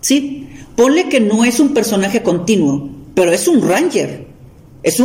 sí, 0.00 0.48
ponle 0.74 1.08
que 1.08 1.20
no 1.20 1.44
es 1.44 1.60
un 1.60 1.72
personaje 1.72 2.24
continuo, 2.24 2.90
pero 3.14 3.30
es 3.30 3.46
un 3.46 3.62
ranger 3.62 4.33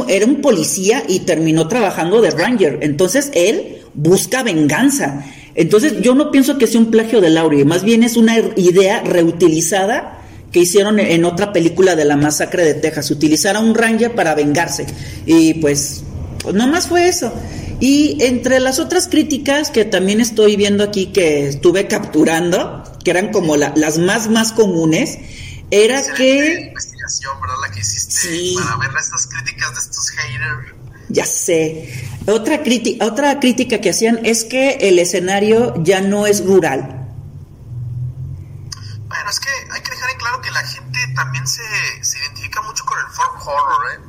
era 0.07 0.25
un 0.25 0.41
policía 0.41 1.03
y 1.07 1.19
terminó 1.19 1.67
trabajando 1.67 2.21
de 2.21 2.31
Ranger. 2.31 2.79
Entonces 2.81 3.31
él 3.33 3.77
busca 3.93 4.43
venganza. 4.43 5.25
Entonces 5.55 6.01
yo 6.01 6.13
no 6.15 6.31
pienso 6.31 6.57
que 6.57 6.67
sea 6.67 6.79
un 6.79 6.91
plagio 6.91 7.21
de 7.21 7.29
Laurie, 7.29 7.65
más 7.65 7.83
bien 7.83 8.03
es 8.03 8.17
una 8.17 8.37
idea 8.55 9.01
reutilizada 9.01 10.19
que 10.51 10.59
hicieron 10.59 10.99
en 10.99 11.25
otra 11.25 11.53
película 11.53 11.95
de 11.95 12.05
la 12.05 12.17
masacre 12.17 12.63
de 12.63 12.73
Texas, 12.73 13.11
utilizar 13.11 13.55
a 13.55 13.59
un 13.59 13.75
Ranger 13.75 14.15
para 14.15 14.35
vengarse. 14.35 14.85
Y 15.25 15.55
pues, 15.55 16.03
pues 16.41 16.55
más 16.55 16.87
fue 16.87 17.07
eso. 17.07 17.31
Y 17.79 18.17
entre 18.21 18.59
las 18.59 18.79
otras 18.79 19.07
críticas 19.07 19.69
que 19.69 19.85
también 19.85 20.19
estoy 20.19 20.55
viendo 20.55 20.83
aquí 20.83 21.07
que 21.07 21.47
estuve 21.47 21.87
capturando, 21.87 22.83
que 23.03 23.11
eran 23.11 23.31
como 23.31 23.55
las 23.57 23.97
más 23.99 24.29
más 24.29 24.51
comunes, 24.51 25.19
era 25.71 26.01
que 26.13 26.73
¿verdad? 27.41 27.55
La 27.61 27.71
que 27.71 27.79
hiciste 27.79 28.55
para 28.61 28.77
ver 28.77 28.91
estas 28.97 29.27
críticas 29.27 29.73
de 29.73 29.79
estos 29.79 30.09
haters. 30.11 30.73
Ya 31.09 31.25
sé. 31.25 32.07
Otra, 32.27 32.61
crítica, 32.61 33.05
otra 33.05 33.39
crítica 33.39 33.81
que 33.81 33.89
hacían 33.89 34.19
es 34.25 34.43
que 34.43 34.77
el 34.81 34.99
escenario 34.99 35.73
ya 35.83 36.01
no 36.01 36.27
es 36.27 36.45
rural. 36.45 37.07
Bueno, 39.07 39.29
es 39.29 39.39
que 39.39 39.49
hay 39.71 39.81
que 39.81 39.89
dejar 39.89 40.11
en 40.11 40.17
claro 40.17 40.41
que 40.41 40.51
la 40.51 40.61
gente 40.61 40.99
también 41.15 41.47
se, 41.47 41.63
se 42.01 42.19
identifica 42.19 42.61
mucho 42.61 42.85
con 42.85 42.99
el 42.99 43.07
folk 43.07 43.47
horror, 43.47 43.93
¿eh? 43.93 43.99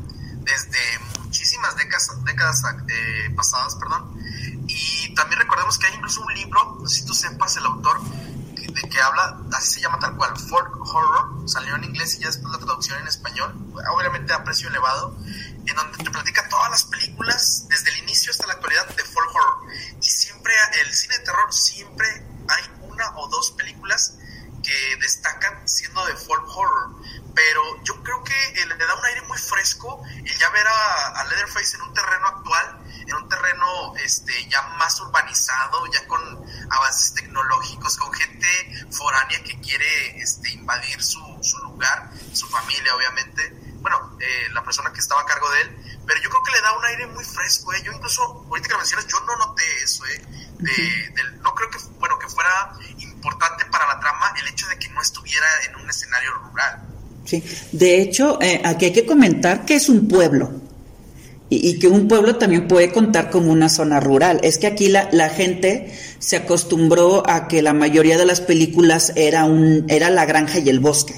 Desde 0.45 0.79
muchísimas 1.25 1.75
décadas, 1.77 2.11
décadas 2.25 2.63
eh, 2.89 3.31
pasadas, 3.35 3.77
perdón. 3.77 4.15
Y 4.67 5.15
también 5.15 5.41
recordemos 5.41 5.79
que 5.79 5.87
hay 5.87 5.95
incluso 5.95 6.21
un 6.21 6.35
libro, 6.35 6.77
no 6.81 6.87
sé 6.87 7.01
si 7.01 7.07
tú 7.07 7.15
sepas 7.15 7.57
el 7.57 7.65
autor, 7.65 7.99
de 8.75 8.89
que 8.89 9.01
habla, 9.01 9.41
así 9.53 9.75
se 9.75 9.81
llama 9.81 9.99
tal 9.99 10.17
cual, 10.17 10.37
folk 10.39 10.77
horror, 10.81 11.49
salió 11.49 11.77
en 11.77 11.85
inglés 11.85 12.15
y 12.15 12.21
ya 12.21 12.29
después 12.29 12.53
la 12.53 12.59
traducción 12.59 12.99
en 13.01 13.09
español, 13.09 13.55
obviamente 13.95 14.33
a 14.33 14.43
precio 14.45 14.69
elevado, 14.69 15.17
en 15.25 15.77
donde 15.77 15.99
te 15.99 16.11
platica 16.11 16.49
todas 16.49 16.71
las 16.71 16.85
películas 16.85 17.67
desde 17.69 17.91
el 17.91 17.99
inicio 17.99 18.31
hasta 18.33 18.47
la 18.47 18.55
actualidad 18.55 18.87
de 18.89 19.05
folk 19.05 19.31
horror. 19.35 19.73
Y 20.01 20.05
siempre, 20.05 20.53
el 20.83 20.93
cine 20.93 21.19
de 21.19 21.25
terror, 21.25 21.53
siempre 21.53 22.09
hay 22.49 22.65
una 22.83 23.17
o 23.19 23.29
dos 23.29 23.53
películas 23.53 24.17
que 24.63 24.97
destacan 25.01 25.67
siendo 25.69 26.05
de 26.07 26.17
folk 26.17 26.45
horror. 26.49 26.97
Pero 27.35 27.63
yo 27.85 28.03
creo 28.03 28.23
que 28.25 28.67
le 28.67 28.77
da 28.77 28.95
un 28.95 29.05
aire 29.05 29.23
muy 29.23 29.39
fresco 29.39 30.03
el 30.17 30.39
ya 30.39 30.51
ver 30.51 30.67
a, 30.67 31.21
a 31.21 31.25
Leatherface 31.25 31.77
en 31.77 31.83
un 31.83 31.95
terreno 31.95 32.27
actual 32.27 32.80
en 33.11 33.17
un 33.17 33.29
terreno 33.29 33.95
este, 34.05 34.33
ya 34.49 34.63
más 34.79 35.01
urbanizado, 35.01 35.85
ya 35.93 36.07
con 36.07 36.21
avances 36.71 37.15
tecnológicos, 37.15 37.97
con 37.97 38.13
gente 38.13 38.47
foránea 38.91 39.43
que 39.43 39.61
quiere 39.61 40.21
este, 40.21 40.51
invadir 40.51 41.03
su, 41.03 41.21
su 41.43 41.59
lugar, 41.59 42.11
su 42.33 42.47
familia 42.47 42.95
obviamente, 42.95 43.53
bueno, 43.81 44.17
eh, 44.21 44.49
la 44.53 44.63
persona 44.63 44.93
que 44.93 45.01
estaba 45.01 45.23
a 45.23 45.27
cargo 45.27 45.51
de 45.51 45.63
él, 45.63 45.77
pero 46.07 46.21
yo 46.23 46.31
creo 46.31 46.43
que 46.43 46.53
le 46.53 46.61
da 46.61 46.77
un 46.77 46.85
aire 46.85 47.07
muy 47.09 47.25
fresco, 47.25 47.73
¿eh? 47.73 47.83
yo 47.83 47.93
incluso, 47.93 48.23
ahorita 48.49 48.69
que 48.69 48.73
lo 48.73 48.79
mencionas, 48.79 49.07
yo 49.07 49.21
no 49.21 49.37
noté 49.37 49.63
eso, 49.83 50.05
¿eh? 50.07 50.23
no 51.43 51.55
creo 51.55 51.71
que, 51.71 51.79
bueno, 51.99 52.19
que 52.19 52.29
fuera 52.29 52.73
importante 52.99 53.65
para 53.67 53.87
la 53.87 54.01
trama 54.01 54.35
el 54.41 54.49
hecho 54.49 54.69
de 54.69 54.79
que 54.79 54.89
no 54.91 55.01
estuviera 55.01 55.47
en 55.69 55.77
un 55.77 55.89
escenario 55.89 56.33
rural. 56.35 56.83
Sí, 57.25 57.43
de 57.73 58.03
hecho, 58.03 58.41
eh, 58.41 58.61
aquí 58.65 58.87
hay 58.87 58.93
que 58.93 59.07
comentar 59.07 59.65
que 59.65 59.75
es 59.75 59.89
un 59.89 60.09
pueblo 60.09 60.70
y, 61.53 61.81
que 61.81 61.89
un 61.89 62.07
pueblo 62.07 62.37
también 62.37 62.69
puede 62.69 62.93
contar 62.93 63.29
como 63.29 63.51
una 63.51 63.69
zona 63.69 63.99
rural. 63.99 64.39
Es 64.45 64.59
que 64.59 64.69
aquí 64.69 64.89
la, 64.89 65.09
la, 65.11 65.29
gente 65.29 65.93
se 66.21 66.37
acostumbró 66.37 67.29
a 67.29 67.49
que 67.49 67.61
la 67.61 67.75
mayoría 67.75 68.17
de 68.17 68.25
las 68.25 68.41
películas 68.41 69.13
era, 69.17 69.45
un, 69.45 69.85
era 69.89 70.11
la 70.11 70.27
granja 70.27 70.61
y 70.61 70.69
el 70.69 70.79
bosque. 70.79 71.15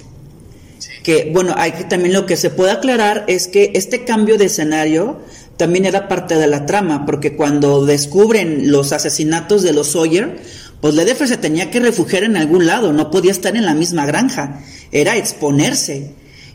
Que 1.05 1.31
bueno, 1.33 1.55
hay 1.57 1.73
que 1.73 1.85
también 1.85 2.15
lo 2.15 2.25
que 2.25 2.37
se 2.37 2.49
puede 2.49 2.71
aclarar 2.71 3.25
es 3.27 3.47
que 3.47 3.73
este 3.75 4.05
cambio 4.05 4.39
de 4.39 4.47
escenario 4.47 5.21
también 5.59 5.85
era 5.85 6.09
parte 6.09 6.37
de 6.37 6.47
la 6.47 6.65
trama, 6.65 7.05
porque 7.05 7.37
cuando 7.37 7.85
descubren 7.85 8.71
los 8.73 8.93
asesinatos 8.93 9.63
de 9.63 9.75
los 9.75 9.93
Sawyer, 9.93 10.39
pues 10.81 10.95
Ledefer 10.95 11.29
se 11.29 11.37
tenía 11.37 11.71
que 11.71 11.79
refugiar 11.79 12.25
en 12.25 12.37
algún 12.39 12.67
lado, 12.67 12.93
no 12.93 13.11
podía 13.11 13.31
estar 13.31 13.55
en 13.55 13.67
la 13.67 13.75
misma 13.75 14.07
granja, 14.07 14.61
era 14.93 15.17
exponerse 15.17 16.15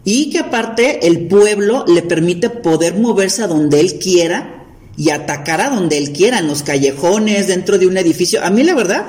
y 0.10 0.30
que 0.30 0.40
aparte 0.40 1.06
el 1.06 1.28
pueblo 1.28 1.84
le 1.86 2.02
permite 2.02 2.50
poder 2.50 2.96
moverse 2.96 3.44
a 3.44 3.48
donde 3.48 3.82
él 3.82 4.00
quiera 4.00 4.64
y 4.96 5.10
atacar 5.10 5.60
a 5.60 5.70
donde 5.70 5.98
él 5.98 6.14
quiera, 6.14 6.40
en 6.40 6.48
los 6.48 6.64
callejones, 6.64 7.48
dentro 7.48 7.78
de 7.78 7.88
un 7.88 7.98
edificio. 7.98 8.42
A 8.42 8.50
mí 8.50 8.64
la 8.64 8.74
verdad 8.74 9.08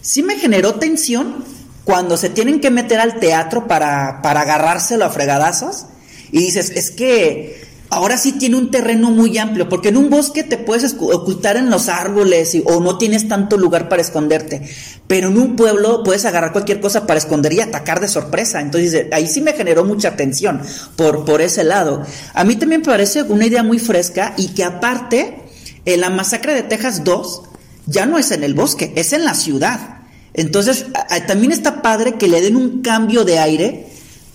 sí 0.00 0.22
me 0.22 0.38
generó 0.38 0.76
tensión 0.76 1.44
cuando 1.84 2.16
se 2.16 2.30
tienen 2.30 2.60
que 2.60 2.70
meter 2.70 2.98
al 2.98 3.20
teatro 3.20 3.68
para, 3.68 4.22
para 4.22 4.40
agarrárselo 4.40 5.04
a 5.04 5.10
fregadazos 5.10 5.84
y 6.32 6.38
dices, 6.38 6.70
es 6.70 6.92
que 6.92 7.67
ahora 7.90 8.16
sí 8.16 8.32
tiene 8.32 8.56
un 8.56 8.70
terreno 8.70 9.10
muy 9.10 9.38
amplio, 9.38 9.68
porque 9.68 9.88
en 9.88 9.96
un 9.96 10.10
bosque 10.10 10.44
te 10.44 10.58
puedes 10.58 10.94
ocultar 10.98 11.56
en 11.56 11.70
los 11.70 11.88
árboles 11.88 12.56
o 12.64 12.80
no 12.80 12.98
tienes 12.98 13.28
tanto 13.28 13.56
lugar 13.56 13.88
para 13.88 14.02
esconderte, 14.02 14.68
pero 15.06 15.28
en 15.28 15.38
un 15.38 15.56
pueblo 15.56 16.02
puedes 16.02 16.24
agarrar 16.24 16.52
cualquier 16.52 16.80
cosa 16.80 17.06
para 17.06 17.18
esconder 17.18 17.52
y 17.52 17.60
atacar 17.60 18.00
de 18.00 18.08
sorpresa. 18.08 18.60
Entonces 18.60 19.06
ahí 19.12 19.26
sí 19.26 19.40
me 19.40 19.52
generó 19.52 19.84
mucha 19.84 20.08
atención 20.08 20.60
por, 20.96 21.24
por 21.24 21.40
ese 21.40 21.64
lado. 21.64 22.02
A 22.34 22.44
mí 22.44 22.56
también 22.56 22.82
me 22.82 22.86
parece 22.86 23.22
una 23.22 23.46
idea 23.46 23.62
muy 23.62 23.78
fresca 23.78 24.34
y 24.36 24.48
que 24.48 24.64
aparte, 24.64 25.42
en 25.84 26.00
la 26.00 26.10
masacre 26.10 26.54
de 26.54 26.62
Texas 26.62 27.04
2 27.04 27.42
ya 27.86 28.04
no 28.04 28.18
es 28.18 28.30
en 28.30 28.44
el 28.44 28.54
bosque, 28.54 28.92
es 28.96 29.12
en 29.12 29.24
la 29.24 29.34
ciudad. 29.34 29.98
Entonces, 30.34 30.86
también 31.26 31.52
está 31.52 31.82
padre 31.82 32.14
que 32.14 32.28
le 32.28 32.40
den 32.40 32.54
un 32.54 32.82
cambio 32.82 33.24
de 33.24 33.38
aire 33.38 33.87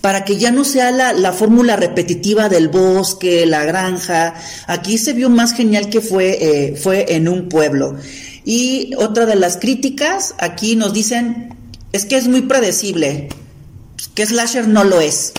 para 0.04 0.26
que 0.26 0.36
ya 0.36 0.50
no 0.50 0.64
sea 0.64 0.90
la, 0.90 1.32
fórmula 1.32 1.76
repetitiva 1.76 2.50
del 2.50 2.68
bosque, 2.68 3.46
la 3.46 3.64
granja. 3.64 4.34
Aquí 4.66 4.98
se 4.98 5.14
vio 5.14 5.30
más 5.30 5.54
genial 5.54 5.88
que 5.88 6.02
fue, 6.02 6.36
eh, 6.42 6.76
fue 6.76 7.14
en 7.14 7.26
un 7.26 7.48
pueblo. 7.48 7.96
Y 8.44 8.94
otra 8.98 9.24
de 9.24 9.34
las 9.34 9.56
críticas, 9.56 10.34
aquí 10.36 10.76
nos 10.76 10.92
dicen, 10.92 11.56
es 11.92 12.04
que 12.04 12.18
es 12.18 12.28
muy 12.28 12.42
predecible, 12.42 13.30
que 14.14 14.26
Slasher 14.26 14.68
no 14.68 14.84
lo 14.84 15.00
es. 15.00 15.32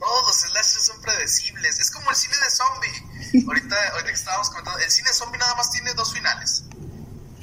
Todos 0.00 0.26
los 0.26 0.36
slashers 0.50 0.84
son 0.84 1.00
predecibles, 1.00 1.78
es 1.78 1.88
como 1.92 2.10
el 2.10 2.16
cine 2.16 2.34
de 2.42 2.50
zombie. 2.50 3.44
ahorita, 3.46 3.76
ahorita 3.92 4.08
que 4.08 4.18
estábamos 4.18 4.48
comentando, 4.50 4.80
el 4.80 4.90
cine 4.90 5.10
de 5.10 5.14
zombie 5.14 5.38
nada 5.38 5.54
más 5.54 5.70
tiene 5.70 5.94
dos 5.94 6.12
finales. 6.12 6.64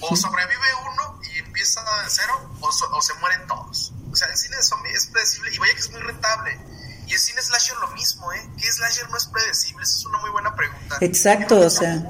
O 0.02 0.14
sobrevive 0.14 0.68
uno 0.92 1.22
y 1.34 1.40
empieza 1.40 1.80
de 1.80 2.10
cero, 2.10 2.52
o, 2.60 2.68
o 2.68 3.02
se 3.02 3.14
mueren 3.14 3.48
todos. 3.48 3.94
O 4.12 4.16
sea, 4.16 4.28
el 4.28 4.38
cine 4.38 4.58
de 4.58 4.64
zombie 4.64 4.92
es 4.92 5.06
predecible 5.08 5.54
y 5.54 5.58
vaya 5.58 5.74
que 5.74 5.80
es 5.80 5.92
muy 5.92 6.02
rentable. 6.02 6.60
Y 7.08 7.14
el 7.14 7.20
cine 7.20 7.42
slasher 7.42 7.76
lo 7.78 7.88
mismo, 7.90 8.32
¿eh? 8.34 8.50
¿Qué 8.58 8.72
slasher 8.72 9.10
no 9.10 9.18
es 9.18 9.26
predecible? 9.26 9.84
Esa 9.84 9.98
es 9.98 10.06
una 10.06 10.20
muy 10.20 10.30
buena 10.30 10.56
pregunta. 10.56 10.98
Exacto, 11.02 11.60
o 11.60 11.70
sea, 11.70 12.06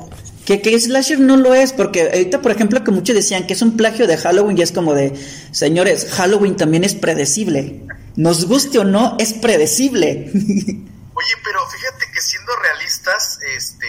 Que, 0.46 0.62
que 0.62 0.78
Slasher 0.80 1.20
no 1.20 1.38
lo 1.38 1.54
es, 1.54 1.74
porque 1.74 2.04
ahorita, 2.04 2.42
por 2.42 2.52
ejemplo, 2.52 2.84
que 2.84 2.92
muchos 2.92 3.16
decían 3.16 3.48
que 3.48 3.54
es 3.54 3.62
un 3.62 3.78
plagio 3.78 4.08
de 4.08 4.18
Halloween, 4.18 4.58
y 4.58 4.62
es 4.62 4.72
como 4.72 4.94
de, 4.94 5.14
señores, 5.52 6.08
Halloween 6.12 6.58
también 6.58 6.84
es 6.84 6.96
predecible. 6.96 7.86
Nos 8.16 8.46
guste 8.46 8.80
o 8.80 8.84
no, 8.84 9.16
es 9.20 9.34
predecible. 9.34 10.32
Oye, 10.34 11.36
pero 11.44 11.66
fíjate 11.70 12.12
que 12.12 12.22
siendo 12.22 12.56
realistas, 12.58 13.40
este, 13.56 13.88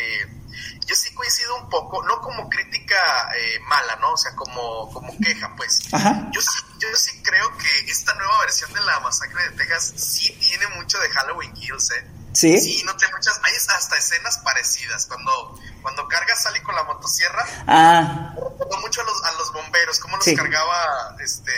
yo 0.86 0.94
sí 0.94 1.12
coincido 1.14 1.56
un 1.62 1.68
poco, 1.68 2.02
no 2.04 2.20
como 2.20 2.48
crítica 2.48 2.96
eh, 3.36 3.58
mala, 3.68 3.96
¿no? 4.00 4.12
O 4.12 4.16
sea, 4.16 4.34
como, 4.36 4.90
como 4.92 5.16
queja, 5.18 5.54
pues. 5.56 5.80
Yo 6.32 6.40
sí, 6.40 6.58
yo 6.80 6.96
sí 6.96 7.22
creo 7.22 7.56
que 7.58 7.90
esta 7.90 8.14
nueva 8.14 8.40
versión 8.40 8.72
de 8.72 8.80
la 8.80 9.00
masacre 9.00 9.50
de 9.50 9.56
Texas 9.56 9.92
sí 9.96 10.32
tiene 10.40 10.66
mucho 10.68 10.98
de 10.98 11.08
Halloween 11.10 11.52
Kills, 11.52 11.90
¿eh? 11.92 12.06
Sí. 12.32 12.60
Sí, 12.60 12.82
no 12.84 12.96
te 12.96 13.08
muchas, 13.08 13.38
hay 13.42 13.52
hasta 13.54 13.96
escenas 13.96 14.38
parecidas. 14.38 15.06
Cuando, 15.06 15.60
cuando 15.82 16.06
carga 16.08 16.34
Sally 16.36 16.60
con 16.60 16.74
la 16.74 16.84
motosierra, 16.84 17.44
ah. 17.66 18.34
mucho 18.80 19.00
a 19.00 19.04
los, 19.04 19.24
a 19.24 19.32
los 19.32 19.52
bomberos, 19.52 19.98
cómo 19.98 20.16
los 20.16 20.26
cargaba 20.26 21.16
este 21.20 21.52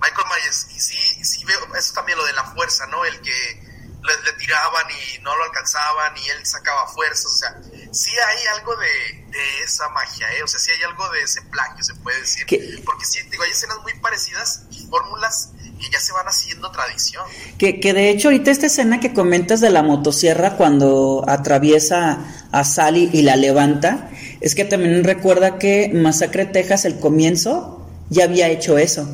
Michael 0.00 0.26
Myers. 0.28 0.66
Y 0.70 0.80
sí, 0.80 1.24
sí 1.24 1.44
veo, 1.44 1.74
eso 1.76 1.92
también 1.94 2.18
lo 2.18 2.24
de 2.24 2.32
la 2.32 2.44
fuerza, 2.44 2.86
¿no? 2.86 3.04
El 3.04 3.20
que 3.20 3.73
le, 4.04 4.32
tiraban 4.34 4.86
y 4.90 5.22
no 5.22 5.34
lo 5.36 5.44
alcanzaban 5.44 6.16
y 6.16 6.28
él 6.28 6.44
sacaba 6.44 6.86
fuerzas, 6.88 7.26
o 7.26 7.36
sea, 7.36 7.56
sí 7.92 8.10
hay 8.10 8.58
algo 8.58 8.76
de, 8.76 9.24
esa 9.64 9.88
magia, 9.88 10.26
¿eh? 10.38 10.42
o 10.44 10.46
sea, 10.46 10.60
sí 10.60 10.70
hay 10.70 10.82
algo 10.82 11.08
de 11.10 11.22
ese 11.22 11.42
plagio, 11.42 11.82
se 11.82 11.94
puede 11.94 12.20
decir, 12.20 12.46
porque 12.84 13.04
sí, 13.04 13.20
digo, 13.30 13.42
hay 13.42 13.50
escenas 13.50 13.78
muy 13.82 13.92
parecidas 13.94 14.62
y 14.70 14.86
fórmulas 14.86 15.50
que 15.80 15.90
ya 15.90 15.98
se 15.98 16.12
van 16.12 16.26
haciendo 16.26 16.70
tradición. 16.70 17.24
Que, 17.58 17.80
que 17.80 17.92
de 17.92 18.10
hecho 18.10 18.28
ahorita 18.28 18.50
esta 18.50 18.66
escena 18.66 19.00
que 19.00 19.12
comentas 19.12 19.60
de 19.60 19.70
la 19.70 19.82
motosierra 19.82 20.56
cuando 20.56 21.24
atraviesa 21.26 22.18
a 22.52 22.64
Sally 22.64 23.10
y 23.12 23.22
la 23.22 23.34
levanta, 23.36 24.08
es 24.40 24.54
que 24.54 24.64
también 24.64 25.02
recuerda 25.02 25.58
que 25.58 25.90
Masacre 25.92 26.46
Texas, 26.46 26.84
el 26.84 27.00
comienzo, 27.00 27.84
ya 28.10 28.24
había 28.24 28.48
hecho 28.48 28.78
eso. 28.78 29.08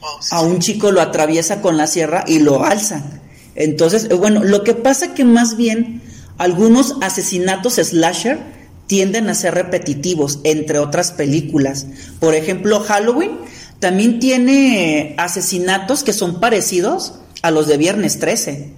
Oh, 0.00 0.20
a 0.30 0.40
un 0.40 0.60
chico 0.60 0.92
lo 0.92 1.02
atraviesa 1.02 1.60
con 1.60 1.76
la 1.76 1.86
sierra 1.86 2.24
y 2.26 2.38
lo 2.38 2.64
alza. 2.64 3.02
Entonces, 3.56 4.06
eh, 4.10 4.14
bueno, 4.14 4.44
lo 4.44 4.62
que 4.62 4.74
pasa 4.74 5.14
que 5.14 5.24
más 5.24 5.56
bien 5.56 6.02
algunos 6.38 6.96
asesinatos 7.00 7.74
slasher 7.74 8.38
tienden 8.86 9.28
a 9.28 9.34
ser 9.34 9.54
repetitivos, 9.54 10.38
entre 10.44 10.78
otras 10.78 11.10
películas. 11.10 11.86
Por 12.20 12.34
ejemplo, 12.34 12.80
Halloween 12.80 13.32
también 13.80 14.20
tiene 14.20 15.14
asesinatos 15.18 16.04
que 16.04 16.12
son 16.12 16.38
parecidos 16.38 17.14
a 17.42 17.50
los 17.50 17.66
de 17.66 17.78
Viernes 17.78 18.18
13. 18.20 18.72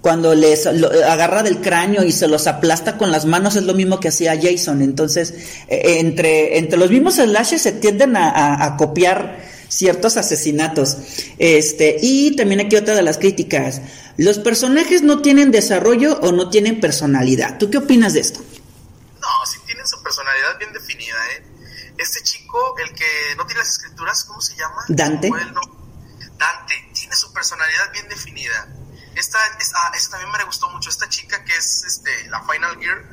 Cuando 0.00 0.34
les 0.34 0.66
agarra 0.66 1.42
del 1.42 1.62
cráneo 1.62 2.04
y 2.04 2.12
se 2.12 2.28
los 2.28 2.46
aplasta 2.46 2.98
con 2.98 3.10
las 3.10 3.24
manos 3.24 3.56
es 3.56 3.62
lo 3.62 3.72
mismo 3.72 4.00
que 4.00 4.08
hacía 4.08 4.38
Jason. 4.40 4.82
Entonces, 4.82 5.32
eh, 5.66 5.96
entre, 5.98 6.58
entre 6.58 6.78
los 6.78 6.90
mismos 6.90 7.14
slashers 7.14 7.62
se 7.62 7.72
tienden 7.72 8.14
a 8.16 8.76
copiar 8.78 9.53
ciertos 9.68 10.16
asesinatos. 10.16 10.96
Este, 11.38 11.96
y 12.00 12.36
también 12.36 12.60
aquí 12.60 12.76
otra 12.76 12.94
de 12.94 13.02
las 13.02 13.18
críticas. 13.18 13.80
Los 14.16 14.38
personajes 14.38 15.02
no 15.02 15.22
tienen 15.22 15.50
desarrollo 15.50 16.18
o 16.20 16.32
no 16.32 16.50
tienen 16.50 16.80
personalidad. 16.80 17.58
¿Tú 17.58 17.70
qué 17.70 17.78
opinas 17.78 18.14
de 18.14 18.20
esto? 18.20 18.40
No, 19.20 19.46
sí 19.46 19.58
tienen 19.66 19.86
su 19.86 20.00
personalidad 20.02 20.58
bien 20.58 20.72
definida, 20.72 21.16
¿eh? 21.32 21.46
Este 21.98 22.22
chico, 22.22 22.76
el 22.78 22.92
que 22.94 23.34
no 23.36 23.46
tiene 23.46 23.60
las 23.60 23.70
escrituras, 23.70 24.24
¿cómo 24.24 24.40
se 24.40 24.54
llama? 24.56 24.84
Dante. 24.88 25.30
Dante, 25.30 26.90
tiene 26.92 27.14
su 27.14 27.32
personalidad 27.32 27.92
bien 27.92 28.08
definida. 28.08 28.68
Esta, 29.14 29.38
esta, 29.60 29.78
esta 29.96 30.10
también 30.10 30.32
me 30.32 30.44
gustó 30.44 30.68
mucho. 30.70 30.90
Esta 30.90 31.08
chica 31.08 31.44
que 31.44 31.56
es 31.56 31.84
este, 31.84 32.28
la 32.28 32.42
Final 32.42 32.78
Gear, 32.78 33.04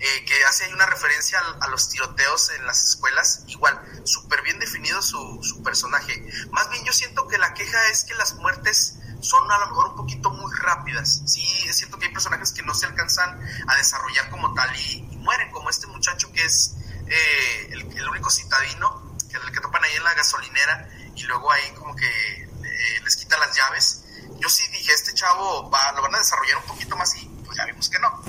eh, 0.00 0.24
que 0.26 0.44
hace 0.44 0.64
ahí 0.64 0.72
una 0.72 0.86
referencia 0.86 1.40
a, 1.60 1.68
los 1.68 1.88
tiroteos 1.88 2.50
en 2.50 2.66
las 2.66 2.84
escuelas, 2.84 3.44
igual, 3.46 3.80
súper 4.04 4.42
bien 4.42 4.58
definido 4.58 5.00
su, 5.00 5.38
su, 5.42 5.62
personaje. 5.62 6.26
Más 6.50 6.68
bien 6.70 6.84
yo 6.84 6.92
siento 6.92 7.26
que 7.26 7.38
la 7.38 7.54
queja 7.54 7.78
es 7.90 8.04
que 8.04 8.12
las 8.14 8.34
muertes 8.34 8.96
son 9.20 9.50
a 9.50 9.58
lo 9.58 9.68
mejor 9.68 9.88
un 9.88 9.96
poquito 9.96 10.28
muy 10.30 10.52
rápidas. 10.56 11.22
Sí, 11.24 11.42
es 11.66 11.76
cierto 11.76 11.98
que 11.98 12.06
hay 12.06 12.12
personajes 12.12 12.52
que 12.52 12.62
no 12.62 12.74
se 12.74 12.86
alcanzan 12.86 13.40
a 13.66 13.76
desarrollar 13.76 14.28
como 14.30 14.52
tal 14.52 14.76
y, 14.76 15.02
mueren, 15.16 15.50
como 15.50 15.70
este 15.70 15.86
muchacho 15.86 16.30
que 16.32 16.44
es 16.44 16.76
eh, 17.06 17.68
el, 17.70 18.08
único 18.08 18.30
citadino, 18.30 19.16
que 19.30 19.38
el 19.38 19.52
que 19.52 19.60
topan 19.60 19.84
ahí 19.84 19.94
en 19.94 20.04
la 20.04 20.12
gasolinera 20.12 20.86
y 21.14 21.22
luego 21.22 21.50
ahí 21.50 21.70
como 21.78 21.96
que 21.96 22.42
eh, 22.42 23.00
les 23.02 23.16
quita 23.16 23.38
las 23.38 23.56
llaves. 23.56 24.04
Yo 24.38 24.50
sí 24.50 24.66
dije, 24.68 24.92
este 24.92 25.14
chavo 25.14 25.70
va, 25.70 25.92
lo 25.92 26.02
van 26.02 26.14
a 26.14 26.18
desarrollar 26.18 26.58
un 26.58 26.64
poquito 26.64 26.94
más 26.94 27.14
y 27.16 27.26
pues 27.46 27.56
ya 27.56 27.64
vimos 27.64 27.88
que 27.88 27.98
no 27.98 28.22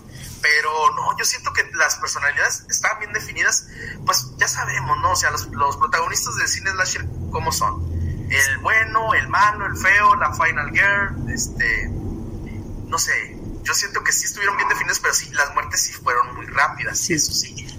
pero 0.46 0.70
no, 0.96 1.18
yo 1.18 1.26
siento 1.26 1.52
que 1.54 1.64
las 1.74 1.96
personalidades 1.96 2.66
están 2.70 3.00
bien 3.00 3.12
definidas, 3.14 3.66
pues 4.06 4.28
ya 4.38 4.48
sabemos, 4.48 4.96
¿no? 5.00 5.14
O 5.14 5.16
sea, 5.16 5.32
los, 5.32 5.48
los 5.48 5.76
protagonistas 5.78 6.36
del 6.36 6.48
cine 6.48 6.70
slasher, 6.70 7.04
¿cómo 7.32 7.52
son? 7.52 7.84
El 8.30 8.58
bueno, 8.60 9.16
el 9.16 9.28
malo, 9.28 9.66
el 9.66 9.76
feo, 9.76 10.16
la 10.16 10.32
final 10.34 10.72
girl, 10.72 11.32
este, 11.32 11.90
no 11.90 12.98
sé, 13.00 13.38
yo 13.64 13.74
siento 13.74 14.04
que 14.04 14.12
sí 14.12 14.26
estuvieron 14.26 14.56
bien 14.58 14.70
definidos, 14.70 15.00
pero 15.00 15.14
sí, 15.16 15.30
las 15.32 15.52
muertes 15.56 15.82
sí 15.82 15.94
fueron 15.94 16.36
muy 16.36 16.46
rápidas, 16.46 16.95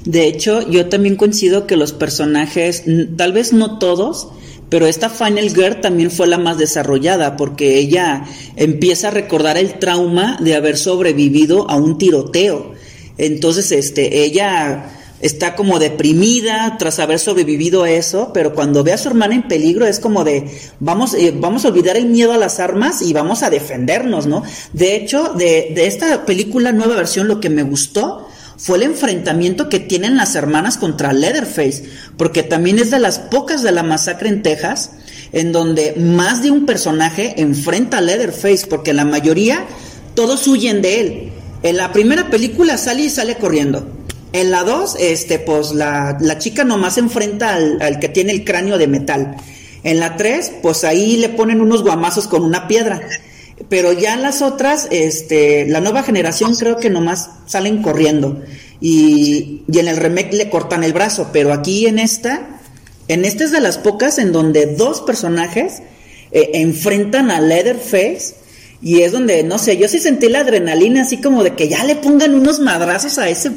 De 0.05 0.27
hecho, 0.27 0.69
yo 0.71 0.89
también 0.89 1.17
coincido 1.17 1.67
que 1.67 1.77
los 1.77 1.93
personajes, 1.93 2.85
tal 3.17 3.33
vez 3.33 3.53
no 3.53 3.79
todos, 3.79 4.29
pero 4.69 4.87
esta 4.87 5.11
Final 5.11 5.51
Girl 5.51 5.81
también 5.81 6.11
fue 6.11 6.27
la 6.27 6.39
más 6.39 6.59
desarrollada 6.59 7.37
porque 7.37 7.79
ella 7.79 8.25
empieza 8.57 9.09
a 9.09 9.13
recordar 9.13 9.57
el 9.57 9.79
trauma 9.79 10.39
de 10.41 10.55
haber 10.55 10.77
sobrevivido 10.77 11.69
a 11.71 11.77
un 11.77 11.99
tiroteo. 11.99 12.75
Entonces, 13.19 13.73
este, 13.73 14.25
ella 14.25 14.93
está 15.21 15.57
como 15.57 15.79
deprimida 15.79 16.77
tras 16.79 16.99
haber 16.99 17.19
sobrevivido 17.19 17.85
a 17.85 17.91
eso, 17.91 18.33
pero 18.35 18.55
cuando 18.55 18.85
ve 18.85 18.93
a 18.93 18.99
su 18.99 19.09
hermana 19.09 19.35
en 19.35 19.49
peligro 19.49 19.87
es 19.87 19.99
como 19.99 20.25
de 20.25 20.51
vamos, 20.79 21.15
eh, 21.15 21.33
vamos 21.35 21.65
a 21.65 21.69
olvidar 21.69 21.97
el 21.97 22.07
miedo 22.07 22.33
a 22.33 22.37
las 22.37 22.61
armas 22.61 23.03
y 23.03 23.13
vamos 23.13 23.43
a 23.43 23.51
defendernos, 23.51 24.27
¿no? 24.27 24.43
De 24.73 24.95
hecho, 24.97 25.33
de, 25.35 25.73
de 25.75 25.87
esta 25.87 26.27
película 26.27 26.73
nueva 26.73 26.97
versión 26.97 27.29
lo 27.29 27.41
que 27.41 27.51
me 27.51 27.63
gustó 27.63 28.29
fue 28.57 28.79
el 28.79 28.85
enfrentamiento 28.85 29.69
que 29.69 29.81
tienen 29.81 30.17
las 30.17 30.35
hermanas 30.35 30.79
contra 30.79 31.13
Leatherface, 31.13 31.85
porque 32.17 32.43
también 32.43 32.79
es 32.79 32.91
de 32.91 32.99
las 32.99 33.19
pocas 33.19 33.63
de 33.63 33.73
la 33.73 33.83
masacre 33.83 34.29
en 34.29 34.43
Texas 34.43 34.93
en 35.33 35.53
donde 35.53 35.95
más 35.99 36.43
de 36.43 36.51
un 36.51 36.67
personaje 36.67 37.35
enfrenta 37.41 37.99
a 37.99 38.01
Leatherface, 38.01 38.67
porque 38.67 38.93
la 38.93 39.05
mayoría 39.05 39.65
todos 40.15 40.47
huyen 40.47 40.83
de 40.83 41.01
él. 41.01 41.33
En 41.63 41.77
la 41.77 41.93
primera 41.93 42.31
película 42.31 42.79
sale 42.79 43.03
y 43.03 43.11
sale 43.11 43.37
corriendo. 43.37 43.87
En 44.33 44.51
la 44.51 44.65
dos, 44.65 44.97
este, 44.99 45.39
pues 45.39 45.73
la, 45.73 46.17
la 46.21 46.39
chica 46.39 46.65
nomás 46.65 46.99
enfrenta 46.99 47.55
al, 47.55 47.81
al, 47.81 47.99
que 47.99 48.09
tiene 48.09 48.33
el 48.33 48.45
cráneo 48.45 48.79
de 48.79 48.87
metal. 48.87 49.37
En 49.83 50.01
la 50.01 50.17
tres, 50.17 50.53
pues 50.63 50.85
ahí 50.85 51.17
le 51.17 51.29
ponen 51.29 51.61
unos 51.61 51.83
guamazos 51.83 52.29
con 52.29 52.43
una 52.43 52.67
piedra. 52.67 53.01
Pero 53.69 53.93
ya 53.93 54.17
las 54.17 54.43
otras, 54.43 54.87
este, 54.91 55.67
la 55.67 55.81
nueva 55.81 56.03
generación 56.03 56.55
creo 56.57 56.77
que 56.77 56.91
nomás 56.91 57.31
salen 57.47 57.83
corriendo. 57.83 58.43
Y, 58.81 59.63
y 59.71 59.79
en 59.79 59.89
el 59.89 59.97
remake 59.97 60.35
le 60.35 60.51
cortan 60.51 60.85
el 60.85 60.93
brazo. 60.93 61.31
Pero 61.33 61.53
aquí 61.53 61.87
en 61.87 61.99
esta, 61.99 62.61
en 63.09 63.25
esta 63.25 63.45
es 63.45 63.53
de 63.53 63.61
las 63.61 63.79
pocas 63.79 64.19
en 64.19 64.33
donde 64.33 64.67
dos 64.67 65.01
personajes 65.01 65.83
eh, 66.33 66.51
enfrentan 66.55 67.31
a 67.31 67.41
Leatherface. 67.41 68.35
Y 68.83 69.03
es 69.03 69.13
donde, 69.13 69.43
no 69.43 69.59
sé, 69.59 69.79
yo 69.79 69.89
sí 69.89 69.99
sentí 69.99 70.29
la 70.29 70.41
adrenalina 70.41 71.03
así 71.03 71.17
como 71.21 71.43
de 71.43 71.55
que 71.55 71.69
ya 71.69 71.83
le 71.85 71.97
pongan 71.97 72.35
unos 72.35 72.61
madrazos 72.61 73.17
a 73.19 73.29
ese, 73.29 73.51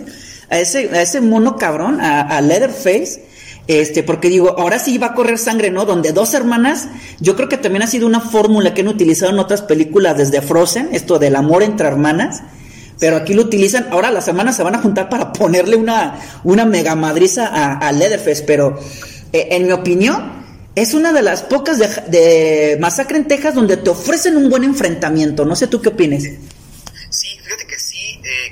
a 0.50 0.60
ese, 0.60 0.90
a 0.94 1.02
ese 1.02 1.20
mono 1.20 1.58
cabrón, 1.58 2.00
a 2.00 2.40
Leatherface 2.40 3.29
este, 3.70 4.02
porque 4.02 4.30
digo, 4.30 4.58
ahora 4.58 4.80
sí 4.80 4.98
va 4.98 5.08
a 5.08 5.14
correr 5.14 5.38
sangre, 5.38 5.70
¿no? 5.70 5.86
Donde 5.86 6.12
dos 6.12 6.34
hermanas, 6.34 6.88
yo 7.20 7.36
creo 7.36 7.48
que 7.48 7.58
también 7.58 7.84
ha 7.84 7.88
sido 7.88 8.08
una 8.08 8.20
fórmula 8.20 8.74
que 8.74 8.82
han 8.82 8.88
utilizado 8.88 9.32
en 9.32 9.38
otras 9.38 9.62
películas 9.62 10.18
desde 10.18 10.42
Frozen, 10.42 10.90
esto 10.92 11.20
del 11.20 11.36
amor 11.36 11.62
entre 11.62 11.88
hermanas, 11.88 12.42
pero 13.00 13.16
aquí 13.16 13.36
lo 13.36 13.44
utilizan, 13.44 13.86
ahora 13.92 14.10
las 14.10 14.28
hermanas 14.28 14.56
se 14.56 14.64
van 14.64 14.74
a 14.74 14.80
juntar 14.80 15.08
para 15.08 15.32
ponerle 15.34 15.76
una, 15.76 16.20
una 16.44 16.66
mega 16.66 16.96
madriza 16.96 17.46
a, 17.46 17.88
a 17.88 17.94
pero 18.48 18.80
eh, 19.34 19.50
en 19.52 19.68
mi 19.68 19.72
opinión, 19.72 20.32
es 20.74 20.96
una 20.96 21.14
de 21.14 21.22
las 21.22 21.44
pocas 21.44 21.78
de, 21.78 21.88
de, 22.08 22.78
Masacre 22.80 23.18
en 23.18 23.28
Texas 23.28 23.54
donde 23.54 23.78
te 23.78 23.92
ofrecen 23.92 24.36
un 24.36 24.50
buen 24.50 24.64
enfrentamiento, 24.64 25.46
no 25.46 25.56
sé 25.56 25.68
tú 25.68 25.80
qué 25.80 25.90
opinas. 25.90 26.24
Sí, 26.24 27.28
fíjate 27.44 27.68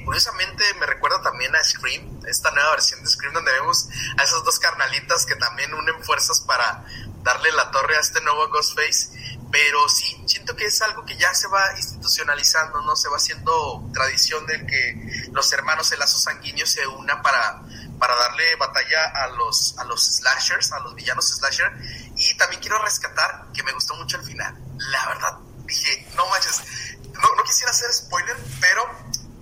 curiosamente 0.07 0.63
me 0.75 0.85
recuerda 0.85 1.21
también 1.21 1.53
a 1.53 1.61
Scream, 1.61 2.21
esta 2.25 2.49
nueva 2.51 2.71
versión 2.71 3.03
de 3.03 3.09
Scream 3.09 3.33
donde 3.33 3.51
vemos 3.51 3.89
a 4.17 4.23
esas 4.23 4.41
dos 4.45 4.57
carnalitas 4.57 5.25
que 5.25 5.35
también 5.35 5.73
unen 5.73 6.01
fuerzas 6.01 6.39
para 6.39 6.85
darle 7.23 7.51
la 7.51 7.69
torre 7.71 7.97
a 7.97 7.99
este 7.99 8.21
nuevo 8.21 8.47
Ghostface. 8.47 9.09
Pero 9.51 9.89
sí, 9.89 10.23
siento 10.25 10.55
que 10.55 10.67
es 10.67 10.81
algo 10.81 11.05
que 11.05 11.17
ya 11.17 11.33
se 11.33 11.47
va 11.47 11.77
institucionalizando, 11.77 12.81
¿no? 12.83 12.95
Se 12.95 13.09
va 13.09 13.17
haciendo 13.17 13.83
tradición 13.93 14.45
de 14.45 14.65
que 14.65 15.27
los 15.33 15.51
hermanos, 15.51 15.91
el 15.91 15.99
lazo 15.99 16.17
sanguíneo, 16.17 16.65
se 16.65 16.87
unan 16.87 17.21
para, 17.21 17.61
para 17.99 18.15
darle 18.15 18.55
batalla 18.55 19.11
a 19.13 19.27
los, 19.27 19.77
a 19.77 19.83
los 19.83 20.05
slashers, 20.05 20.71
a 20.71 20.79
los 20.79 20.95
villanos 20.95 21.35
slasher. 21.35 21.69
Y 22.15 22.37
también 22.37 22.61
quiero 22.61 22.81
rescatar 22.81 23.47
que 23.53 23.61
me 23.63 23.73
gustó 23.73 23.93
mucho 23.95 24.15
el 24.15 24.23
final. 24.23 24.57
La 24.77 25.07
verdad, 25.07 25.37
dije, 25.65 26.07
no 26.15 26.25
manches, 26.27 26.63
no, 27.11 27.35
no 27.35 27.43
quisiera 27.43 27.71
hacer 27.71 27.91
spoiler, 27.91 28.37
pero 28.61 28.87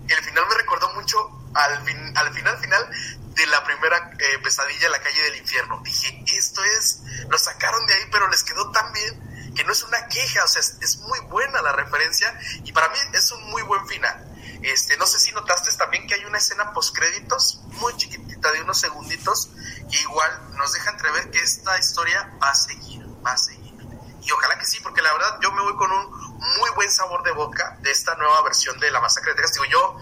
el 0.08 0.24
final 0.24 0.46
me 0.48 0.56
recordó 0.56 0.94
mucho 0.94 1.32
al, 1.54 1.84
fin, 1.86 2.18
al 2.18 2.34
final 2.34 2.58
final 2.60 2.90
de 3.36 3.46
la 3.48 3.64
primera 3.64 4.12
eh, 4.20 4.40
pesadilla 4.42 4.90
la 4.90 5.02
calle 5.02 5.22
del 5.24 5.38
infierno. 5.38 5.82
Dije, 5.84 6.24
esto 6.28 6.64
es, 6.64 7.02
lo 7.30 7.38
sacaron 7.38 7.86
de 7.86 7.94
ahí, 7.94 8.04
pero 8.12 8.30
les 8.30 8.44
quedó 8.44 8.72
tan 8.72 8.92
bien 8.94 9.54
que 9.56 9.64
no 9.64 9.72
es 9.72 9.84
una 9.84 10.08
queja, 10.08 10.44
o 10.44 10.48
sea, 10.48 10.62
es, 10.62 10.98
muy 10.98 11.20
buena 11.30 11.62
la 11.62 11.72
referencia 11.72 12.38
y 12.64 12.72
para 12.72 12.90
mí 12.90 12.98
es 13.14 13.32
un 13.32 13.44
muy 13.50 13.62
buen 13.64 13.88
final. 13.88 14.32
Este, 14.62 14.98
no 14.98 15.06
sé 15.06 15.20
si 15.20 15.32
notaste 15.32 15.72
también 15.78 16.08
que 16.08 16.16
hay 16.16 16.26
una 16.26 16.40
escena 16.40 16.74
postcréditos 16.74 17.62
muy 17.68 17.96
chiquitita 17.96 18.52
de 18.52 18.62
unos 18.62 18.80
segunditos 18.80 19.50
que 19.90 20.00
igual 20.02 20.58
nos 20.58 20.74
deja 20.74 20.92
entrever 20.92 21.30
que 21.30 21.40
esta 21.40 21.78
historia 21.78 22.32
va 22.42 22.50
a 22.50 22.56
seguir, 22.56 23.06
va 23.26 23.34
a 23.34 23.38
seguir. 23.38 23.74
Y 24.22 24.32
ojalá 24.32 24.58
que 24.58 24.66
sí, 24.66 24.80
porque 24.82 25.02
la 25.02 25.14
verdad 25.14 25.40
yo 25.42 25.52
me 25.52 25.62
voy 25.62 25.76
con 25.76 25.92
un 25.92 26.35
muy 26.60 26.70
buen 26.76 26.90
sabor 26.90 27.24
de 27.24 27.32
boca 27.32 27.78
de 27.82 27.92
esta 27.92 28.16
nueva 28.16 28.42
versión 28.44 28.80
de 28.80 28.92
la 28.92 29.02
masacre 29.02 29.32
de 29.32 29.38
Texas. 29.38 29.54
Digo, 29.54 29.66
yo 29.72 29.98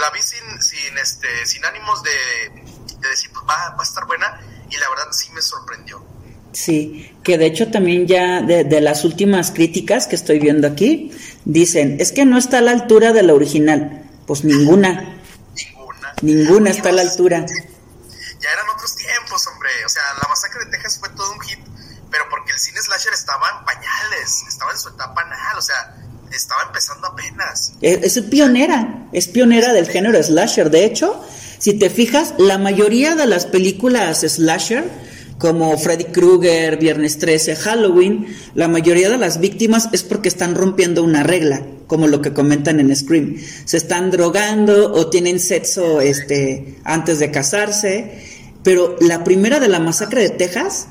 la 0.00 0.10
vi 0.10 0.22
sin, 0.22 0.62
sin, 0.62 0.96
este, 0.98 1.46
sin 1.46 1.64
ánimos 1.64 2.02
de, 2.02 2.10
decir, 3.08 3.30
pues 3.32 3.44
va, 3.48 3.70
va 3.70 3.80
a 3.80 3.82
estar 3.82 4.06
buena 4.06 4.40
y 4.70 4.76
la 4.76 4.88
verdad 4.88 5.12
sí 5.12 5.30
me 5.32 5.42
sorprendió. 5.42 6.12
Sí, 6.52 7.10
que 7.22 7.38
de 7.38 7.46
hecho 7.46 7.70
también 7.70 8.06
ya 8.06 8.42
de, 8.42 8.80
las 8.80 9.04
últimas 9.04 9.50
críticas 9.50 10.06
que 10.06 10.16
estoy 10.16 10.38
viendo 10.38 10.66
aquí, 10.66 11.10
dicen, 11.44 11.96
es 11.98 12.12
que 12.12 12.24
no 12.24 12.38
está 12.38 12.58
a 12.58 12.60
la 12.60 12.72
altura 12.72 13.12
de 13.12 13.22
la 13.22 13.34
original. 13.34 14.04
Pues 14.26 14.44
ninguna. 14.44 15.18
Ninguna. 15.54 16.14
Ninguna 16.20 16.70
está 16.70 16.90
a 16.90 16.92
la 16.92 17.02
altura. 17.02 17.46
Sea, 25.62 25.96
estaba 26.32 26.62
empezando 26.66 27.06
apenas. 27.08 27.74
Es, 27.80 28.16
es 28.16 28.24
pionera, 28.24 29.08
es 29.12 29.28
pionera 29.28 29.72
del 29.72 29.86
género 29.86 30.22
slasher. 30.22 30.70
De 30.70 30.84
hecho, 30.84 31.20
si 31.58 31.74
te 31.74 31.90
fijas, 31.90 32.34
la 32.38 32.58
mayoría 32.58 33.14
de 33.14 33.26
las 33.26 33.46
películas 33.46 34.20
slasher 34.20 34.84
como 35.38 35.76
Freddy 35.76 36.04
Krueger, 36.04 36.76
Viernes 36.78 37.18
13, 37.18 37.56
Halloween, 37.56 38.28
la 38.54 38.68
mayoría 38.68 39.10
de 39.10 39.18
las 39.18 39.40
víctimas 39.40 39.88
es 39.92 40.04
porque 40.04 40.28
están 40.28 40.54
rompiendo 40.54 41.02
una 41.02 41.24
regla, 41.24 41.66
como 41.88 42.06
lo 42.06 42.22
que 42.22 42.32
comentan 42.32 42.78
en 42.78 42.94
Scream. 42.94 43.38
Se 43.64 43.76
están 43.76 44.12
drogando 44.12 44.92
o 44.92 45.08
tienen 45.08 45.40
sexo 45.40 46.00
este, 46.00 46.76
antes 46.84 47.18
de 47.18 47.32
casarse. 47.32 48.22
Pero 48.62 48.96
la 49.00 49.24
primera 49.24 49.58
de 49.58 49.68
la 49.68 49.80
masacre 49.80 50.22
de 50.22 50.30
Texas 50.30 50.86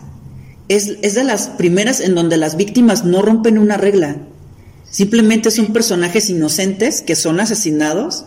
es, 0.68 0.98
es 1.02 1.16
de 1.16 1.24
las 1.24 1.48
primeras 1.48 2.02
en 2.02 2.16
donde 2.16 2.36
las 2.36 2.58
víctimas 2.58 3.06
no 3.06 3.22
rompen 3.22 3.58
una 3.58 3.78
regla. 3.78 4.18
Simplemente 4.92 5.50
son 5.50 5.74
personajes 5.74 6.30
inocentes 6.30 7.02
que 7.02 7.16
son 7.16 7.40
asesinados 7.40 8.26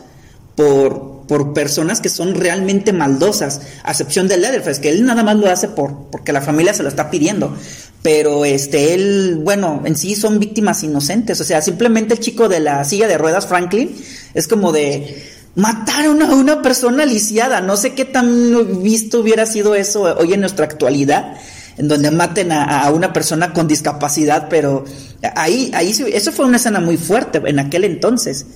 por, 0.56 1.22
por 1.28 1.52
personas 1.52 2.00
que 2.00 2.08
son 2.08 2.34
realmente 2.34 2.92
maldosas, 2.92 3.60
a 3.82 3.90
excepción 3.90 4.28
de 4.28 4.38
Leatherface, 4.38 4.80
que 4.80 4.88
él 4.88 5.04
nada 5.04 5.22
más 5.22 5.36
lo 5.36 5.50
hace 5.50 5.68
por, 5.68 6.10
porque 6.10 6.32
la 6.32 6.40
familia 6.40 6.74
se 6.74 6.82
lo 6.82 6.88
está 6.88 7.10
pidiendo. 7.10 7.56
Pero 8.02 8.44
este, 8.44 8.94
él, 8.94 9.40
bueno, 9.42 9.82
en 9.84 9.96
sí 9.96 10.14
son 10.14 10.38
víctimas 10.38 10.82
inocentes. 10.82 11.40
O 11.40 11.44
sea, 11.44 11.62
simplemente 11.62 12.14
el 12.14 12.20
chico 12.20 12.48
de 12.48 12.60
la 12.60 12.84
silla 12.84 13.08
de 13.08 13.18
ruedas, 13.18 13.46
Franklin, 13.46 13.94
es 14.34 14.48
como 14.48 14.72
de 14.72 15.22
mataron 15.54 16.22
a 16.22 16.34
una 16.34 16.62
persona 16.62 17.06
lisiada. 17.06 17.60
No 17.60 17.76
sé 17.76 17.94
qué 17.94 18.04
tan 18.04 18.82
visto 18.82 19.20
hubiera 19.20 19.46
sido 19.46 19.74
eso 19.74 20.02
hoy 20.02 20.32
en 20.32 20.40
nuestra 20.40 20.66
actualidad, 20.66 21.36
en 21.77 21.89
donde 21.89 22.11
maten 22.11 22.53
a, 22.53 22.83
a 22.83 22.91
una 22.91 23.12
persona 23.12 23.53
con 23.53 23.68
discapacidad, 23.68 24.49
pero 24.49 24.85
ahí, 25.37 25.70
ahí, 25.75 25.91
eso 26.12 26.33
fue 26.33 26.45
una 26.47 26.57
escena 26.57 26.81
muy 26.81 26.97
fuerte 26.97 27.43
en 27.45 27.59
aquel 27.59 27.85
entonces. 27.85 28.47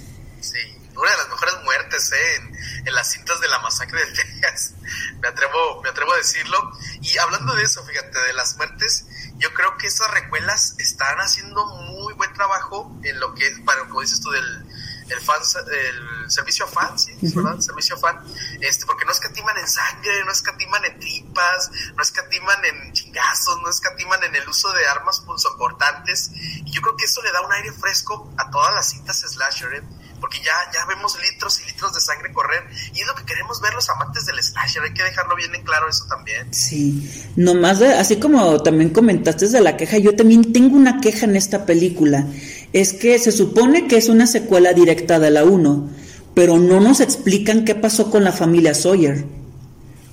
Sí 0.41 0.59
una 0.99 1.11
de 1.13 1.17
las 1.17 1.29
mejores 1.29 1.55
muertes 1.63 2.13
¿eh? 2.13 2.37
en, 2.85 2.95
las 2.95 3.13
cintas 3.13 3.41
de 3.41 3.49
la 3.49 3.59
masacre 3.61 4.05
de 4.05 4.13
Texas. 4.13 4.75
me 5.23 5.29
atrevo, 5.29 5.81
me 5.83 5.91
atrevo 5.91 6.13
a 6.13 6.17
decirlo. 6.17 6.73
Y 7.01 7.17
hablando 7.19 7.55
de 7.55 7.63
eso, 7.63 7.85
fíjate, 7.85 8.19
de 8.19 8.33
las 8.33 8.57
muertes, 8.57 9.07
yo 9.37 9.53
creo 9.55 9.77
que 9.77 9.87
esas 9.87 10.11
recuelas 10.11 10.75
están 10.79 11.19
haciendo 11.19 11.65
muy 11.67 12.15
buen 12.15 12.33
trabajo 12.35 12.93
en 13.05 13.21
lo 13.21 13.35
que 13.35 13.47
es, 13.47 13.61
para 13.61 13.83
como 13.85 14.01
dices 14.01 14.21
tú, 14.21 14.31
del 14.31 14.67
el, 15.09 15.21
fan, 15.21 15.41
el 15.71 16.31
servicio 16.31 16.65
a 16.65 16.69
fan, 16.69 16.99
¿sí? 16.99 17.13
¿verdad? 17.35 17.59
servicio 17.61 17.97
fan, 17.97 18.17
este, 18.61 18.87
porque 18.87 19.05
no 19.05 19.13
escatiman 19.13 19.57
en 19.59 19.69
sangre, 19.69 20.25
no 20.25 20.33
escatiman 20.33 20.85
en 20.85 20.99
tripas, 20.99 21.71
no 21.97 22.03
escatiman 22.03 22.65
en 22.65 22.93
chingazos, 22.93 23.61
no 23.63 23.71
escatiman 23.71 24.23
en 24.25 24.35
el 24.35 24.49
uso 24.49 24.71
de 24.73 24.87
armas 24.87 25.21
punzocortantes. 25.21 26.31
Y 26.35 26.71
yo 26.71 26.83
creo 26.83 26.97
que 26.97 27.05
eso 27.05 27.23
le 27.23 27.33
da 27.33 27.41
un 27.43 27.53
aire 27.53 27.73
fresco 27.73 28.33
a 28.37 28.51
todas 28.51 28.75
las 28.75 28.91
cintas 28.91 29.21
slasher, 29.21 29.75
¿eh? 29.75 29.83
porque 30.21 30.39
ya, 30.39 30.53
ya 30.73 30.85
vemos 30.87 31.17
litros 31.21 31.61
y 31.61 31.67
litros 31.67 31.95
de 31.95 32.01
sangre 32.01 32.33
correr 32.33 32.65
y 32.95 33.01
es 33.01 33.07
lo 33.07 33.15
que 33.15 33.25
queremos 33.25 33.61
ver 33.61 33.75
los 33.75 33.89
amantes 33.89 34.27
del 34.27 34.43
slasher, 34.43 34.83
hay 34.83 34.93
que 34.93 35.03
dejarlo 35.03 35.37
bien 35.37 35.55
en 35.55 35.63
claro 35.63 35.89
eso 35.89 36.05
también. 36.09 36.53
Sí, 36.53 37.31
nomás 37.37 37.81
así 37.81 38.19
como 38.19 38.63
también 38.63 38.91
comentaste 38.91 39.49
de 39.49 39.61
la 39.61 39.77
queja, 39.77 39.99
yo 39.99 40.15
también 40.17 40.53
tengo 40.53 40.77
una 40.77 41.01
queja 41.01 41.27
en 41.27 41.37
esta 41.37 41.65
película, 41.65 42.27
es 42.73 42.93
que 42.93 43.19
se 43.19 43.33
supone 43.33 43.87
que 43.87 43.97
es 43.97 44.09
una 44.09 44.27
secuela 44.27 44.73
directa 44.73 45.19
de 45.19 45.31
la 45.31 45.45
1, 45.45 45.89
pero 46.35 46.59
no 46.59 46.81
nos 46.81 47.01
explican 47.01 47.65
qué 47.65 47.75
pasó 47.75 48.11
con 48.11 48.25
la 48.25 48.33
familia 48.33 48.75
Sawyer. 48.75 49.25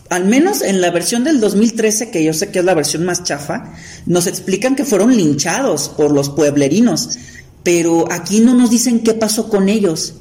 Al 0.10 0.26
menos 0.26 0.62
en 0.62 0.82
la 0.82 0.92
versión 0.92 1.24
del 1.24 1.40
2013, 1.40 2.12
que 2.12 2.24
yo 2.24 2.34
sé 2.34 2.50
que 2.52 2.60
es 2.60 2.66
la 2.66 2.74
versión 2.74 3.06
más 3.06 3.24
chafa, 3.24 3.74
nos 4.06 4.28
explican 4.28 4.76
que 4.76 4.86
fueron 4.86 5.16
linchados 5.16 5.90
por 5.90 6.12
los 6.12 6.30
pueblerinos 6.30 7.18
pero 7.66 8.06
aquí 8.12 8.42
no 8.42 8.54
nos 8.54 8.70
dicen 8.70 9.00
qué 9.00 9.16
pasó 9.16 9.50
con 9.50 9.70
ellos. 9.70 10.14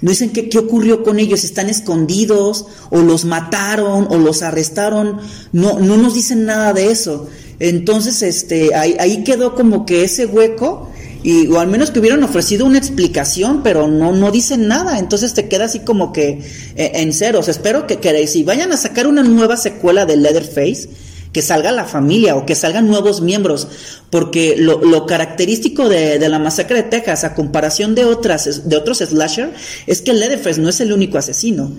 No 0.00 0.10
dicen 0.10 0.30
qué, 0.30 0.50
ocurrió 0.58 1.04
con 1.04 1.20
ellos, 1.20 1.44
están 1.44 1.70
escondidos, 1.70 2.66
o 2.90 2.98
los 2.98 3.24
mataron, 3.24 4.08
o 4.10 4.18
los 4.18 4.42
arrestaron, 4.42 5.18
no, 5.52 5.78
no 5.78 5.96
nos 5.96 6.14
dicen 6.14 6.46
nada 6.46 6.72
de 6.72 6.90
eso. 6.90 7.28
Entonces, 7.60 8.22
este, 8.22 8.74
ahí 8.74 9.22
quedó 9.22 9.54
como 9.54 9.86
que 9.86 10.02
ese 10.02 10.26
hueco, 10.26 10.90
y, 11.22 11.46
o 11.48 11.60
al 11.60 11.68
menos 11.68 11.90
que 11.90 12.00
hubieran 12.00 12.22
ofrecido 12.22 12.66
una 12.66 12.78
explicación, 12.78 13.62
pero 13.62 13.88
no, 13.88 14.12
no 14.12 14.30
dicen 14.30 14.68
nada, 14.68 14.98
entonces 14.98 15.34
te 15.34 15.48
queda 15.48 15.66
así 15.66 15.80
como 15.80 16.12
que 16.12 16.40
eh, 16.76 16.92
en 16.94 17.12
ceros. 17.12 17.48
Espero 17.48 17.86
que 17.86 17.98
queréis, 17.98 18.32
si 18.32 18.42
vayan 18.42 18.72
a 18.72 18.76
sacar 18.76 19.06
una 19.06 19.22
nueva 19.22 19.56
secuela 19.56 20.06
de 20.06 20.16
Leatherface, 20.16 20.88
que 21.32 21.42
salga 21.42 21.70
la 21.70 21.84
familia 21.84 22.34
o 22.36 22.44
que 22.44 22.54
salgan 22.54 22.88
nuevos 22.88 23.20
miembros, 23.20 23.68
porque 24.10 24.56
lo, 24.58 24.80
lo 24.84 25.06
característico 25.06 25.88
de, 25.88 26.18
de, 26.18 26.28
la 26.28 26.38
masacre 26.38 26.82
de 26.82 26.88
Texas 26.88 27.24
a 27.24 27.34
comparación 27.34 27.94
de 27.94 28.04
otras 28.04 28.68
de 28.68 28.76
otros 28.76 28.98
slasher 28.98 29.52
es 29.86 30.02
que 30.02 30.12
Leatherface 30.12 30.60
no 30.60 30.68
es 30.68 30.80
el 30.80 30.92
único 30.92 31.18
asesino, 31.18 31.70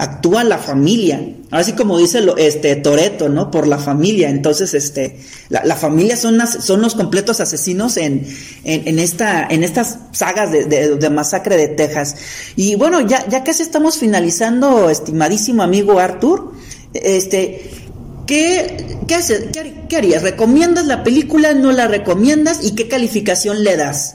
actúa 0.00 0.44
la 0.44 0.58
familia, 0.58 1.20
así 1.50 1.74
como 1.74 1.98
dice 1.98 2.22
lo, 2.22 2.36
este 2.38 2.74
Toreto, 2.76 3.28
¿no? 3.28 3.50
Por 3.50 3.66
la 3.66 3.78
familia, 3.78 4.30
entonces 4.30 4.72
este 4.72 5.20
la, 5.50 5.76
familia 5.76 6.16
son 6.16 6.38
los 6.80 6.94
completos 6.94 7.40
asesinos 7.40 7.98
en, 7.98 8.26
en, 8.64 8.98
esta 8.98 9.46
en 9.46 9.62
estas 9.62 9.98
sagas 10.12 10.50
de, 10.52 10.64
de, 10.64 11.10
masacre 11.10 11.56
de 11.56 11.68
Texas 11.68 12.16
y 12.56 12.76
bueno 12.76 13.00
ya 13.02 13.44
casi 13.44 13.62
estamos 13.62 13.98
finalizando, 13.98 14.88
estimadísimo 14.88 15.62
amigo 15.62 15.98
Arthur, 16.00 16.52
este 16.94 17.70
¿Qué, 18.30 19.00
qué, 19.08 19.16
haces, 19.16 19.46
qué, 19.88 19.96
harías? 19.96 20.22
¿Recomiendas 20.22 20.86
la 20.86 21.02
película? 21.02 21.52
¿No 21.52 21.72
la 21.72 21.88
recomiendas? 21.88 22.62
¿Y 22.62 22.76
qué 22.76 22.86
calificación 22.86 23.64
le 23.64 23.76
das? 23.76 24.14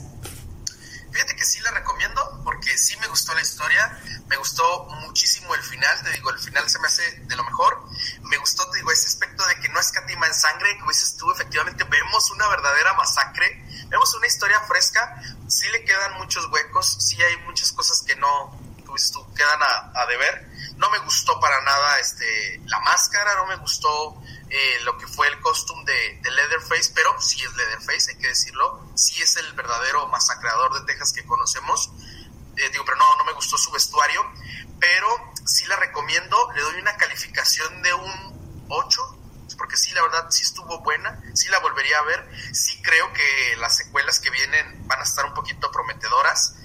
Fíjate 1.11 1.35
que 1.35 1.43
sí 1.43 1.59
la 1.61 1.71
recomiendo 1.71 2.41
porque 2.45 2.77
sí 2.77 2.95
me 3.01 3.07
gustó 3.07 3.33
la 3.33 3.41
historia, 3.41 3.99
me 4.29 4.37
gustó 4.37 4.63
muchísimo 5.01 5.24
el 5.53 5.61
final, 5.61 6.01
te 6.03 6.11
digo, 6.11 6.31
el 6.31 6.39
final 6.39 6.67
se 6.69 6.79
me 6.79 6.87
hace 6.87 7.03
de 7.21 7.35
lo 7.35 7.43
mejor. 7.43 7.85
Me 8.21 8.37
gustó, 8.37 8.67
te 8.71 8.77
digo, 8.77 8.91
ese 8.91 9.07
aspecto 9.07 9.45
de 9.45 9.59
que 9.59 9.69
no 9.69 9.79
escatima 9.79 10.25
en 10.25 10.33
sangre, 10.33 10.77
como 10.79 10.91
dices 10.91 11.15
tú, 11.17 11.31
efectivamente 11.31 11.83
vemos 11.83 12.31
una 12.31 12.47
verdadera 12.47 12.93
masacre, 12.93 13.63
vemos 13.89 14.13
una 14.15 14.25
historia 14.25 14.59
fresca, 14.61 15.21
sí 15.47 15.67
le 15.69 15.83
quedan 15.83 16.13
muchos 16.17 16.47
huecos, 16.47 16.97
sí 16.99 17.21
hay 17.21 17.37
muchas 17.45 17.71
cosas 17.71 18.01
que 18.01 18.15
no, 18.15 18.57
como 18.81 18.95
dices 18.95 19.11
tú, 19.11 19.33
quedan 19.35 19.61
a, 19.61 19.91
a 19.93 20.05
deber 20.07 20.55
no 20.77 20.89
me 20.89 20.99
gustó 20.99 21.39
para 21.39 21.61
nada 21.61 21.99
este, 21.99 22.61
la 22.65 22.79
máscara, 22.79 23.35
no 23.35 23.45
me 23.45 23.55
gustó 23.57 24.21
eh, 24.49 24.79
lo 24.83 24.97
que 24.97 25.07
fue 25.07 25.27
el 25.27 25.39
costume 25.39 25.83
de, 25.85 26.31
Leatherface, 26.31 26.91
pero 26.93 27.19
sí 27.21 27.41
es 27.41 27.53
Leatherface, 27.55 28.11
hay 28.11 28.17
que 28.17 28.27
decirlo. 28.27 28.85
Sí 28.95 29.21
es 29.21 29.37
el 29.37 29.53
verdadero 29.53 30.07
masacrador 30.07 30.73
de 30.79 30.85
Texas 30.85 31.13
que 31.13 31.25
conocemos. 31.25 31.91
Eh, 32.57 32.69
digo, 32.71 32.83
pero 32.85 32.97
no, 32.97 33.17
no 33.17 33.25
me 33.25 33.33
gustó 33.33 33.57
su 33.57 33.71
vestuario. 33.71 34.21
Pero 34.79 35.07
sí 35.45 35.65
la 35.67 35.75
recomiendo, 35.77 36.51
le 36.55 36.61
doy 36.61 36.81
una 36.81 36.97
calificación 36.97 37.81
de 37.81 37.93
un 37.93 38.65
8, 38.69 39.19
porque 39.57 39.77
sí, 39.77 39.93
la 39.93 40.01
verdad, 40.01 40.29
sí 40.29 40.43
estuvo 40.43 40.79
buena, 40.81 41.21
sí 41.33 41.47
la 41.49 41.59
volvería 41.59 41.99
a 41.99 42.03
ver, 42.03 42.29
sí 42.53 42.81
creo 42.81 43.13
que 43.13 43.55
las 43.57 43.77
secuelas 43.77 44.19
que 44.19 44.29
vienen 44.29 44.87
van 44.87 44.99
a 44.99 45.03
estar 45.03 45.25
un 45.25 45.33
poquito 45.33 45.71
prometedoras, 45.71 46.55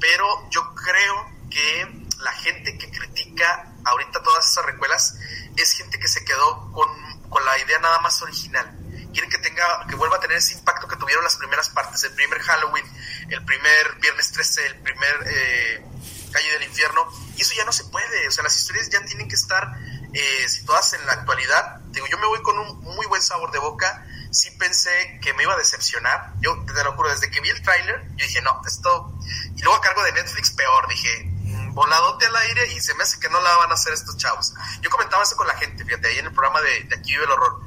pero 0.00 0.48
yo 0.50 0.74
creo 0.74 1.30
que 1.50 2.08
la 2.18 2.32
gente 2.32 2.76
que 2.78 2.90
critica 2.90 3.72
ahorita 3.84 4.22
todas 4.22 4.48
esas 4.48 4.64
recuelas 4.64 5.16
es 5.56 5.72
gente 5.72 5.98
que 5.98 6.08
se 6.08 6.24
quedó 6.24 6.72
con, 6.72 6.88
con 7.28 7.44
la 7.44 7.58
idea 7.58 7.78
nada 7.78 7.98
más 8.00 8.20
original. 8.22 8.74
Quieren 9.12 9.30
que 9.30 9.38
tenga, 9.38 9.86
que 9.88 9.94
vuelva 9.94 10.16
a 10.16 10.20
tener 10.20 10.36
ese 10.36 10.54
impacto 10.54 10.86
que 10.86 10.96
tuvieron 10.96 11.24
las 11.24 11.36
primeras 11.36 11.70
partes, 11.70 12.04
el 12.04 12.12
primer 12.12 12.40
Halloween, 12.40 12.84
el 13.30 13.44
primer 13.44 13.94
Viernes 14.00 14.30
13, 14.32 14.66
el 14.66 14.76
primer 14.80 15.16
eh, 15.26 15.84
Calle 16.30 16.52
del 16.52 16.64
Infierno, 16.64 17.06
y 17.36 17.42
eso 17.42 17.54
ya 17.56 17.64
no 17.64 17.72
se 17.72 17.84
puede, 17.84 18.28
o 18.28 18.30
sea, 18.30 18.44
las 18.44 18.56
historias 18.56 18.88
ya 18.90 19.04
tienen 19.04 19.28
que 19.28 19.34
estar 19.34 19.72
eh, 20.12 20.48
situadas 20.48 20.92
en 20.94 21.04
la 21.06 21.12
actualidad. 21.12 21.80
Digo, 21.90 22.06
yo 22.06 22.18
me 22.18 22.26
voy 22.26 22.42
con 22.42 22.58
un 22.58 22.80
muy 22.80 23.06
buen 23.06 23.22
sabor 23.22 23.50
de 23.52 23.58
boca, 23.58 24.06
sí 24.30 24.50
pensé 24.52 25.18
que 25.22 25.32
me 25.34 25.42
iba 25.42 25.54
a 25.54 25.56
decepcionar. 25.56 26.32
Yo 26.40 26.64
te 26.64 26.84
lo 26.84 26.92
juro, 26.92 27.10
desde 27.10 27.30
que 27.30 27.40
vi 27.40 27.50
el 27.50 27.62
tráiler, 27.62 28.04
yo 28.16 28.26
dije, 28.26 28.40
no, 28.42 28.60
esto... 28.66 29.12
Y 29.56 29.62
luego 29.62 29.76
a 29.76 29.80
cargo 29.80 30.02
de 30.04 30.12
Netflix, 30.12 30.50
peor, 30.50 30.88
dije, 30.88 31.24
mm, 31.24 31.74
voladote 31.74 32.26
al 32.26 32.36
aire 32.36 32.72
y 32.72 32.80
se 32.80 32.94
me 32.94 33.02
hace 33.02 33.18
que 33.18 33.28
no 33.28 33.40
la 33.40 33.56
van 33.56 33.70
a 33.70 33.74
hacer 33.74 33.92
estos 33.92 34.16
chavos. 34.16 34.54
Yo 34.80 34.90
comentaba 34.90 35.22
eso 35.22 35.36
con 35.36 35.46
la 35.46 35.54
gente, 35.54 35.84
fíjate, 35.84 36.08
ahí 36.08 36.18
en 36.18 36.26
el 36.26 36.32
programa 36.32 36.60
de, 36.60 36.84
de 36.84 36.96
Aquí 36.96 37.12
vive 37.12 37.24
el 37.24 37.30
horror. 37.30 37.60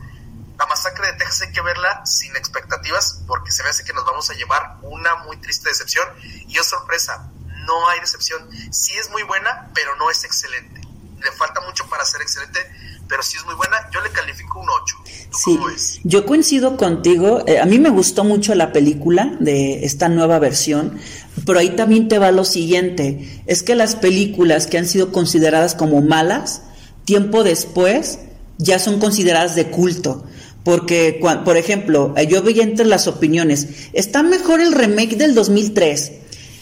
La 0.58 0.66
masacre 0.68 1.08
de 1.08 1.14
Texas 1.14 1.42
hay 1.42 1.54
que 1.54 1.62
verla 1.62 2.06
sin 2.06 2.36
expectativas 2.36 3.22
porque 3.26 3.52
se 3.52 3.64
me 3.64 3.70
hace 3.70 3.84
que 3.84 3.94
nos 3.94 4.06
vamos 4.06 4.30
a 4.30 4.34
llevar 4.34 4.78
una 4.84 5.16
muy 5.18 5.38
triste 5.38 5.70
decepción. 5.70 6.08
Y 6.22 6.54
yo 6.54 6.64
sorpresa, 6.64 7.32
no 7.66 7.90
hay 7.90 8.00
decepción. 8.00 8.50
Sí 8.72 8.94
es 8.98 9.10
muy 9.10 9.24
buena, 9.24 9.70
pero 9.74 9.96
no 9.98 10.10
es 10.10 10.24
excelente. 10.24 10.82
Le 11.24 11.32
falta 11.34 11.62
mucho 11.62 11.88
para 11.88 12.04
ser 12.06 12.22
excelente, 12.22 12.60
pero 13.08 13.22
sí 13.24 13.38
es 13.38 13.46
muy 13.46 13.56
buena. 13.56 13.90
Yo 13.92 14.02
le 14.02 14.10
califico 14.10 14.60
un 14.60 14.70
8. 14.70 14.96
Sí, 15.34 15.58
yo 16.04 16.26
coincido 16.26 16.78
contigo. 16.78 17.44
Eh, 17.48 17.60
a 17.60 17.66
mí 17.66 17.80
me 17.80 17.90
gustó 17.90 18.24
mucho 18.24 18.54
la 18.56 18.74
película 18.74 19.38
de 19.40 19.86
esta 19.86 20.10
nueva 20.10 20.40
versión, 20.40 21.00
pero 21.46 21.60
ahí 21.60 21.70
también 21.76 22.08
te 22.08 22.20
va 22.20 22.32
lo 22.32 22.44
siguiente. 22.44 23.44
Es 23.46 23.64
que 23.64 23.76
las 23.76 23.96
películas 23.96 24.68
que 24.68 24.78
han 24.78 24.88
sido 24.88 25.12
consideradas 25.12 25.76
como 25.76 26.02
malas, 26.02 26.64
tiempo 27.06 27.44
después 27.44 28.20
ya 28.58 28.80
son 28.80 29.00
consideradas 29.00 29.56
de 29.56 29.70
culto. 29.70 30.26
Porque, 30.64 31.20
por 31.44 31.58
ejemplo, 31.58 32.14
eh, 32.18 32.28
yo 32.28 32.44
veía 32.44 32.64
entre 32.64 32.86
las 32.86 33.08
opiniones, 33.08 33.68
está 33.94 34.22
mejor 34.22 34.62
el 34.62 34.74
remake 34.74 35.16
del 35.16 35.34
2003. 35.34 36.12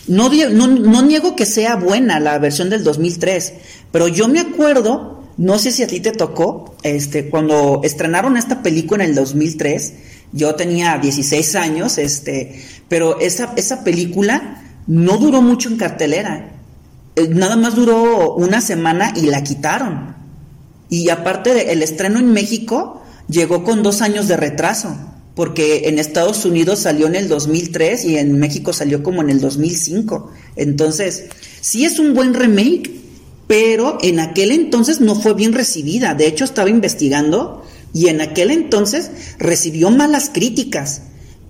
No, 0.07 0.29
no, 0.29 1.01
niego 1.01 1.35
que 1.35 1.45
sea 1.45 1.75
buena 1.75 2.19
la 2.19 2.39
versión 2.39 2.69
del 2.69 2.83
2003, 2.83 3.53
pero 3.91 4.07
yo 4.07 4.27
me 4.27 4.39
acuerdo, 4.39 5.23
no 5.37 5.59
sé 5.59 5.71
si 5.71 5.83
a 5.83 5.87
ti 5.87 5.99
te 5.99 6.11
tocó, 6.11 6.75
este, 6.83 7.29
cuando 7.29 7.81
estrenaron 7.83 8.35
esta 8.37 8.63
película 8.63 9.03
en 9.03 9.11
el 9.11 9.15
2003, 9.15 9.93
yo 10.31 10.55
tenía 10.55 10.97
16 10.97 11.55
años, 11.55 11.97
este, 11.97 12.63
pero 12.87 13.19
esa, 13.19 13.53
esa 13.55 13.83
película 13.83 14.63
no 14.87 15.17
duró 15.17 15.41
mucho 15.41 15.69
en 15.69 15.77
cartelera. 15.77 16.51
Eh, 17.15 17.27
nada 17.27 17.55
más 17.55 17.75
duró 17.75 18.33
una 18.35 18.61
semana 18.61 19.13
y 19.15 19.27
la 19.27 19.43
quitaron. 19.43 20.15
Y 20.89 21.09
aparte 21.09 21.53
del 21.53 21.83
estreno 21.83 22.19
en 22.19 22.33
México, 22.33 23.03
llegó 23.27 23.63
con 23.63 23.83
dos 23.83 24.01
años 24.01 24.27
de 24.27 24.37
retraso, 24.37 24.97
porque 25.39 25.83
en 25.85 25.99
Estados 25.99 26.43
Unidos 26.43 26.79
salió 26.79 27.07
en 27.07 27.15
el 27.15 27.29
2003 27.29 28.03
y 28.03 28.17
en 28.17 28.37
México 28.39 28.73
salió 28.73 29.01
como 29.01 29.21
en 29.21 29.29
el 29.29 29.39
2005. 29.39 30.29
Entonces, 30.57 31.27
sí 31.61 31.85
es 31.85 31.97
un 31.97 32.13
buen 32.13 32.33
remake, 32.33 32.91
pero 33.47 33.99
en 34.01 34.19
aquel 34.19 34.51
entonces 34.51 34.99
no 34.99 35.15
fue 35.15 35.35
bien 35.35 35.53
recibida. 35.53 36.13
De 36.13 36.27
hecho, 36.27 36.43
estaba 36.43 36.69
investigando 36.69 37.63
y 37.93 38.09
en 38.09 38.19
aquel 38.19 38.51
entonces 38.51 39.11
recibió 39.37 39.89
malas 39.91 40.29
críticas, 40.29 41.03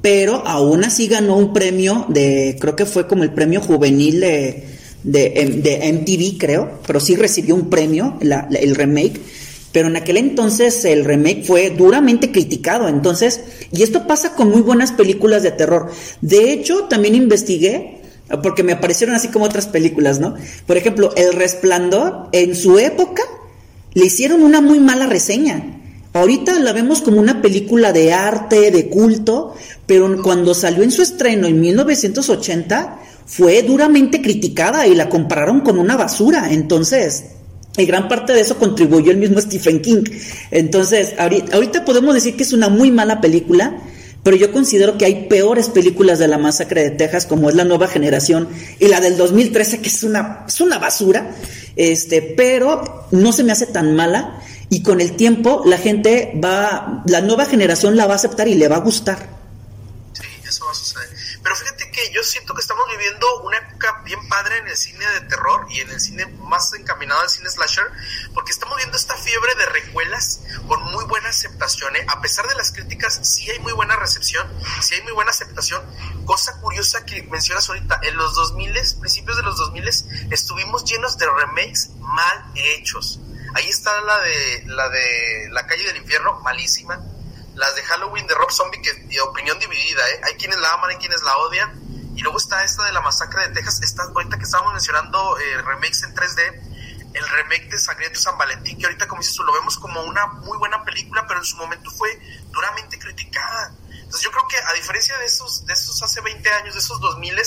pero 0.03 0.45
aún 0.45 0.83
así 0.83 1.07
ganó 1.07 1.35
un 1.35 1.51
premio 1.51 2.05
de, 2.09 2.57
creo 2.61 2.75
que 2.75 2.85
fue 2.85 3.07
como 3.07 3.23
el 3.23 3.31
premio 3.31 3.59
juvenil 3.59 4.19
de, 4.19 4.65
de, 5.03 5.91
MTV, 5.93 6.37
creo, 6.37 6.79
pero 6.85 6.99
sí 6.99 7.15
recibió 7.15 7.55
un 7.55 7.71
premio, 7.71 8.19
el 8.21 8.75
remake 8.75 9.19
pero 9.71 9.87
en 9.87 9.95
aquel 9.95 10.17
entonces 10.17 10.83
el 10.85 11.05
remake 11.05 11.43
fue 11.45 11.69
duramente 11.69 12.31
criticado. 12.31 12.87
Entonces, 12.87 13.41
y 13.71 13.83
esto 13.83 14.07
pasa 14.07 14.33
con 14.33 14.49
muy 14.49 14.61
buenas 14.61 14.91
películas 14.91 15.43
de 15.43 15.51
terror. 15.51 15.91
De 16.21 16.51
hecho, 16.51 16.85
también 16.85 17.15
investigué, 17.15 18.01
porque 18.43 18.63
me 18.63 18.73
aparecieron 18.73 19.15
así 19.15 19.27
como 19.29 19.45
otras 19.45 19.67
películas, 19.67 20.19
¿no? 20.19 20.35
Por 20.65 20.77
ejemplo, 20.77 21.11
El 21.15 21.33
Resplandor, 21.33 22.29
en 22.31 22.55
su 22.55 22.77
época, 22.79 23.23
le 23.93 24.05
hicieron 24.05 24.43
una 24.43 24.61
muy 24.61 24.79
mala 24.79 25.07
reseña. 25.07 25.75
Ahorita 26.13 26.59
la 26.59 26.73
vemos 26.73 27.01
como 27.01 27.19
una 27.19 27.41
película 27.41 27.93
de 27.93 28.13
arte, 28.13 28.71
de 28.71 28.89
culto, 28.89 29.55
pero 29.85 30.21
cuando 30.23 30.53
salió 30.53 30.83
en 30.83 30.91
su 30.91 31.01
estreno 31.03 31.47
en 31.47 31.59
1980, 31.59 32.99
fue 33.25 33.61
duramente 33.61 34.21
criticada 34.21 34.87
y 34.87 34.95
la 34.95 35.07
compararon 35.07 35.61
con 35.61 35.77
una 35.77 35.97
basura. 35.97 36.51
Entonces, 36.51 37.25
y 37.77 37.85
gran 37.85 38.07
parte 38.07 38.33
de 38.33 38.41
eso 38.41 38.57
contribuyó 38.57 39.11
el 39.11 39.17
mismo 39.17 39.39
Stephen 39.39 39.81
King. 39.81 40.03
Entonces, 40.51 41.13
ahorita, 41.17 41.85
podemos 41.85 42.13
decir 42.13 42.35
que 42.35 42.43
es 42.43 42.53
una 42.53 42.69
muy 42.69 42.91
mala 42.91 43.21
película, 43.21 43.77
pero 44.23 44.35
yo 44.35 44.51
considero 44.51 44.97
que 44.97 45.05
hay 45.05 45.27
peores 45.27 45.69
películas 45.69 46.19
de 46.19 46.27
la 46.27 46.37
masacre 46.37 46.83
de 46.83 46.91
Texas, 46.91 47.25
como 47.25 47.49
es 47.49 47.55
la 47.55 47.63
nueva 47.63 47.87
generación, 47.87 48.49
y 48.79 48.87
la 48.87 48.99
del 48.99 49.17
2013, 49.17 49.81
que 49.81 49.87
es 49.87 50.03
una, 50.03 50.45
es 50.47 50.59
una 50.59 50.77
basura, 50.77 51.31
este, 51.75 52.21
pero 52.21 53.07
no 53.11 53.31
se 53.31 53.43
me 53.43 53.51
hace 53.51 53.67
tan 53.67 53.95
mala, 53.95 54.41
y 54.69 54.83
con 54.83 54.99
el 55.01 55.15
tiempo 55.15 55.63
la 55.65 55.77
gente 55.77 56.33
va, 56.43 57.03
la 57.05 57.21
nueva 57.21 57.45
generación 57.45 57.95
la 57.95 58.07
va 58.07 58.13
a 58.13 58.15
aceptar 58.17 58.47
y 58.47 58.55
le 58.55 58.67
va 58.67 58.77
a 58.77 58.79
gustar. 58.79 59.29
Sí, 60.13 60.27
eso 60.47 60.65
va 60.65 60.71
a 60.71 60.75
suceder. 60.75 61.09
Pero 61.41 61.55
fíjate 61.55 61.89
que 61.91 62.13
yo 62.13 62.21
siento 62.23 62.53
que 62.53 62.61
estamos 62.61 62.83
viviendo 62.91 63.25
una 63.43 63.57
bien 64.09 64.27
padre 64.27 64.57
en 64.57 64.67
el 64.67 64.75
cine 64.75 65.05
de 65.05 65.21
terror 65.21 65.67
y 65.69 65.81
en 65.81 65.89
el 65.91 65.99
cine 65.99 66.25
más 66.41 66.73
encaminado 66.73 67.21
al 67.21 67.29
cine 67.29 67.47
slasher, 67.47 67.91
porque 68.33 68.51
estamos 68.51 68.75
viendo 68.77 68.97
esta 68.97 69.15
fiebre 69.15 69.53
de 69.53 69.67
recuelas 69.67 70.41
con 70.67 70.81
muy 70.85 71.05
buena 71.05 71.29
aceptación. 71.29 71.95
¿eh? 71.95 72.05
A 72.07 72.19
pesar 72.19 72.47
de 72.47 72.55
las 72.55 72.71
críticas, 72.71 73.19
sí 73.21 73.51
hay 73.51 73.59
muy 73.59 73.71
buena 73.73 73.95
recepción, 73.97 74.47
sí 74.81 74.95
hay 74.95 75.03
muy 75.03 75.11
buena 75.11 75.29
aceptación. 75.29 75.83
Cosa 76.25 76.59
curiosa 76.59 77.05
que 77.05 77.21
mencionas 77.21 77.69
ahorita, 77.69 77.99
en 78.01 78.17
los 78.17 78.33
2000, 78.33 78.73
principios 78.99 79.37
de 79.37 79.43
los 79.43 79.57
2000, 79.57 79.87
estuvimos 80.31 80.85
llenos 80.85 81.15
de 81.19 81.27
remakes 81.27 81.91
mal 81.99 82.51
hechos. 82.55 83.19
Ahí 83.53 83.69
está 83.69 83.91
la 84.01 84.19
de 84.21 84.63
la 84.65 84.89
de 84.89 85.49
La 85.51 85.67
calle 85.67 85.83
del 85.85 85.97
infierno, 85.97 86.39
malísima 86.39 86.99
las 87.55 87.75
de 87.75 87.83
Halloween 87.83 88.25
de 88.25 88.35
Rob 88.35 88.49
Zombie, 88.51 88.81
que 88.81 88.93
de 88.93 89.19
opinión 89.19 89.59
dividida, 89.59 90.01
¿eh? 90.11 90.21
Hay 90.23 90.33
quienes 90.35 90.57
la 90.59 90.73
aman, 90.73 90.91
hay 90.91 90.95
quienes 90.95 91.21
la 91.23 91.35
odian. 91.39 91.89
Y 92.19 92.21
luego 92.21 92.37
está 92.37 92.61
esta 92.65 92.83
de 92.83 92.91
la 92.91 92.99
masacre 92.99 93.47
de 93.47 93.53
Texas, 93.53 93.79
está, 93.81 94.03
ahorita 94.03 94.37
que 94.37 94.43
estábamos 94.43 94.73
mencionando 94.73 95.39
eh, 95.39 95.61
remakes 95.61 96.03
en 96.03 96.13
3D, 96.13 97.13
el 97.13 97.29
remake 97.29 97.69
de 97.69 97.79
Sangriento 97.79 98.19
San 98.19 98.37
Valentín, 98.37 98.77
que 98.77 98.87
ahorita 98.87 99.07
como 99.07 99.21
dices 99.21 99.37
lo 99.37 99.53
vemos 99.53 99.79
como 99.79 100.01
una 100.01 100.27
muy 100.27 100.57
buena 100.57 100.83
película, 100.83 101.25
pero 101.25 101.39
en 101.39 101.45
su 101.45 101.55
momento 101.55 101.89
fue 101.91 102.09
duramente 102.51 102.99
criticada. 102.99 103.73
Entonces 103.89 104.21
yo 104.21 104.31
creo 104.31 104.45
que 104.49 104.57
a 104.57 104.73
diferencia 104.73 105.17
de 105.17 105.27
esos, 105.27 105.65
de 105.65 105.71
esos 105.71 106.03
hace 106.03 106.19
20 106.19 106.49
años, 106.55 106.73
de 106.73 106.81
esos 106.81 106.99
2000 106.99 107.37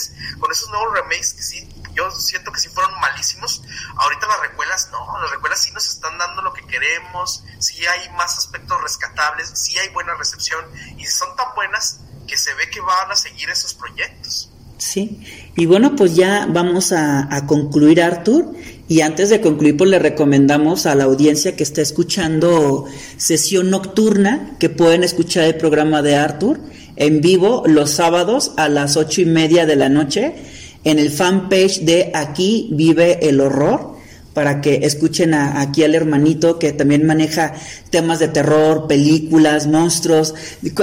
con 0.40 0.50
esos 0.50 0.70
nuevos 0.70 0.94
remakes 0.94 1.34
que 1.34 1.42
sí, 1.42 1.68
yo 1.92 2.10
siento 2.10 2.50
que 2.50 2.58
sí 2.58 2.70
fueron 2.70 2.98
malísimos, 2.98 3.62
ahorita 3.96 4.26
las 4.26 4.40
recuelas 4.40 4.88
no, 4.90 5.20
las 5.20 5.32
recuelas 5.32 5.60
sí 5.60 5.70
nos 5.72 5.86
están 5.86 6.16
dando 6.16 6.40
lo 6.40 6.54
que 6.54 6.66
queremos, 6.66 7.44
sí 7.58 7.86
hay 7.86 8.08
más 8.12 8.38
aspectos 8.38 8.80
rescatables, 8.80 9.52
sí 9.54 9.78
hay 9.78 9.90
buena 9.90 10.14
recepción 10.14 10.64
y 10.96 11.04
son 11.04 11.36
tan 11.36 11.54
buenas 11.54 12.00
que 12.26 12.38
se 12.38 12.54
ve 12.54 12.70
que 12.70 12.80
van 12.80 13.10
a 13.10 13.16
seguir 13.16 13.50
esos 13.50 13.74
proyectos. 13.74 14.48
Sí, 14.82 15.20
y 15.56 15.66
bueno, 15.66 15.94
pues 15.94 16.16
ya 16.16 16.48
vamos 16.52 16.90
a, 16.90 17.32
a 17.32 17.46
concluir, 17.46 18.02
Arthur. 18.02 18.52
Y 18.88 19.02
antes 19.02 19.30
de 19.30 19.40
concluir, 19.40 19.76
pues 19.76 19.88
le 19.88 20.00
recomendamos 20.00 20.86
a 20.86 20.96
la 20.96 21.04
audiencia 21.04 21.54
que 21.54 21.62
está 21.62 21.82
escuchando 21.82 22.86
sesión 23.16 23.70
nocturna 23.70 24.56
que 24.58 24.70
pueden 24.70 25.04
escuchar 25.04 25.44
el 25.44 25.54
programa 25.54 26.02
de 26.02 26.16
Arthur 26.16 26.58
en 26.96 27.20
vivo 27.20 27.62
los 27.64 27.92
sábados 27.92 28.54
a 28.56 28.68
las 28.68 28.96
ocho 28.96 29.20
y 29.20 29.24
media 29.24 29.66
de 29.66 29.76
la 29.76 29.88
noche 29.88 30.34
en 30.82 30.98
el 30.98 31.10
fanpage 31.10 31.82
de 31.82 32.10
Aquí 32.12 32.68
vive 32.72 33.28
el 33.28 33.40
horror 33.40 33.94
para 34.34 34.60
que 34.60 34.80
escuchen 34.82 35.32
aquí 35.32 35.84
al 35.84 35.94
hermanito 35.94 36.58
que 36.58 36.72
también 36.72 37.06
maneja 37.06 37.54
temas 37.90 38.18
de 38.18 38.26
terror, 38.26 38.88
películas, 38.88 39.68
monstruos. 39.68 40.34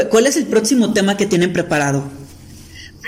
¿Cuál 0.10 0.26
es 0.26 0.38
el 0.38 0.46
próximo 0.46 0.94
tema 0.94 1.18
que 1.18 1.26
tienen 1.26 1.52
preparado? 1.52 2.19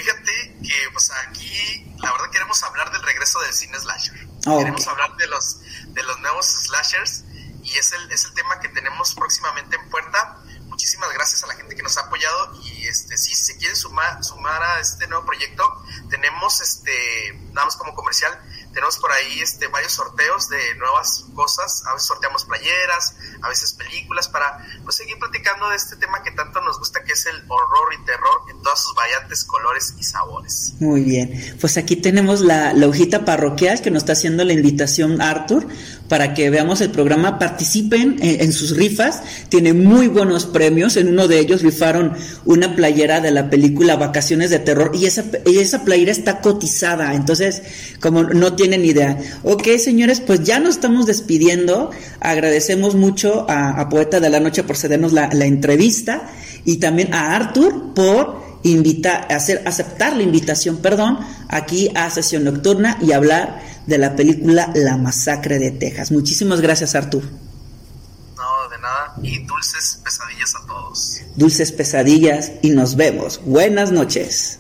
Fíjate 0.02 0.58
que 0.64 0.89
pues 0.93 1.12
aquí 1.28 1.93
la 1.99 2.12
verdad 2.12 2.32
queremos 2.32 2.64
hablar 2.64 2.91
del 2.91 3.04
regreso 3.04 3.39
del 3.41 3.54
cine 3.54 3.78
slasher. 3.78 4.28
Queremos 4.43 4.88
hablar 4.88 5.16
de 5.16 5.28
los, 5.28 5.60
de 5.93 6.02
los 6.02 6.20
nuevos 6.22 6.47
slashers 6.47 7.24
y 7.62 7.78
es 7.78 7.91
el, 7.91 8.12
es 8.12 8.26
el 8.26 8.34
tema 8.34 8.60
que 8.60 8.70
tenemos 8.70 9.14
próximamente 9.14 9.76
en 9.76 9.89
puerta. 9.91 10.38
Muchísimas 10.66 11.14
gracias 11.14 11.43
a 11.43 11.47
la 11.47 11.54
gente 11.54 11.76
que 11.76 11.84
nos 11.84 11.95
ha 11.97 12.02
apoyado 12.02 12.60
y 12.64 12.88
este 12.88 13.16
sí, 13.16 13.36
si 13.36 13.43
se 13.43 13.58
quieren 13.58 13.76
sumar, 13.76 14.24
sumar 14.24 14.64
a 14.64 14.80
este 14.80 15.06
nuevo 15.06 15.24
proyecto, 15.24 15.84
tenemos 16.10 16.60
este, 16.62 17.34
nada 17.52 17.66
más 17.66 17.76
como 17.76 17.93
comercial, 17.93 18.41
tenemos 18.74 18.97
por 18.97 19.12
ahí 19.12 19.41
este, 19.41 19.68
varios 19.68 19.93
sorteos 19.93 20.49
de 20.49 20.76
nuevas 20.76 21.26
cosas. 21.36 21.84
A 21.86 21.93
veces 21.93 22.08
sorteamos 22.08 22.45
playeras, 22.45 23.16
a 23.42 23.50
veces 23.50 23.74
películas, 23.74 24.28
para 24.28 24.66
pues, 24.84 24.96
seguir 24.96 25.18
platicando 25.20 25.70
de 25.70 25.76
este 25.76 25.96
tema 25.96 26.22
que 26.24 26.32
tanto 26.32 26.62
nos 26.62 26.80
gusta, 26.80 27.04
que 27.04 27.14
es 27.14 27.26
el 27.26 27.44
horror 27.48 27.94
y 28.00 28.06
terror 28.06 28.42
en 28.50 28.62
todas 28.62 28.82
sus 28.82 28.94
variantes, 28.96 29.44
colores 29.44 29.94
y 29.98 30.04
sabores. 30.04 30.74
Muy 30.80 31.04
bien. 31.04 31.58
Pues 31.60 31.78
aquí 31.78 31.96
tenemos 31.96 32.42
la, 32.42 32.74
la 32.74 32.88
hojita 32.88 33.26
parroquial 33.26 33.82
que 33.82 33.92
nos 33.92 34.04
está 34.04 34.14
haciendo 34.14 34.44
la 34.44 34.54
invitación 34.54 35.22
Arthur 35.22 35.68
para 36.12 36.34
que 36.34 36.49
veamos 36.49 36.82
el 36.82 36.89
programa, 36.89 37.39
participen 37.39 38.18
en, 38.22 38.51
sus 38.51 38.76
rifas, 38.76 39.22
tiene 39.47 39.72
muy 39.72 40.09
buenos 40.09 40.45
premios, 40.45 40.97
en 40.97 41.07
uno 41.07 41.30
de 41.30 41.39
ellos 41.39 41.62
rifaron 41.62 42.12
una 42.43 42.76
playera 42.76 43.22
de 43.22 43.32
la 43.32 43.49
película 43.49 43.95
Vacaciones 43.95 44.49
de 44.49 44.59
Terror 44.59 44.91
y 44.93 45.05
esa, 45.05 45.24
esa 45.45 45.86
playera 45.86 46.12
está 46.12 46.41
cotizada, 46.41 47.14
entonces 47.14 47.62
como 48.01 48.24
no 48.24 48.55
tienen 48.57 48.84
idea. 48.84 49.22
Ok, 49.43 49.66
señores, 49.78 50.20
pues 50.20 50.43
ya 50.43 50.59
nos 50.59 50.76
estamos 50.76 51.05
despidiendo, 51.05 51.91
agradecemos 52.20 52.93
mucho 52.95 53.45
a, 53.49 53.88
Poeta 53.88 54.20
de 54.20 54.30
la 54.30 54.41
Noche 54.41 54.64
por 54.64 54.76
cedernos 54.76 55.14
la, 55.14 55.30
entrevista 55.45 56.30
y 56.66 56.76
también 56.76 57.14
a 57.14 57.38
Arthur 57.38 57.93
por 57.93 58.59
invitar, 58.64 59.28
hacer, 59.32 59.62
aceptar 59.66 60.18
la 60.18 60.24
invitación, 60.24 60.80
perdón, 60.80 61.20
aquí 61.47 61.89
a 61.95 62.09
Sesión 62.09 62.43
Nocturna 62.43 62.97
y 63.01 63.14
hablar 63.14 63.71
de 63.92 63.98
la 64.00 64.16
película 64.16 64.72
La 64.74 64.98
Masacre 64.98 65.60
de 65.60 65.70
Texas. 65.70 66.12
Muchísimas 66.12 66.62
gracias, 66.62 66.96
Arthur. 66.96 67.24
No, 67.24 68.70
de 68.70 68.80
nada. 68.80 69.16
Y 69.22 69.46
dulces 69.46 70.02
pesadillas 70.04 70.56
a 70.56 70.66
todos. 70.66 71.22
Dulces 71.36 71.72
pesadillas 71.72 72.54
y 72.64 72.70
nos 72.72 72.96
vemos. 72.96 73.42
Buenas 73.46 73.92
noches. 73.92 74.60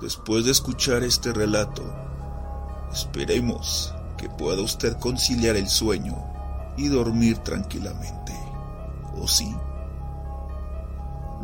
Después 0.00 0.46
de 0.46 0.50
escuchar 0.50 1.04
este 1.04 1.32
relato, 1.32 1.84
esperemos 2.92 3.94
que 4.16 4.28
pueda 4.28 4.62
usted 4.62 4.96
conciliar 4.98 5.56
el 5.56 5.68
sueño 5.68 6.16
y 6.76 6.88
dormir 6.88 7.38
tranquilamente. 7.38 8.32
¿O 9.20 9.28
sí? 9.28 9.54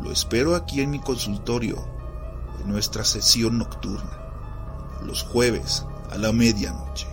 Lo 0.03 0.11
espero 0.11 0.55
aquí 0.55 0.81
en 0.81 0.89
mi 0.89 0.99
consultorio, 0.99 1.87
en 2.59 2.71
nuestra 2.71 3.05
sesión 3.05 3.59
nocturna, 3.59 4.17
los 5.05 5.21
jueves 5.23 5.85
a 6.11 6.17
la 6.17 6.31
medianoche. 6.31 7.07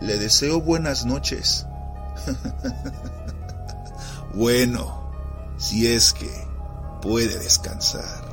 Le 0.00 0.18
deseo 0.18 0.60
buenas 0.60 1.06
noches. 1.06 1.66
bueno, 4.34 5.02
si 5.56 5.86
es 5.86 6.12
que 6.12 6.30
puede 7.00 7.38
descansar. 7.38 8.23